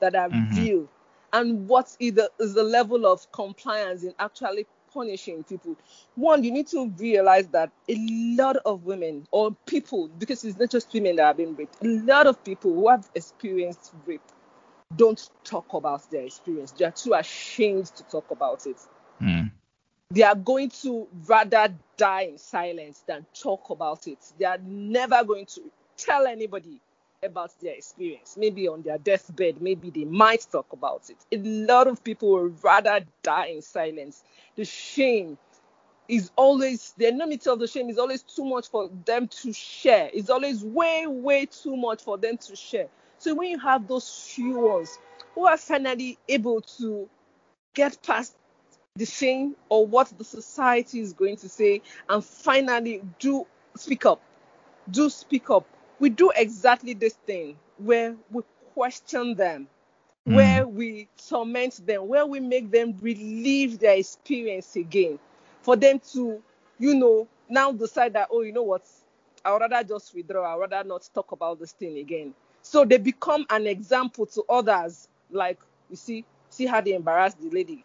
that 0.00 0.14
are 0.14 0.28
mm-hmm. 0.28 0.56
real? 0.56 0.88
And 1.32 1.68
what 1.68 1.96
is 1.98 2.14
the, 2.14 2.30
is 2.38 2.54
the 2.54 2.62
level 2.62 3.06
of 3.06 3.30
compliance 3.32 4.04
in 4.04 4.14
actually 4.18 4.66
punishing 4.92 5.44
people. 5.44 5.76
One, 6.14 6.42
you 6.44 6.50
need 6.50 6.66
to 6.68 6.88
realize 6.98 7.46
that 7.48 7.70
a 7.88 7.96
lot 8.36 8.56
of 8.56 8.84
women 8.84 9.26
or 9.30 9.56
people, 9.66 10.08
because 10.08 10.44
it's 10.44 10.58
not 10.58 10.70
just 10.70 10.92
women 10.92 11.16
that 11.16 11.26
have 11.26 11.36
been 11.36 11.54
raped, 11.54 11.76
a 11.82 11.86
lot 11.86 12.26
of 12.26 12.42
people 12.44 12.74
who 12.74 12.88
have 12.88 13.08
experienced 13.14 13.92
rape 14.06 14.22
don't 14.96 15.30
talk 15.44 15.72
about 15.72 16.10
their 16.10 16.22
experience. 16.22 16.72
They 16.72 16.84
are 16.84 16.90
too 16.90 17.14
ashamed 17.14 17.86
to 17.86 18.02
talk 18.04 18.30
about 18.30 18.66
it. 18.66 18.76
Mm. 19.22 19.52
They 20.12 20.22
are 20.22 20.34
going 20.34 20.70
to 20.82 21.06
rather 21.26 21.72
die 21.96 22.22
in 22.22 22.38
silence 22.38 23.04
than 23.06 23.26
talk 23.32 23.70
about 23.70 24.08
it. 24.08 24.18
They 24.38 24.44
are 24.44 24.58
never 24.58 25.22
going 25.24 25.46
to 25.46 25.62
tell 25.96 26.26
anybody 26.26 26.80
about 27.22 27.52
their 27.60 27.74
experience. 27.74 28.36
Maybe 28.36 28.66
on 28.66 28.82
their 28.82 28.98
deathbed, 28.98 29.62
maybe 29.62 29.90
they 29.90 30.04
might 30.04 30.46
talk 30.50 30.72
about 30.72 31.10
it. 31.10 31.16
A 31.30 31.38
lot 31.42 31.86
of 31.86 32.02
people 32.02 32.32
would 32.32 32.64
rather 32.64 33.00
die 33.22 33.46
in 33.46 33.62
silence. 33.62 34.24
The 34.56 34.64
shame 34.64 35.38
is 36.08 36.32
always 36.36 36.92
the 36.98 37.06
enormity 37.08 37.48
of 37.48 37.60
the 37.60 37.68
shame 37.68 37.88
is 37.88 37.98
always 37.98 38.22
too 38.22 38.44
much 38.44 38.68
for 38.68 38.90
them 39.04 39.28
to 39.28 39.52
share. 39.52 40.10
It's 40.12 40.30
always 40.30 40.64
way, 40.64 41.06
way 41.06 41.46
too 41.46 41.76
much 41.76 42.02
for 42.02 42.18
them 42.18 42.36
to 42.38 42.56
share. 42.56 42.88
So 43.18 43.34
when 43.34 43.50
you 43.50 43.58
have 43.60 43.86
those 43.86 44.10
few 44.34 44.58
ones 44.58 44.98
who 45.34 45.46
are 45.46 45.56
finally 45.56 46.18
able 46.28 46.62
to 46.78 47.08
get 47.74 48.02
past 48.02 48.36
the 48.96 49.06
shame 49.06 49.56
or 49.68 49.86
what 49.86 50.12
the 50.18 50.24
society 50.24 51.00
is 51.00 51.12
going 51.12 51.36
to 51.36 51.48
say 51.48 51.82
and 52.08 52.24
finally 52.24 53.02
do 53.18 53.46
speak 53.76 54.04
up, 54.06 54.20
do 54.90 55.08
speak 55.08 55.50
up 55.50 55.66
we 56.00 56.08
do 56.08 56.32
exactly 56.34 56.94
this 56.94 57.14
thing 57.26 57.56
where 57.76 58.16
we 58.32 58.42
question 58.74 59.34
them, 59.34 59.68
mm. 60.26 60.34
where 60.34 60.66
we 60.66 61.08
torment 61.28 61.86
them, 61.86 62.08
where 62.08 62.26
we 62.26 62.40
make 62.40 62.70
them 62.70 62.96
relive 63.00 63.78
their 63.78 63.96
experience 63.96 64.74
again, 64.74 65.18
for 65.60 65.76
them 65.76 66.00
to, 66.12 66.42
you 66.78 66.94
know, 66.94 67.28
now 67.48 67.70
decide 67.70 68.14
that, 68.14 68.28
oh, 68.32 68.40
you 68.40 68.52
know 68.52 68.62
what, 68.62 68.88
I'd 69.44 69.60
rather 69.60 69.86
just 69.86 70.14
withdraw, 70.14 70.54
I'd 70.54 70.70
rather 70.70 70.88
not 70.88 71.08
talk 71.14 71.32
about 71.32 71.60
this 71.60 71.72
thing 71.72 71.98
again. 71.98 72.34
So 72.62 72.84
they 72.84 72.98
become 72.98 73.46
an 73.50 73.66
example 73.66 74.26
to 74.26 74.42
others, 74.48 75.08
like, 75.30 75.58
you 75.90 75.96
see, 75.96 76.24
see 76.48 76.66
how 76.66 76.80
they 76.80 76.94
embarrass 76.94 77.34
the 77.34 77.50
lady. 77.50 77.84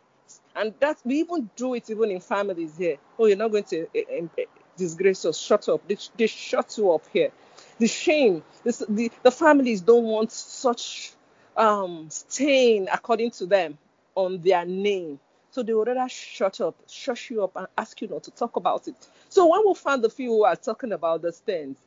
And 0.56 0.74
that 0.80 0.98
we 1.04 1.20
even 1.20 1.50
do 1.56 1.74
it 1.74 1.90
even 1.90 2.12
in 2.12 2.22
families 2.22 2.78
here. 2.78 2.98
Oh, 3.20 3.26
you're 3.26 3.38
not 3.38 3.52
going 3.52 3.66
to 3.66 3.84
uh, 3.84 4.44
disgrace 4.78 5.26
us. 5.26 5.38
Shut 5.38 5.68
up. 5.70 5.88
They, 5.88 5.98
they 6.18 6.28
shut 6.28 6.78
you 6.78 6.94
up 6.94 7.04
here 7.12 7.32
the 7.80 7.88
shame. 7.88 8.44
This, 8.64 8.84
the, 8.88 9.12
the 9.24 9.32
families 9.32 9.82
don't 9.82 10.06
want 10.06 10.32
such 10.32 11.12
um, 11.58 12.10
stain, 12.10 12.88
according 12.92 13.32
to 13.32 13.46
them, 13.46 13.78
on 14.16 14.42
their 14.42 14.66
name. 14.66 15.20
So 15.52 15.64
they 15.64 15.74
would 15.74 15.88
rather 15.88 16.10
shut 16.10 16.60
up, 16.60 16.76
shush 16.90 17.30
you 17.32 17.44
up, 17.44 17.56
and 17.56 17.68
ask 17.78 18.02
you 18.02 18.08
not 18.08 18.24
to 18.24 18.32
talk 18.32 18.56
about 18.56 18.88
it. 18.88 18.96
So 19.30 19.48
when 19.48 19.62
we 19.66 19.74
find 19.74 20.04
the 20.04 20.10
few 20.10 20.30
who 20.30 20.44
are 20.44 20.56
talking 20.56 20.92
about 20.92 21.22
these 21.22 21.40
things, 21.40 21.78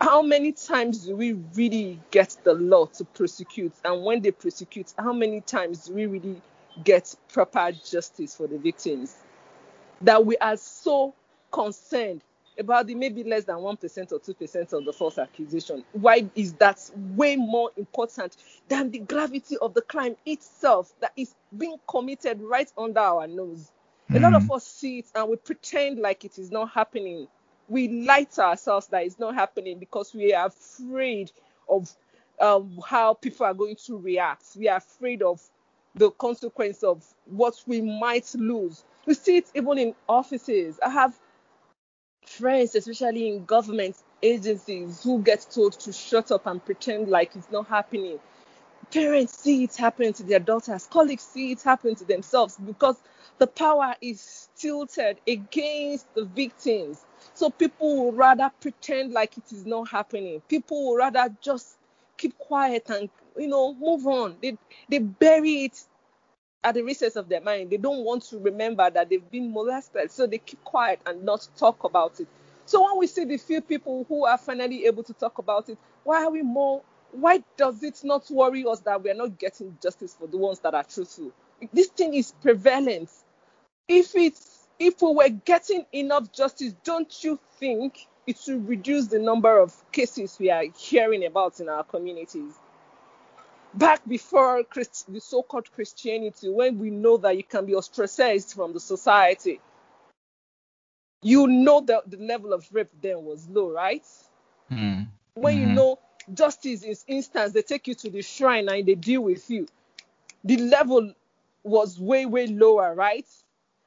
how 0.00 0.22
many 0.22 0.52
times 0.52 1.06
do 1.06 1.16
we 1.16 1.32
really 1.32 1.98
get 2.10 2.36
the 2.44 2.54
law 2.54 2.86
to 2.86 3.04
prosecute? 3.04 3.72
And 3.84 4.04
when 4.04 4.20
they 4.20 4.30
prosecute, 4.30 4.92
how 4.98 5.12
many 5.12 5.40
times 5.40 5.86
do 5.86 5.94
we 5.94 6.06
really 6.06 6.40
get 6.84 7.14
proper 7.32 7.72
justice 7.72 8.34
for 8.34 8.46
the 8.46 8.58
victims? 8.58 9.16
That 10.02 10.24
we 10.26 10.36
are 10.38 10.56
so 10.56 11.14
concerned 11.50 12.22
about 12.58 12.86
the 12.86 12.94
maybe 12.94 13.24
less 13.24 13.44
than 13.44 13.56
1% 13.56 14.12
or 14.12 14.18
2% 14.18 14.72
of 14.72 14.84
the 14.84 14.92
false 14.92 15.18
accusation. 15.18 15.84
Why 15.92 16.28
is 16.34 16.52
that 16.54 16.90
way 16.94 17.36
more 17.36 17.70
important 17.76 18.36
than 18.68 18.90
the 18.90 18.98
gravity 18.98 19.56
of 19.58 19.74
the 19.74 19.82
crime 19.82 20.16
itself 20.26 20.92
that 21.00 21.12
is 21.16 21.34
being 21.56 21.76
committed 21.88 22.40
right 22.40 22.70
under 22.76 23.00
our 23.00 23.26
nose? 23.26 23.70
Mm-hmm. 24.10 24.16
A 24.16 24.20
lot 24.20 24.34
of 24.34 24.42
mm-hmm. 24.42 24.52
us 24.52 24.66
see 24.66 24.98
it 25.00 25.06
and 25.14 25.30
we 25.30 25.36
pretend 25.36 25.98
like 25.98 26.24
it 26.24 26.38
is 26.38 26.50
not 26.50 26.70
happening. 26.70 27.28
We 27.68 27.88
lie 27.88 28.24
to 28.24 28.42
ourselves 28.42 28.88
that 28.88 29.04
it's 29.04 29.18
not 29.18 29.34
happening 29.34 29.78
because 29.78 30.12
we 30.14 30.34
are 30.34 30.46
afraid 30.46 31.32
of 31.68 31.90
um, 32.40 32.80
how 32.86 33.14
people 33.14 33.46
are 33.46 33.54
going 33.54 33.76
to 33.86 33.96
react. 33.96 34.44
We 34.56 34.68
are 34.68 34.78
afraid 34.78 35.22
of 35.22 35.40
the 35.94 36.10
consequence 36.12 36.82
of 36.82 37.04
what 37.26 37.54
we 37.66 37.80
might 37.80 38.34
lose. 38.34 38.84
We 39.06 39.14
see 39.14 39.38
it 39.38 39.50
even 39.54 39.78
in 39.78 39.94
offices. 40.08 40.78
I 40.84 40.90
have 40.90 41.18
friends, 42.26 42.74
especially 42.74 43.28
in 43.28 43.44
government 43.44 43.96
agencies, 44.22 45.02
who 45.02 45.22
get 45.22 45.46
told 45.50 45.72
to 45.80 45.92
shut 45.92 46.30
up 46.30 46.46
and 46.46 46.64
pretend 46.64 47.08
like 47.08 47.34
it's 47.36 47.50
not 47.50 47.68
happening. 47.68 48.18
Parents 48.92 49.38
see 49.38 49.64
it 49.64 49.76
happen 49.76 50.12
to 50.12 50.22
their 50.22 50.38
daughters, 50.38 50.86
colleagues 50.86 51.22
see 51.22 51.52
it 51.52 51.62
happen 51.62 51.94
to 51.94 52.04
themselves 52.04 52.58
because 52.64 52.96
the 53.38 53.46
power 53.46 53.94
is 54.00 54.48
tilted 54.56 55.18
against 55.26 56.12
the 56.14 56.24
victims. 56.24 57.04
So 57.34 57.50
people 57.50 58.04
will 58.04 58.12
rather 58.12 58.50
pretend 58.60 59.12
like 59.12 59.38
it 59.38 59.52
is 59.52 59.66
not 59.66 59.88
happening. 59.88 60.42
People 60.48 60.86
will 60.86 60.96
rather 60.96 61.34
just 61.40 61.78
keep 62.18 62.36
quiet 62.38 62.88
and 62.90 63.08
you 63.38 63.48
know 63.48 63.74
move 63.74 64.06
on. 64.06 64.36
They 64.42 64.56
they 64.88 64.98
bury 64.98 65.64
it 65.64 65.84
at 66.64 66.74
the 66.74 66.82
recess 66.82 67.16
of 67.16 67.28
their 67.28 67.40
mind. 67.40 67.70
They 67.70 67.76
don't 67.76 68.04
want 68.04 68.22
to 68.24 68.38
remember 68.38 68.88
that 68.90 69.08
they've 69.08 69.30
been 69.30 69.52
molested, 69.52 70.10
so 70.10 70.26
they 70.26 70.38
keep 70.38 70.62
quiet 70.64 71.00
and 71.06 71.24
not 71.24 71.48
talk 71.56 71.84
about 71.84 72.20
it. 72.20 72.28
So 72.66 72.82
when 72.82 72.98
we 72.98 73.06
see 73.06 73.24
the 73.24 73.36
few 73.36 73.60
people 73.60 74.04
who 74.08 74.24
are 74.26 74.38
finally 74.38 74.86
able 74.86 75.02
to 75.04 75.12
talk 75.14 75.38
about 75.38 75.68
it, 75.68 75.78
why 76.04 76.24
are 76.24 76.30
we 76.30 76.42
more? 76.42 76.82
Why 77.12 77.42
does 77.56 77.82
it 77.82 78.00
not 78.04 78.30
worry 78.30 78.64
us 78.64 78.80
that 78.80 79.02
we 79.02 79.10
are 79.10 79.14
not 79.14 79.38
getting 79.38 79.76
justice 79.82 80.14
for 80.18 80.26
the 80.26 80.38
ones 80.38 80.60
that 80.60 80.74
are 80.74 80.84
truthful? 80.84 81.32
This 81.72 81.88
thing 81.88 82.14
is 82.14 82.32
prevalent. 82.40 83.10
If 83.88 84.14
it's 84.16 84.68
if 84.78 85.02
we 85.02 85.12
were 85.14 85.28
getting 85.28 85.86
enough 85.92 86.32
justice, 86.32 86.74
don't 86.84 87.12
you 87.24 87.38
think 87.58 88.06
it 88.26 88.38
would 88.48 88.68
reduce 88.68 89.06
the 89.08 89.18
number 89.18 89.58
of 89.58 89.74
cases 89.92 90.38
we 90.40 90.50
are 90.50 90.64
hearing 90.76 91.26
about 91.26 91.60
in 91.60 91.68
our 91.68 91.84
communities? 91.84 92.54
Back 93.74 94.06
before 94.06 94.64
Christ, 94.64 95.12
the 95.12 95.20
so-called 95.20 95.72
Christianity, 95.72 96.48
when 96.48 96.78
we 96.78 96.90
know 96.90 97.16
that 97.18 97.36
you 97.36 97.44
can 97.44 97.66
be 97.66 97.74
ostracized 97.74 98.52
from 98.52 98.72
the 98.72 98.80
society, 98.80 99.60
you 101.22 101.46
know 101.46 101.80
that 101.82 102.10
the 102.10 102.16
level 102.18 102.52
of 102.52 102.66
rape 102.72 102.90
then 103.00 103.22
was 103.24 103.48
low, 103.48 103.70
right? 103.70 104.04
Mm. 104.70 105.06
When 105.34 105.56
mm-hmm. 105.56 105.68
you 105.68 105.74
know 105.74 105.98
justice 106.34 106.82
is 106.82 107.04
instant, 107.06 107.54
they 107.54 107.62
take 107.62 107.86
you 107.86 107.94
to 107.94 108.10
the 108.10 108.22
shrine 108.22 108.68
and 108.68 108.86
they 108.86 108.94
deal 108.94 109.22
with 109.22 109.48
you. 109.48 109.66
The 110.44 110.56
level 110.56 111.14
was 111.62 112.00
way, 112.00 112.26
way 112.26 112.48
lower, 112.48 112.94
right? 112.94 113.26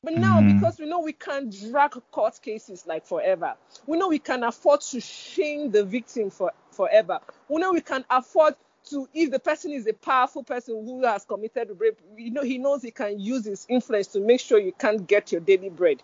But 0.02 0.14
now, 0.14 0.40
mm. 0.40 0.54
because 0.54 0.80
we 0.80 0.86
know 0.86 1.00
we 1.00 1.14
can't 1.14 1.54
drag 1.72 1.96
court 2.12 2.40
cases 2.42 2.86
like 2.86 3.06
forever, 3.06 3.56
we 3.86 3.98
know 3.98 4.08
we 4.08 4.20
can 4.20 4.44
afford 4.44 4.82
to 4.82 5.02
shame 5.02 5.72
the 5.72 5.84
victim 5.84 6.30
for 6.30 6.54
forever. 6.72 7.20
We 7.50 7.60
know 7.60 7.74
we 7.74 7.82
can 7.82 8.06
afford 8.10 8.56
to 8.86 9.08
if 9.14 9.32
the 9.32 9.40
person 9.40 9.72
is 9.72 9.88
a 9.88 9.94
powerful 9.94 10.44
person 10.44 10.86
who 10.86 11.04
has 11.04 11.26
committed 11.26 11.72
a 11.72 11.74
rape, 11.74 12.00
you 12.18 12.32
know, 12.32 12.44
he 12.44 12.58
knows 12.58 12.82
he 12.82 12.92
can 12.92 13.20
use 13.20 13.46
his 13.46 13.66
influence 13.70 14.08
to 14.08 14.20
make 14.20 14.40
sure 14.40 14.60
you 14.60 14.74
can't 14.74 15.08
get 15.08 15.32
your 15.32 15.42
daily 15.42 15.70
bread. 15.70 16.02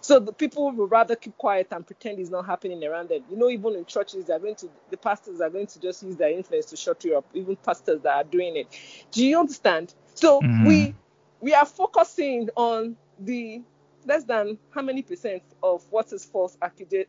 So 0.00 0.20
the 0.20 0.32
people 0.32 0.70
will 0.70 0.86
rather 0.86 1.16
keep 1.16 1.36
quiet 1.36 1.68
and 1.72 1.84
pretend 1.84 2.20
it's 2.20 2.30
not 2.30 2.46
happening 2.46 2.84
around 2.84 3.08
them. 3.08 3.22
You 3.30 3.36
know, 3.36 3.48
even 3.48 3.74
in 3.74 3.84
churches, 3.86 4.26
they're 4.26 4.38
going 4.38 4.54
to 4.56 4.68
the 4.90 4.96
pastors 4.96 5.40
are 5.40 5.50
going 5.50 5.66
to 5.68 5.80
just 5.80 6.02
use 6.02 6.16
their 6.16 6.30
influence 6.30 6.66
to 6.66 6.76
shut 6.76 7.04
you 7.04 7.18
up. 7.18 7.24
Even 7.34 7.56
pastors 7.56 8.02
that 8.02 8.14
are 8.14 8.24
doing 8.24 8.56
it. 8.56 8.68
Do 9.10 9.24
you 9.24 9.38
understand? 9.38 9.94
So 10.14 10.40
mm-hmm. 10.40 10.66
we 10.66 10.94
we 11.40 11.54
are 11.54 11.66
focusing 11.66 12.50
on 12.56 12.96
the 13.18 13.62
less 14.06 14.24
than 14.24 14.58
how 14.70 14.82
many 14.82 15.02
percent 15.02 15.42
of 15.62 15.84
what 15.90 16.12
is 16.12 16.24
false, 16.24 16.56
accusa- 16.62 17.06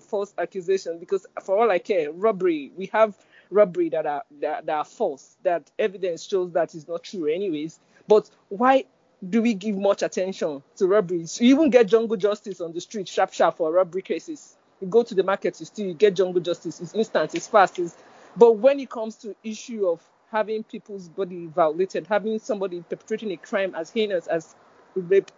false 0.00 0.34
accusation? 0.36 0.98
Because 0.98 1.26
for 1.42 1.58
all 1.58 1.70
I 1.70 1.78
care, 1.78 2.10
robbery, 2.12 2.72
we 2.76 2.86
have 2.92 3.16
robbery 3.50 3.88
that 3.90 4.06
are 4.06 4.22
that, 4.40 4.66
that 4.66 4.72
are 4.72 4.84
false, 4.84 5.36
that 5.42 5.70
evidence 5.78 6.24
shows 6.26 6.52
that 6.52 6.74
is 6.74 6.88
not 6.88 7.04
true 7.04 7.26
anyways. 7.26 7.80
But 8.08 8.30
why 8.48 8.84
do 9.28 9.42
we 9.42 9.54
give 9.54 9.76
much 9.76 10.02
attention 10.02 10.62
to 10.76 10.86
robberies? 10.86 11.40
You 11.40 11.54
even 11.54 11.70
get 11.70 11.86
jungle 11.86 12.16
justice 12.16 12.60
on 12.60 12.72
the 12.72 12.80
street, 12.80 13.08
sharp 13.08 13.32
sharp 13.32 13.56
for 13.56 13.72
robbery 13.72 14.02
cases. 14.02 14.56
You 14.80 14.88
go 14.88 15.02
to 15.02 15.14
the 15.14 15.22
market, 15.22 15.60
you 15.60 15.66
still 15.66 15.86
you 15.86 15.94
get 15.94 16.14
jungle 16.14 16.40
justice. 16.40 16.80
It's 16.80 16.94
instant, 16.94 17.34
it's 17.34 17.46
fast. 17.46 17.78
It's, 17.78 17.96
but 18.36 18.52
when 18.52 18.80
it 18.80 18.88
comes 18.90 19.16
to 19.16 19.34
issue 19.44 19.86
of 19.88 20.00
having 20.30 20.62
people's 20.62 21.08
body 21.08 21.46
violated, 21.46 22.06
having 22.06 22.38
somebody 22.38 22.82
perpetrating 22.88 23.32
a 23.32 23.36
crime 23.36 23.74
as 23.74 23.90
heinous 23.90 24.26
as 24.28 24.54
rape, 24.94 25.30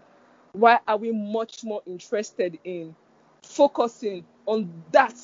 why 0.52 0.78
are 0.86 0.98
we 0.98 1.10
much 1.12 1.64
more 1.64 1.82
interested 1.86 2.58
in 2.64 2.94
focusing 3.42 4.24
on 4.46 4.70
that 4.92 5.14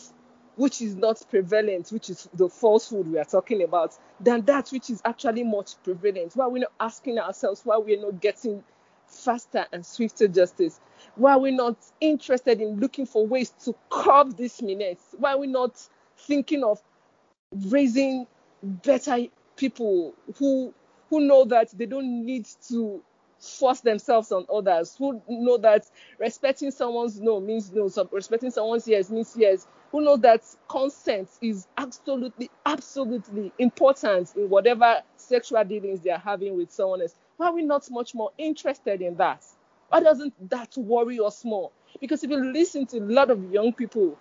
which 0.59 0.83
is 0.83 0.97
not 0.97 1.23
prevalent, 1.31 1.89
which 1.91 2.11
is 2.11 2.29
the 2.35 2.49
falsehood 2.49 3.07
we 3.07 3.17
are 3.19 3.25
talking 3.25 3.63
about, 3.63 3.97
than 4.21 4.45
that 4.45 4.69
which 4.71 4.91
is 4.91 5.01
actually 5.05 5.45
much 5.45 5.81
prevalent? 5.85 6.33
Why 6.35 6.47
are 6.47 6.51
we 6.51 6.61
not 6.61 6.73
asking 6.81 7.19
ourselves 7.19 7.63
why 7.65 7.79
we're 7.79 8.01
not 8.01 8.21
getting 8.21 8.65
faster 9.07 9.65
and 9.73 9.87
swifter 9.87 10.27
justice? 10.27 10.81
Why 11.15 11.33
are 11.35 11.39
we 11.39 11.53
not 11.53 11.77
interested 12.01 12.61
in 12.61 12.81
looking 12.81 13.07
for 13.07 13.25
ways 13.25 13.51
to 13.65 13.75
curb 13.89 14.37
this 14.37 14.61
menace? 14.61 15.15
Why 15.17 15.35
are 15.35 15.39
we 15.39 15.47
not 15.47 15.81
thinking 16.17 16.65
of 16.65 16.83
raising 17.69 18.27
better 18.63 19.17
people 19.57 20.15
who 20.39 20.75
who 21.09 21.21
know 21.21 21.45
that 21.45 21.71
they 21.71 21.87
don't 21.87 22.27
need 22.27 22.47
to 22.69 23.01
force 23.41 23.81
themselves 23.81 24.33
on 24.33 24.45
others, 24.53 24.97
who 24.97 25.23
know 25.29 25.57
that 25.59 25.87
respecting 26.19 26.71
someone's 26.71 27.21
no 27.21 27.41
means 27.41 27.71
no, 27.73 27.89
so 27.89 28.09
respecting 28.13 28.51
someone's 28.51 28.87
yes 28.89 29.11
means 29.11 29.35
yes, 29.37 29.67
who 29.91 30.03
know 30.03 30.17
that 30.19 30.43
consent 30.69 31.29
is 31.41 31.67
absolutely, 31.77 32.51
absolutely 32.67 33.53
important 33.59 34.35
in 34.37 34.49
whatever 34.51 35.03
sexual 35.17 35.65
dealings 35.65 36.01
they 36.01 36.11
are 36.11 36.19
having 36.19 36.57
with 36.57 36.71
someone 36.71 37.03
else. 37.03 37.15
Why 37.37 37.47
are 37.47 37.55
we 37.55 37.63
not 37.63 37.91
much 37.91 38.15
more 38.15 38.31
interested 38.37 39.01
in 39.01 39.17
that? 39.17 39.45
Why 39.89 40.01
doesn't 40.01 40.51
that 40.51 40.77
worry 40.77 41.19
us 41.21 41.45
more? 41.45 41.71
Because 42.01 42.23
if 42.23 42.31
you 42.31 42.53
listen 42.53 42.87
to 42.87 42.99
a 42.99 43.01
lot 43.01 43.31
of 43.31 43.51
young 43.51 43.73
people, 43.73 44.19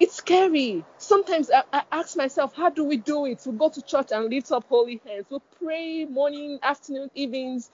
it's 0.00 0.14
scary. 0.14 0.84
Sometimes 0.96 1.50
I, 1.50 1.64
I, 1.72 1.82
ask 1.92 2.16
myself, 2.16 2.54
how 2.54 2.70
do 2.70 2.84
we 2.84 2.96
do 2.96 3.26
it? 3.26 3.42
We 3.44 3.52
go 3.58 3.68
to 3.68 3.82
church 3.82 4.08
and 4.12 4.30
lift 4.30 4.50
up 4.52 4.64
holy 4.68 5.00
hands. 5.04 5.26
We 5.28 5.38
pray 5.62 6.04
morning, 6.04 6.60
afternoon, 6.62 7.10
evenings. 7.14 7.70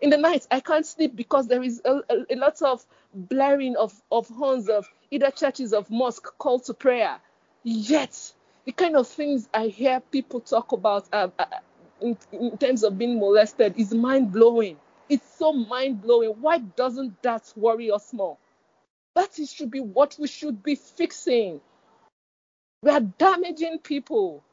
In 0.00 0.10
the 0.10 0.16
night, 0.16 0.46
I 0.50 0.60
can't 0.60 0.84
sleep 0.84 1.16
because 1.16 1.46
there 1.46 1.62
is 1.62 1.80
a, 1.84 2.02
a, 2.10 2.34
a 2.34 2.36
lot 2.36 2.60
of 2.62 2.84
blaring 3.14 3.76
of, 3.76 3.94
of 4.12 4.28
horns 4.28 4.68
of 4.68 4.88
either 5.10 5.30
churches 5.30 5.72
of 5.72 5.90
mosque 5.90 6.36
call 6.38 6.60
to 6.60 6.74
prayer. 6.74 7.18
Yet, 7.62 8.32
the 8.64 8.72
kind 8.72 8.96
of 8.96 9.08
things 9.08 9.48
I 9.52 9.68
hear 9.68 10.00
people 10.00 10.40
talk 10.40 10.72
about 10.72 11.06
uh, 11.12 11.28
uh, 11.38 11.44
in, 12.00 12.16
in 12.32 12.58
terms 12.58 12.82
of 12.84 12.98
being 12.98 13.18
molested 13.18 13.74
is 13.76 13.94
mind 13.94 14.32
blowing. 14.32 14.76
It's 15.08 15.38
so 15.38 15.52
mind 15.52 16.02
blowing. 16.02 16.30
Why 16.40 16.58
doesn't 16.58 17.22
that 17.22 17.50
worry 17.56 17.90
us 17.90 18.12
more? 18.12 18.36
That 19.14 19.34
should 19.34 19.70
be 19.70 19.80
what 19.80 20.16
we 20.18 20.28
should 20.28 20.62
be 20.62 20.74
fixing. 20.74 21.60
We 22.82 22.90
are 22.90 23.00
damaging 23.00 23.78
people. 23.78 24.44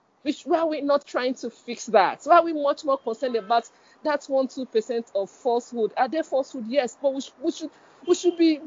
Why 0.46 0.60
are 0.60 0.68
we 0.68 0.82
not 0.82 1.06
trying 1.06 1.36
to 1.36 1.50
fix 1.50 1.86
that? 1.88 2.22
Why 2.24 2.38
are 2.38 2.44
we 2.44 2.54
much 2.54 2.84
more 2.84 2.98
concerned 2.98 3.36
about 3.36 3.70
that 4.04 4.26
one 4.26 4.48
two 4.48 4.66
percent 4.66 5.12
of 5.16 5.30
falsehood? 5.30 5.94
Are 5.98 6.08
there 6.08 6.24
falsehood? 6.24 6.66
Yes, 6.68 6.98
but 7.02 7.14
we, 7.14 7.22
sh- 7.22 7.32
we 7.42 7.52
should 7.52 7.70
we 8.08 8.16
should 8.16 8.38
be 8.38 8.60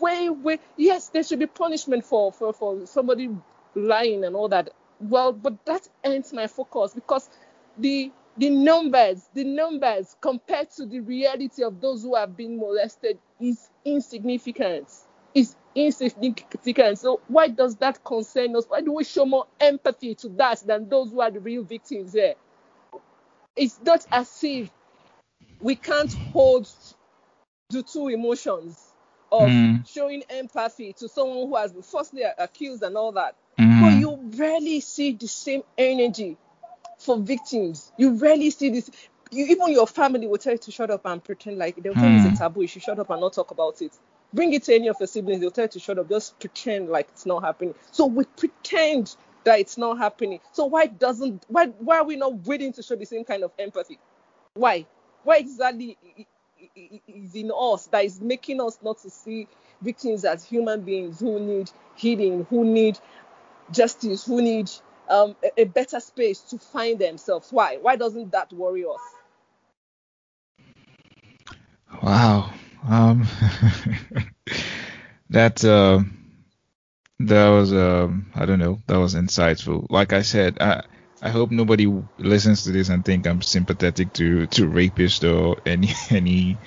way 0.00 0.28
way 0.30 0.58
yes 0.76 1.08
there 1.08 1.22
should 1.22 1.38
be 1.38 1.46
punishment 1.46 2.04
for 2.04 2.32
for 2.32 2.52
for 2.52 2.86
somebody 2.86 3.30
lying 3.74 4.24
and 4.24 4.36
all 4.36 4.48
that. 4.48 4.70
Well, 5.00 5.32
but 5.32 5.64
that 5.66 5.88
ends 6.04 6.32
my 6.32 6.46
focus 6.46 6.94
because 6.94 7.28
the 7.78 8.12
the 8.38 8.50
numbers 8.50 9.28
the 9.34 9.44
numbers 9.44 10.16
compared 10.20 10.70
to 10.72 10.86
the 10.86 11.00
reality 11.00 11.62
of 11.62 11.80
those 11.80 12.02
who 12.02 12.14
have 12.14 12.36
been 12.36 12.58
molested 12.58 13.18
is 13.40 13.68
insignificant 13.84 14.88
insignificant. 15.76 16.98
So 16.98 17.20
why 17.28 17.48
does 17.48 17.76
that 17.76 18.02
concern 18.02 18.56
us? 18.56 18.64
Why 18.66 18.80
do 18.80 18.92
we 18.92 19.04
show 19.04 19.26
more 19.26 19.46
empathy 19.60 20.14
to 20.16 20.28
that 20.30 20.60
than 20.66 20.88
those 20.88 21.12
who 21.12 21.20
are 21.20 21.30
the 21.30 21.38
real 21.38 21.62
victims 21.62 22.14
here? 22.14 22.34
It's 23.54 23.78
not 23.84 24.04
as 24.10 24.42
if 24.42 24.70
we 25.60 25.76
can't 25.76 26.12
hold 26.12 26.68
the 27.70 27.82
two 27.82 28.08
emotions 28.08 28.82
of 29.30 29.48
mm. 29.48 29.86
showing 29.88 30.22
empathy 30.30 30.92
to 30.94 31.08
someone 31.08 31.48
who 31.48 31.56
has 31.56 31.72
been 31.72 31.82
falsely 31.82 32.22
accused 32.22 32.82
and 32.82 32.96
all 32.96 33.12
that. 33.12 33.36
Mm. 33.58 33.80
But 33.80 34.00
you 34.00 34.38
rarely 34.38 34.80
see 34.80 35.12
the 35.12 35.28
same 35.28 35.62
energy 35.76 36.36
for 36.98 37.18
victims. 37.18 37.92
You 37.98 38.14
rarely 38.14 38.50
see 38.50 38.70
this. 38.70 38.90
You, 39.30 39.46
even 39.46 39.72
your 39.72 39.86
family 39.86 40.26
will 40.26 40.38
tell 40.38 40.52
you 40.52 40.58
to 40.58 40.70
shut 40.70 40.90
up 40.90 41.04
and 41.04 41.22
pretend 41.22 41.58
like 41.58 41.76
they'll 41.82 41.94
tell 41.94 42.04
mm. 42.04 42.22
you 42.22 42.30
it's 42.30 42.38
a 42.38 42.44
taboo. 42.44 42.62
You 42.62 42.68
should 42.68 42.82
shut 42.82 42.98
up 42.98 43.10
and 43.10 43.20
not 43.20 43.32
talk 43.32 43.50
about 43.50 43.82
it. 43.82 43.92
Bring 44.36 44.52
it 44.52 44.64
to 44.64 44.74
any 44.74 44.88
of 44.88 44.96
your 45.00 45.06
siblings, 45.06 45.40
they'll 45.40 45.50
tell 45.50 45.64
you 45.64 45.70
to 45.70 45.80
shut 45.80 45.98
up. 45.98 46.10
Just 46.10 46.38
pretend 46.38 46.90
like 46.90 47.08
it's 47.08 47.24
not 47.24 47.42
happening. 47.42 47.74
So 47.90 48.04
we 48.04 48.24
pretend 48.36 49.16
that 49.44 49.58
it's 49.58 49.78
not 49.78 49.96
happening. 49.96 50.40
So 50.52 50.66
why 50.66 50.86
doesn't 50.88 51.46
why 51.48 51.68
why 51.78 51.98
are 51.98 52.04
we 52.04 52.16
not 52.16 52.46
willing 52.46 52.74
to 52.74 52.82
show 52.82 52.96
the 52.96 53.06
same 53.06 53.24
kind 53.24 53.42
of 53.42 53.52
empathy? 53.58 53.98
Why? 54.52 54.84
Why 55.24 55.38
exactly 55.38 55.96
is 57.06 57.34
in 57.34 57.50
us 57.50 57.86
that 57.86 58.04
is 58.04 58.20
making 58.20 58.60
us 58.60 58.78
not 58.82 58.98
to 58.98 59.10
see 59.10 59.48
victims 59.80 60.26
as 60.26 60.44
human 60.44 60.82
beings 60.82 61.18
who 61.18 61.40
need 61.40 61.70
healing, 61.94 62.46
who 62.50 62.62
need 62.62 62.98
justice, 63.70 64.26
who 64.26 64.42
need 64.42 64.70
um, 65.08 65.34
a, 65.42 65.62
a 65.62 65.64
better 65.64 65.98
space 65.98 66.40
to 66.40 66.58
find 66.58 66.98
themselves? 66.98 67.50
Why? 67.50 67.78
Why 67.80 67.96
doesn't 67.96 68.32
that 68.32 68.52
worry 68.52 68.84
us? 68.84 69.00
Wow. 72.02 72.52
Um, 72.86 73.26
that 75.30 75.64
uh, 75.64 76.00
that 77.20 77.48
was 77.48 77.72
um, 77.72 78.30
I 78.34 78.46
don't 78.46 78.58
know. 78.58 78.82
That 78.86 78.98
was 78.98 79.14
insightful. 79.14 79.86
Like 79.90 80.12
I 80.12 80.22
said, 80.22 80.58
I 80.60 80.84
I 81.22 81.30
hope 81.30 81.50
nobody 81.50 81.86
listens 82.18 82.64
to 82.64 82.72
this 82.72 82.88
and 82.88 83.04
think 83.04 83.26
I'm 83.26 83.42
sympathetic 83.42 84.12
to 84.14 84.46
to 84.48 84.62
rapists 84.68 85.24
or 85.24 85.60
any 85.66 85.90
any 86.10 86.58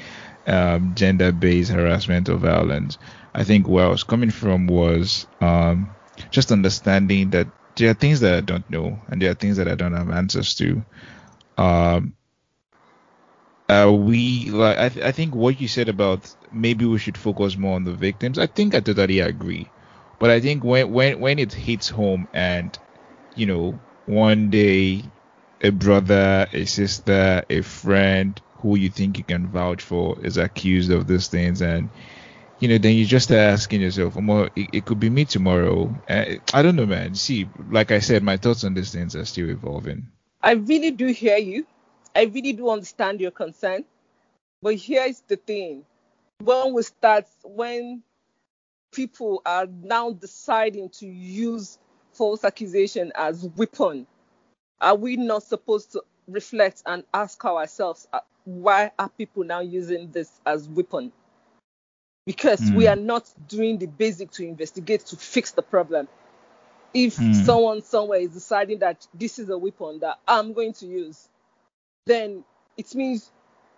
um, 0.47 0.95
gender-based 0.95 1.71
harassment 1.71 2.29
or 2.29 2.37
violence. 2.37 2.97
I 3.33 3.43
think 3.43 3.67
where 3.67 3.85
I 3.85 3.89
was 3.89 4.03
coming 4.03 4.31
from 4.31 4.67
was 4.67 5.27
um, 5.41 5.95
just 6.31 6.51
understanding 6.51 7.29
that 7.31 7.47
there 7.75 7.91
are 7.91 7.95
things 7.95 8.21
that 8.21 8.33
I 8.35 8.41
don't 8.41 8.69
know 8.69 8.99
and 9.07 9.21
there 9.21 9.31
are 9.31 9.35
things 9.35 9.57
that 9.57 9.67
I 9.67 9.75
don't 9.75 9.93
have 9.93 10.09
answers 10.09 10.55
to. 10.55 10.83
Um, 11.57 12.15
uh, 13.69 13.91
we 13.93 14.49
like 14.51 14.77
I, 14.77 14.89
th- 14.89 15.05
I 15.05 15.11
think 15.11 15.35
what 15.35 15.59
you 15.61 15.67
said 15.69 15.89
about 15.89 16.33
maybe 16.51 16.85
we 16.85 16.99
should 16.99 17.17
focus 17.17 17.57
more 17.57 17.75
on 17.75 17.85
the 17.85 17.93
victims. 17.93 18.39
I 18.39 18.47
think 18.47 18.75
I 18.75 18.81
totally 18.81 19.19
agree, 19.19 19.73
but 20.19 20.31
I 20.31 20.41
think 20.41 20.63
when 20.63 20.91
when 20.91 21.19
when 21.19 21.39
it 21.39 21.53
hits 21.53 21.89
home 21.89 22.27
and 22.33 22.77
you 23.35 23.45
know 23.47 23.81
one 24.05 24.49
day 24.49 25.13
a 25.61 25.71
brother, 25.71 26.47
a 26.53 26.65
sister, 26.65 27.43
a 27.49 27.61
friend 27.61 28.41
who 28.57 28.77
you 28.77 28.89
think 28.89 29.17
you 29.17 29.25
can 29.25 29.47
vouch 29.47 29.81
for 29.83 30.19
is 30.25 30.37
accused 30.37 30.91
of 30.91 31.07
these 31.07 31.27
things 31.29 31.61
and 31.61 31.91
you 32.59 32.67
know, 32.69 32.77
then 32.77 32.95
you 32.95 33.05
just 33.05 33.31
asking 33.31 33.81
yourself, 33.81 34.15
well, 34.15 34.49
it, 34.55 34.69
it 34.73 34.85
could 34.85 34.99
be 34.99 35.09
me 35.09 35.25
tomorrow. 35.25 35.95
I 36.09 36.61
don't 36.61 36.75
know, 36.75 36.85
man. 36.85 37.15
See, 37.15 37.49
like 37.57 37.91
I 37.91 37.99
said, 37.99 38.23
my 38.23 38.37
thoughts 38.37 38.63
on 38.65 38.73
these 38.73 38.91
things 38.93 39.15
are 39.15 39.25
still 39.25 39.49
evolving. 39.49 40.07
I 40.41 40.51
really 40.53 40.91
do 40.91 41.07
hear 41.07 41.37
you. 41.37 41.65
I 42.15 42.23
really 42.23 42.53
do 42.53 42.69
understand 42.69 43.21
your 43.21 43.31
concern. 43.31 43.85
But 44.61 44.75
here's 44.75 45.21
the 45.21 45.37
thing 45.37 45.85
when 46.43 46.73
we 46.73 46.83
start, 46.83 47.25
when 47.43 48.03
people 48.91 49.41
are 49.45 49.67
now 49.67 50.11
deciding 50.11 50.89
to 50.89 51.05
use 51.05 51.77
false 52.13 52.43
accusation 52.43 53.11
as 53.15 53.47
weapon, 53.55 54.07
are 54.81 54.95
we 54.95 55.15
not 55.15 55.43
supposed 55.43 55.91
to 55.93 56.03
reflect 56.27 56.83
and 56.85 57.03
ask 57.13 57.43
ourselves 57.43 58.07
uh, 58.13 58.19
why 58.45 58.91
are 58.97 59.09
people 59.09 59.43
now 59.43 59.59
using 59.59 60.11
this 60.11 60.31
as 60.45 60.67
weapon? 60.67 61.11
Because 62.25 62.61
mm. 62.61 62.75
we 62.75 62.85
hmm. 62.85 62.91
are 62.91 62.95
not 62.95 63.31
doing 63.47 63.77
the 63.77 63.87
basic 63.87 64.31
to 64.31 64.45
investigate 64.45 65.05
to 65.07 65.15
fix 65.15 65.51
the 65.51 65.61
problem. 65.61 66.07
If 66.93 67.17
mm. 67.17 67.35
someone 67.45 67.81
somewhere 67.81 68.19
is 68.19 68.31
deciding 68.31 68.79
that 68.79 69.07
this 69.13 69.39
is 69.39 69.49
a 69.49 69.57
weapon 69.57 69.99
that 69.99 70.19
I'm 70.27 70.53
going 70.53 70.73
to 70.73 70.85
use, 70.85 71.27
then 72.09 72.43
it 72.77 72.93
means 72.95 73.31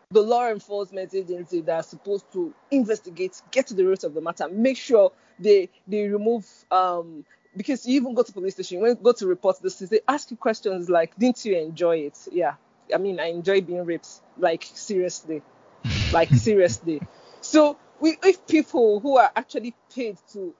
the 0.10 0.22
law 0.22 0.50
enforcement 0.50 1.14
agency 1.14 1.62
that 1.62 1.76
are 1.76 1.84
supposed 1.84 2.32
to 2.34 2.54
investigate, 2.70 3.42
get 3.52 3.68
to 3.68 3.74
the 3.74 3.86
root 3.86 4.04
of 4.04 4.14
the 4.14 4.22
matter, 4.22 4.48
make 4.50 4.78
sure 4.78 5.12
they 5.40 5.70
they 5.88 6.08
remove 6.08 6.46
um 6.70 7.26
because 7.56 7.86
you 7.86 7.96
even 7.96 8.14
go 8.14 8.24
to 8.24 8.32
police 8.32 8.54
station, 8.54 8.80
when 8.80 8.92
you 8.92 8.96
go 8.96 9.12
to 9.12 9.28
report 9.28 9.62
this, 9.62 9.80
they 9.80 10.00
ask 10.08 10.32
you 10.32 10.38
questions 10.38 10.90
like, 10.90 11.18
didn't 11.18 11.44
you 11.44 11.58
enjoy 11.58 11.98
it? 11.98 12.18
Yeah. 12.32 12.54
I 12.94 12.98
mean 12.98 13.20
I 13.20 13.28
enjoy 13.28 13.62
being 13.62 13.86
raped. 13.86 14.10
Like 14.38 14.64
seriously. 14.64 15.42
like 16.14 16.30
seriously. 16.30 17.02
So 17.42 17.78
we 18.00 18.18
if 18.24 18.48
people 18.48 19.00
who 19.00 19.18
are 19.18 19.32
actually 19.36 19.76
paid 19.94 20.18
to 20.34 20.54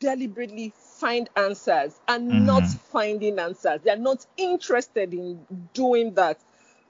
deliberately 0.00 0.72
find 0.98 1.30
answers 1.36 1.98
and 2.08 2.30
mm-hmm. 2.30 2.46
not 2.46 2.66
finding 2.66 3.38
answers, 3.38 3.80
they're 3.84 3.96
not 3.96 4.26
interested 4.36 5.14
in 5.14 5.46
doing 5.72 6.14
that 6.14 6.38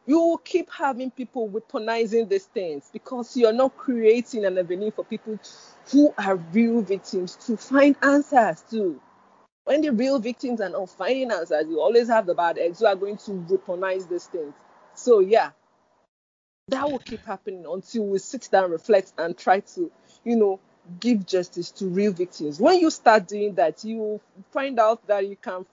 you 0.07 0.19
will 0.19 0.39
keep 0.39 0.71
having 0.71 1.11
people 1.11 1.49
weaponizing 1.49 2.29
these 2.29 2.47
things 2.47 2.91
because 2.93 3.37
you're 3.37 3.53
not 3.53 3.77
creating 3.77 4.45
an 4.45 4.59
avenue 4.59 4.91
for 4.91 5.05
people 5.05 5.39
who 5.91 6.13
are 6.19 6.37
real 6.37 6.83
victims 6.83 7.37
to 7.47 7.57
find 7.57 7.97
answers 8.03 8.63
to. 8.71 9.01
When 9.65 9.81
the 9.81 9.93
real 9.93 10.19
victims 10.19 10.61
are 10.61 10.69
not 10.69 10.91
finding 10.91 11.31
answers, 11.31 11.67
you 11.69 11.81
always 11.81 12.09
have 12.09 12.27
the 12.27 12.35
bad 12.35 12.59
eggs 12.59 12.81
who 12.81 12.87
are 12.87 12.97
going 12.97 13.17
to 13.19 13.31
weaponize 13.31 14.09
these 14.09 14.27
things. 14.27 14.55
So 14.95 15.21
yeah, 15.21 15.51
that 16.69 16.91
will 16.91 16.99
keep 16.99 17.25
happening 17.25 17.65
until 17.71 18.07
we 18.07 18.19
sit 18.19 18.49
down, 18.51 18.71
reflect, 18.71 19.13
and 19.19 19.37
try 19.37 19.61
to, 19.61 19.91
you 20.25 20.37
know, 20.37 20.59
give 20.99 21.27
justice 21.27 21.71
to 21.71 21.87
real 21.87 22.13
victims. 22.13 22.59
When 22.59 22.81
you 22.81 22.91
start 22.91 23.29
doing 23.29 23.55
that, 23.55 23.85
you 23.85 24.21
find 24.51 24.81
out 24.81 25.07
that 25.07 25.29
you 25.29 25.37
can 25.37 25.65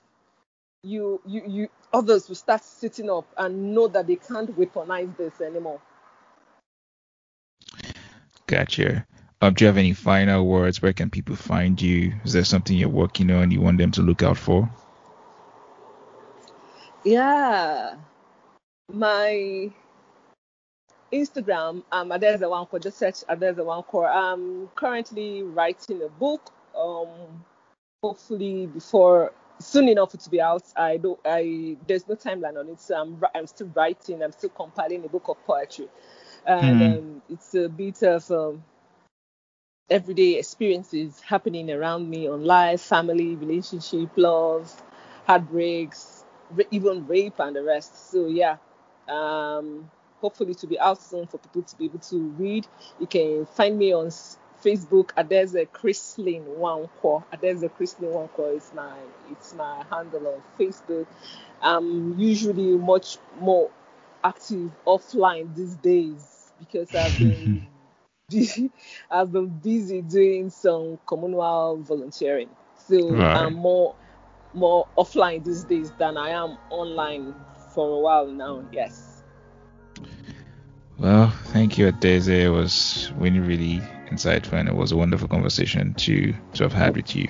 you 0.84 1.22
you 1.26 1.44
you 1.46 1.70
others 1.94 2.28
will 2.28 2.36
start 2.36 2.64
sitting 2.64 3.10
up 3.10 3.26
and 3.38 3.74
know 3.74 3.88
that 3.88 4.08
they 4.08 4.16
can't 4.16 4.58
weaponize 4.58 5.16
this 5.18 5.42
anymore. 5.42 5.82
Gotcha. 8.48 9.06
Um, 9.42 9.54
do 9.54 9.64
you 9.64 9.68
have 9.68 9.78
any 9.78 9.94
final 9.94 10.46
words? 10.46 10.82
Where 10.82 10.94
can 10.94 11.10
people 11.10 11.36
find 11.36 11.82
you? 11.82 12.14
Is 12.26 12.34
there 12.34 12.44
something 12.44 12.76
you're 12.76 12.90
working 12.90 13.32
on 13.32 13.52
you 13.52 13.62
want 13.62 13.78
them 13.78 13.92
to 13.92 14.02
look 14.02 14.22
out 14.24 14.38
for? 14.38 14.70
Yeah. 17.06 17.96
My 18.92 19.72
Instagram, 21.14 21.84
um, 21.92 22.10
Adeze 22.10 22.40
Nwankwo, 22.40 22.82
just 22.82 22.98
search 22.98 23.24
Adeze 23.30 23.58
Nwankwo. 23.58 24.10
I'm 24.10 24.68
currently 24.76 25.44
writing 25.44 26.02
a 26.02 26.10
book. 26.10 26.52
Um, 26.76 27.46
hopefully 28.02 28.66
before 28.68 29.32
soon 29.60 29.89
enough 29.89 30.12
to 30.12 30.30
be 30.30 30.41
out. 30.41 30.64
I 30.76 30.97
don't. 30.97 31.20
I 31.26 31.78
there's 31.88 32.07
no 32.07 32.16
timeline 32.16 32.57
on 32.57 32.70
it, 32.70 32.80
so 32.80 32.99
I'm 32.99 33.22
I'm 33.36 33.47
still 33.47 33.72
writing. 33.76 34.24
I'm 34.24 34.32
still 34.32 34.49
compiling 34.49 35.03
a 35.05 35.10
book 35.10 35.28
of 35.28 35.43
poetry, 35.45 35.88
and 36.45 36.82
mm. 36.82 36.97
um, 36.97 37.22
it's 37.30 37.53
a 37.55 37.70
bit 37.70 38.01
of 38.03 38.30
um, 38.32 38.64
everyday 39.89 40.38
experiences 40.38 41.20
happening 41.22 41.72
around 41.72 42.10
me 42.10 42.28
on 42.28 42.43
life, 42.45 42.82
family, 42.82 43.36
relationship, 43.36 44.10
love, 44.16 44.82
heartbreaks, 45.26 46.26
even 46.72 47.05
rape 47.07 47.39
and 47.39 47.55
the 47.55 47.64
rest. 47.64 48.12
So 48.12 48.28
yeah, 48.28 48.57
um, 49.07 49.89
hopefully 50.22 50.53
to 50.55 50.68
be 50.68 50.80
out 50.80 51.01
soon 51.01 51.28
for 51.28 51.38
people 51.38 51.64
to 51.64 51.78
be 51.78 51.86
able 51.86 51.99
to 51.99 52.20
read. 52.38 52.68
You 52.99 53.07
can 53.07 53.45
find 53.45 53.78
me 53.78 53.93
on 53.93 54.12
Facebook, 54.64 55.12
Adeze 55.16 55.68
Chrislin 55.68 56.43
Nwankwo. 56.45 57.24
Adeze 57.34 57.70
Chrislin 57.70 58.12
Nwankwo 58.12 58.55
is 58.55 58.72
my 58.76 58.97
it's 59.32 59.53
my 59.53 59.84
handle 59.89 60.28
on 60.28 60.41
Facebook. 60.57 61.07
I'm 61.62 62.20
usually 62.20 62.78
much 62.78 63.18
more 63.39 63.70
active 64.24 64.72
offline 64.86 65.55
these 65.55 65.76
days 65.76 66.51
because 66.60 66.93
I've 66.93 67.18
been 67.18 67.68
busy, 68.30 68.72
I've 69.10 69.32
been 69.32 69.47
busy 69.47 70.01
doing 70.01 70.49
some 70.49 70.99
communal 71.05 71.78
volunteering. 71.78 72.49
So 72.88 73.12
right. 73.12 73.38
I'm 73.38 73.53
more 73.53 73.95
more 74.53 74.88
offline 74.97 75.43
these 75.43 75.64
days 75.64 75.91
than 75.97 76.18
I 76.18 76.30
am 76.30 76.57
online 76.70 77.36
for 77.74 77.97
a 77.97 77.99
while 77.99 78.28
now. 78.28 78.64
Yes. 78.72 79.24
Well, 80.97 81.30
thank 81.45 81.78
you, 81.78 81.88
Adeze. 81.88 82.28
It 82.28 82.49
was 82.49 83.12
really, 83.18 83.39
really 83.39 83.82
insightful, 84.10 84.60
and 84.60 84.68
it 84.70 84.76
was 84.76 84.91
a 84.91 84.97
wonderful 84.97 85.28
conversation 85.28 85.93
to 85.95 86.34
to 86.53 86.64
have 86.64 86.74
had 86.74 86.95
with 86.95 87.16
you. 87.16 87.28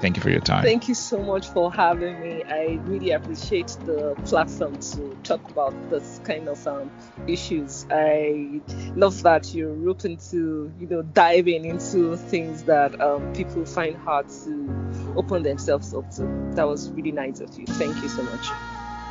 Thank 0.00 0.16
you 0.16 0.22
for 0.22 0.30
your 0.30 0.40
time. 0.40 0.62
Thank 0.62 0.88
you 0.88 0.94
so 0.94 1.22
much 1.22 1.48
for 1.48 1.70
having 1.70 2.20
me. 2.20 2.42
I 2.44 2.78
really 2.84 3.10
appreciate 3.10 3.76
the 3.84 4.14
platform 4.24 4.78
to 4.78 5.18
talk 5.24 5.50
about 5.50 5.74
this 5.90 6.20
kind 6.24 6.48
of 6.48 6.66
um, 6.66 6.90
issues. 7.26 7.86
I 7.90 8.62
love 8.96 9.22
that 9.24 9.52
you're 9.52 9.90
open 9.90 10.16
to, 10.30 10.72
you 10.80 10.86
know, 10.86 11.02
diving 11.02 11.66
into 11.66 12.16
things 12.16 12.62
that 12.62 12.98
um, 12.98 13.34
people 13.34 13.66
find 13.66 13.94
hard 13.94 14.30
to 14.44 15.14
open 15.16 15.42
themselves 15.42 15.92
up 15.92 16.10
to. 16.12 16.22
That 16.54 16.66
was 16.66 16.90
really 16.92 17.12
nice 17.12 17.40
of 17.40 17.58
you. 17.58 17.66
Thank 17.66 18.02
you 18.02 18.08
so 18.08 18.22
much. 18.22 18.46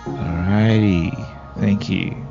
Alrighty. 0.06 1.14
Thank 1.60 1.90
you. 1.90 2.29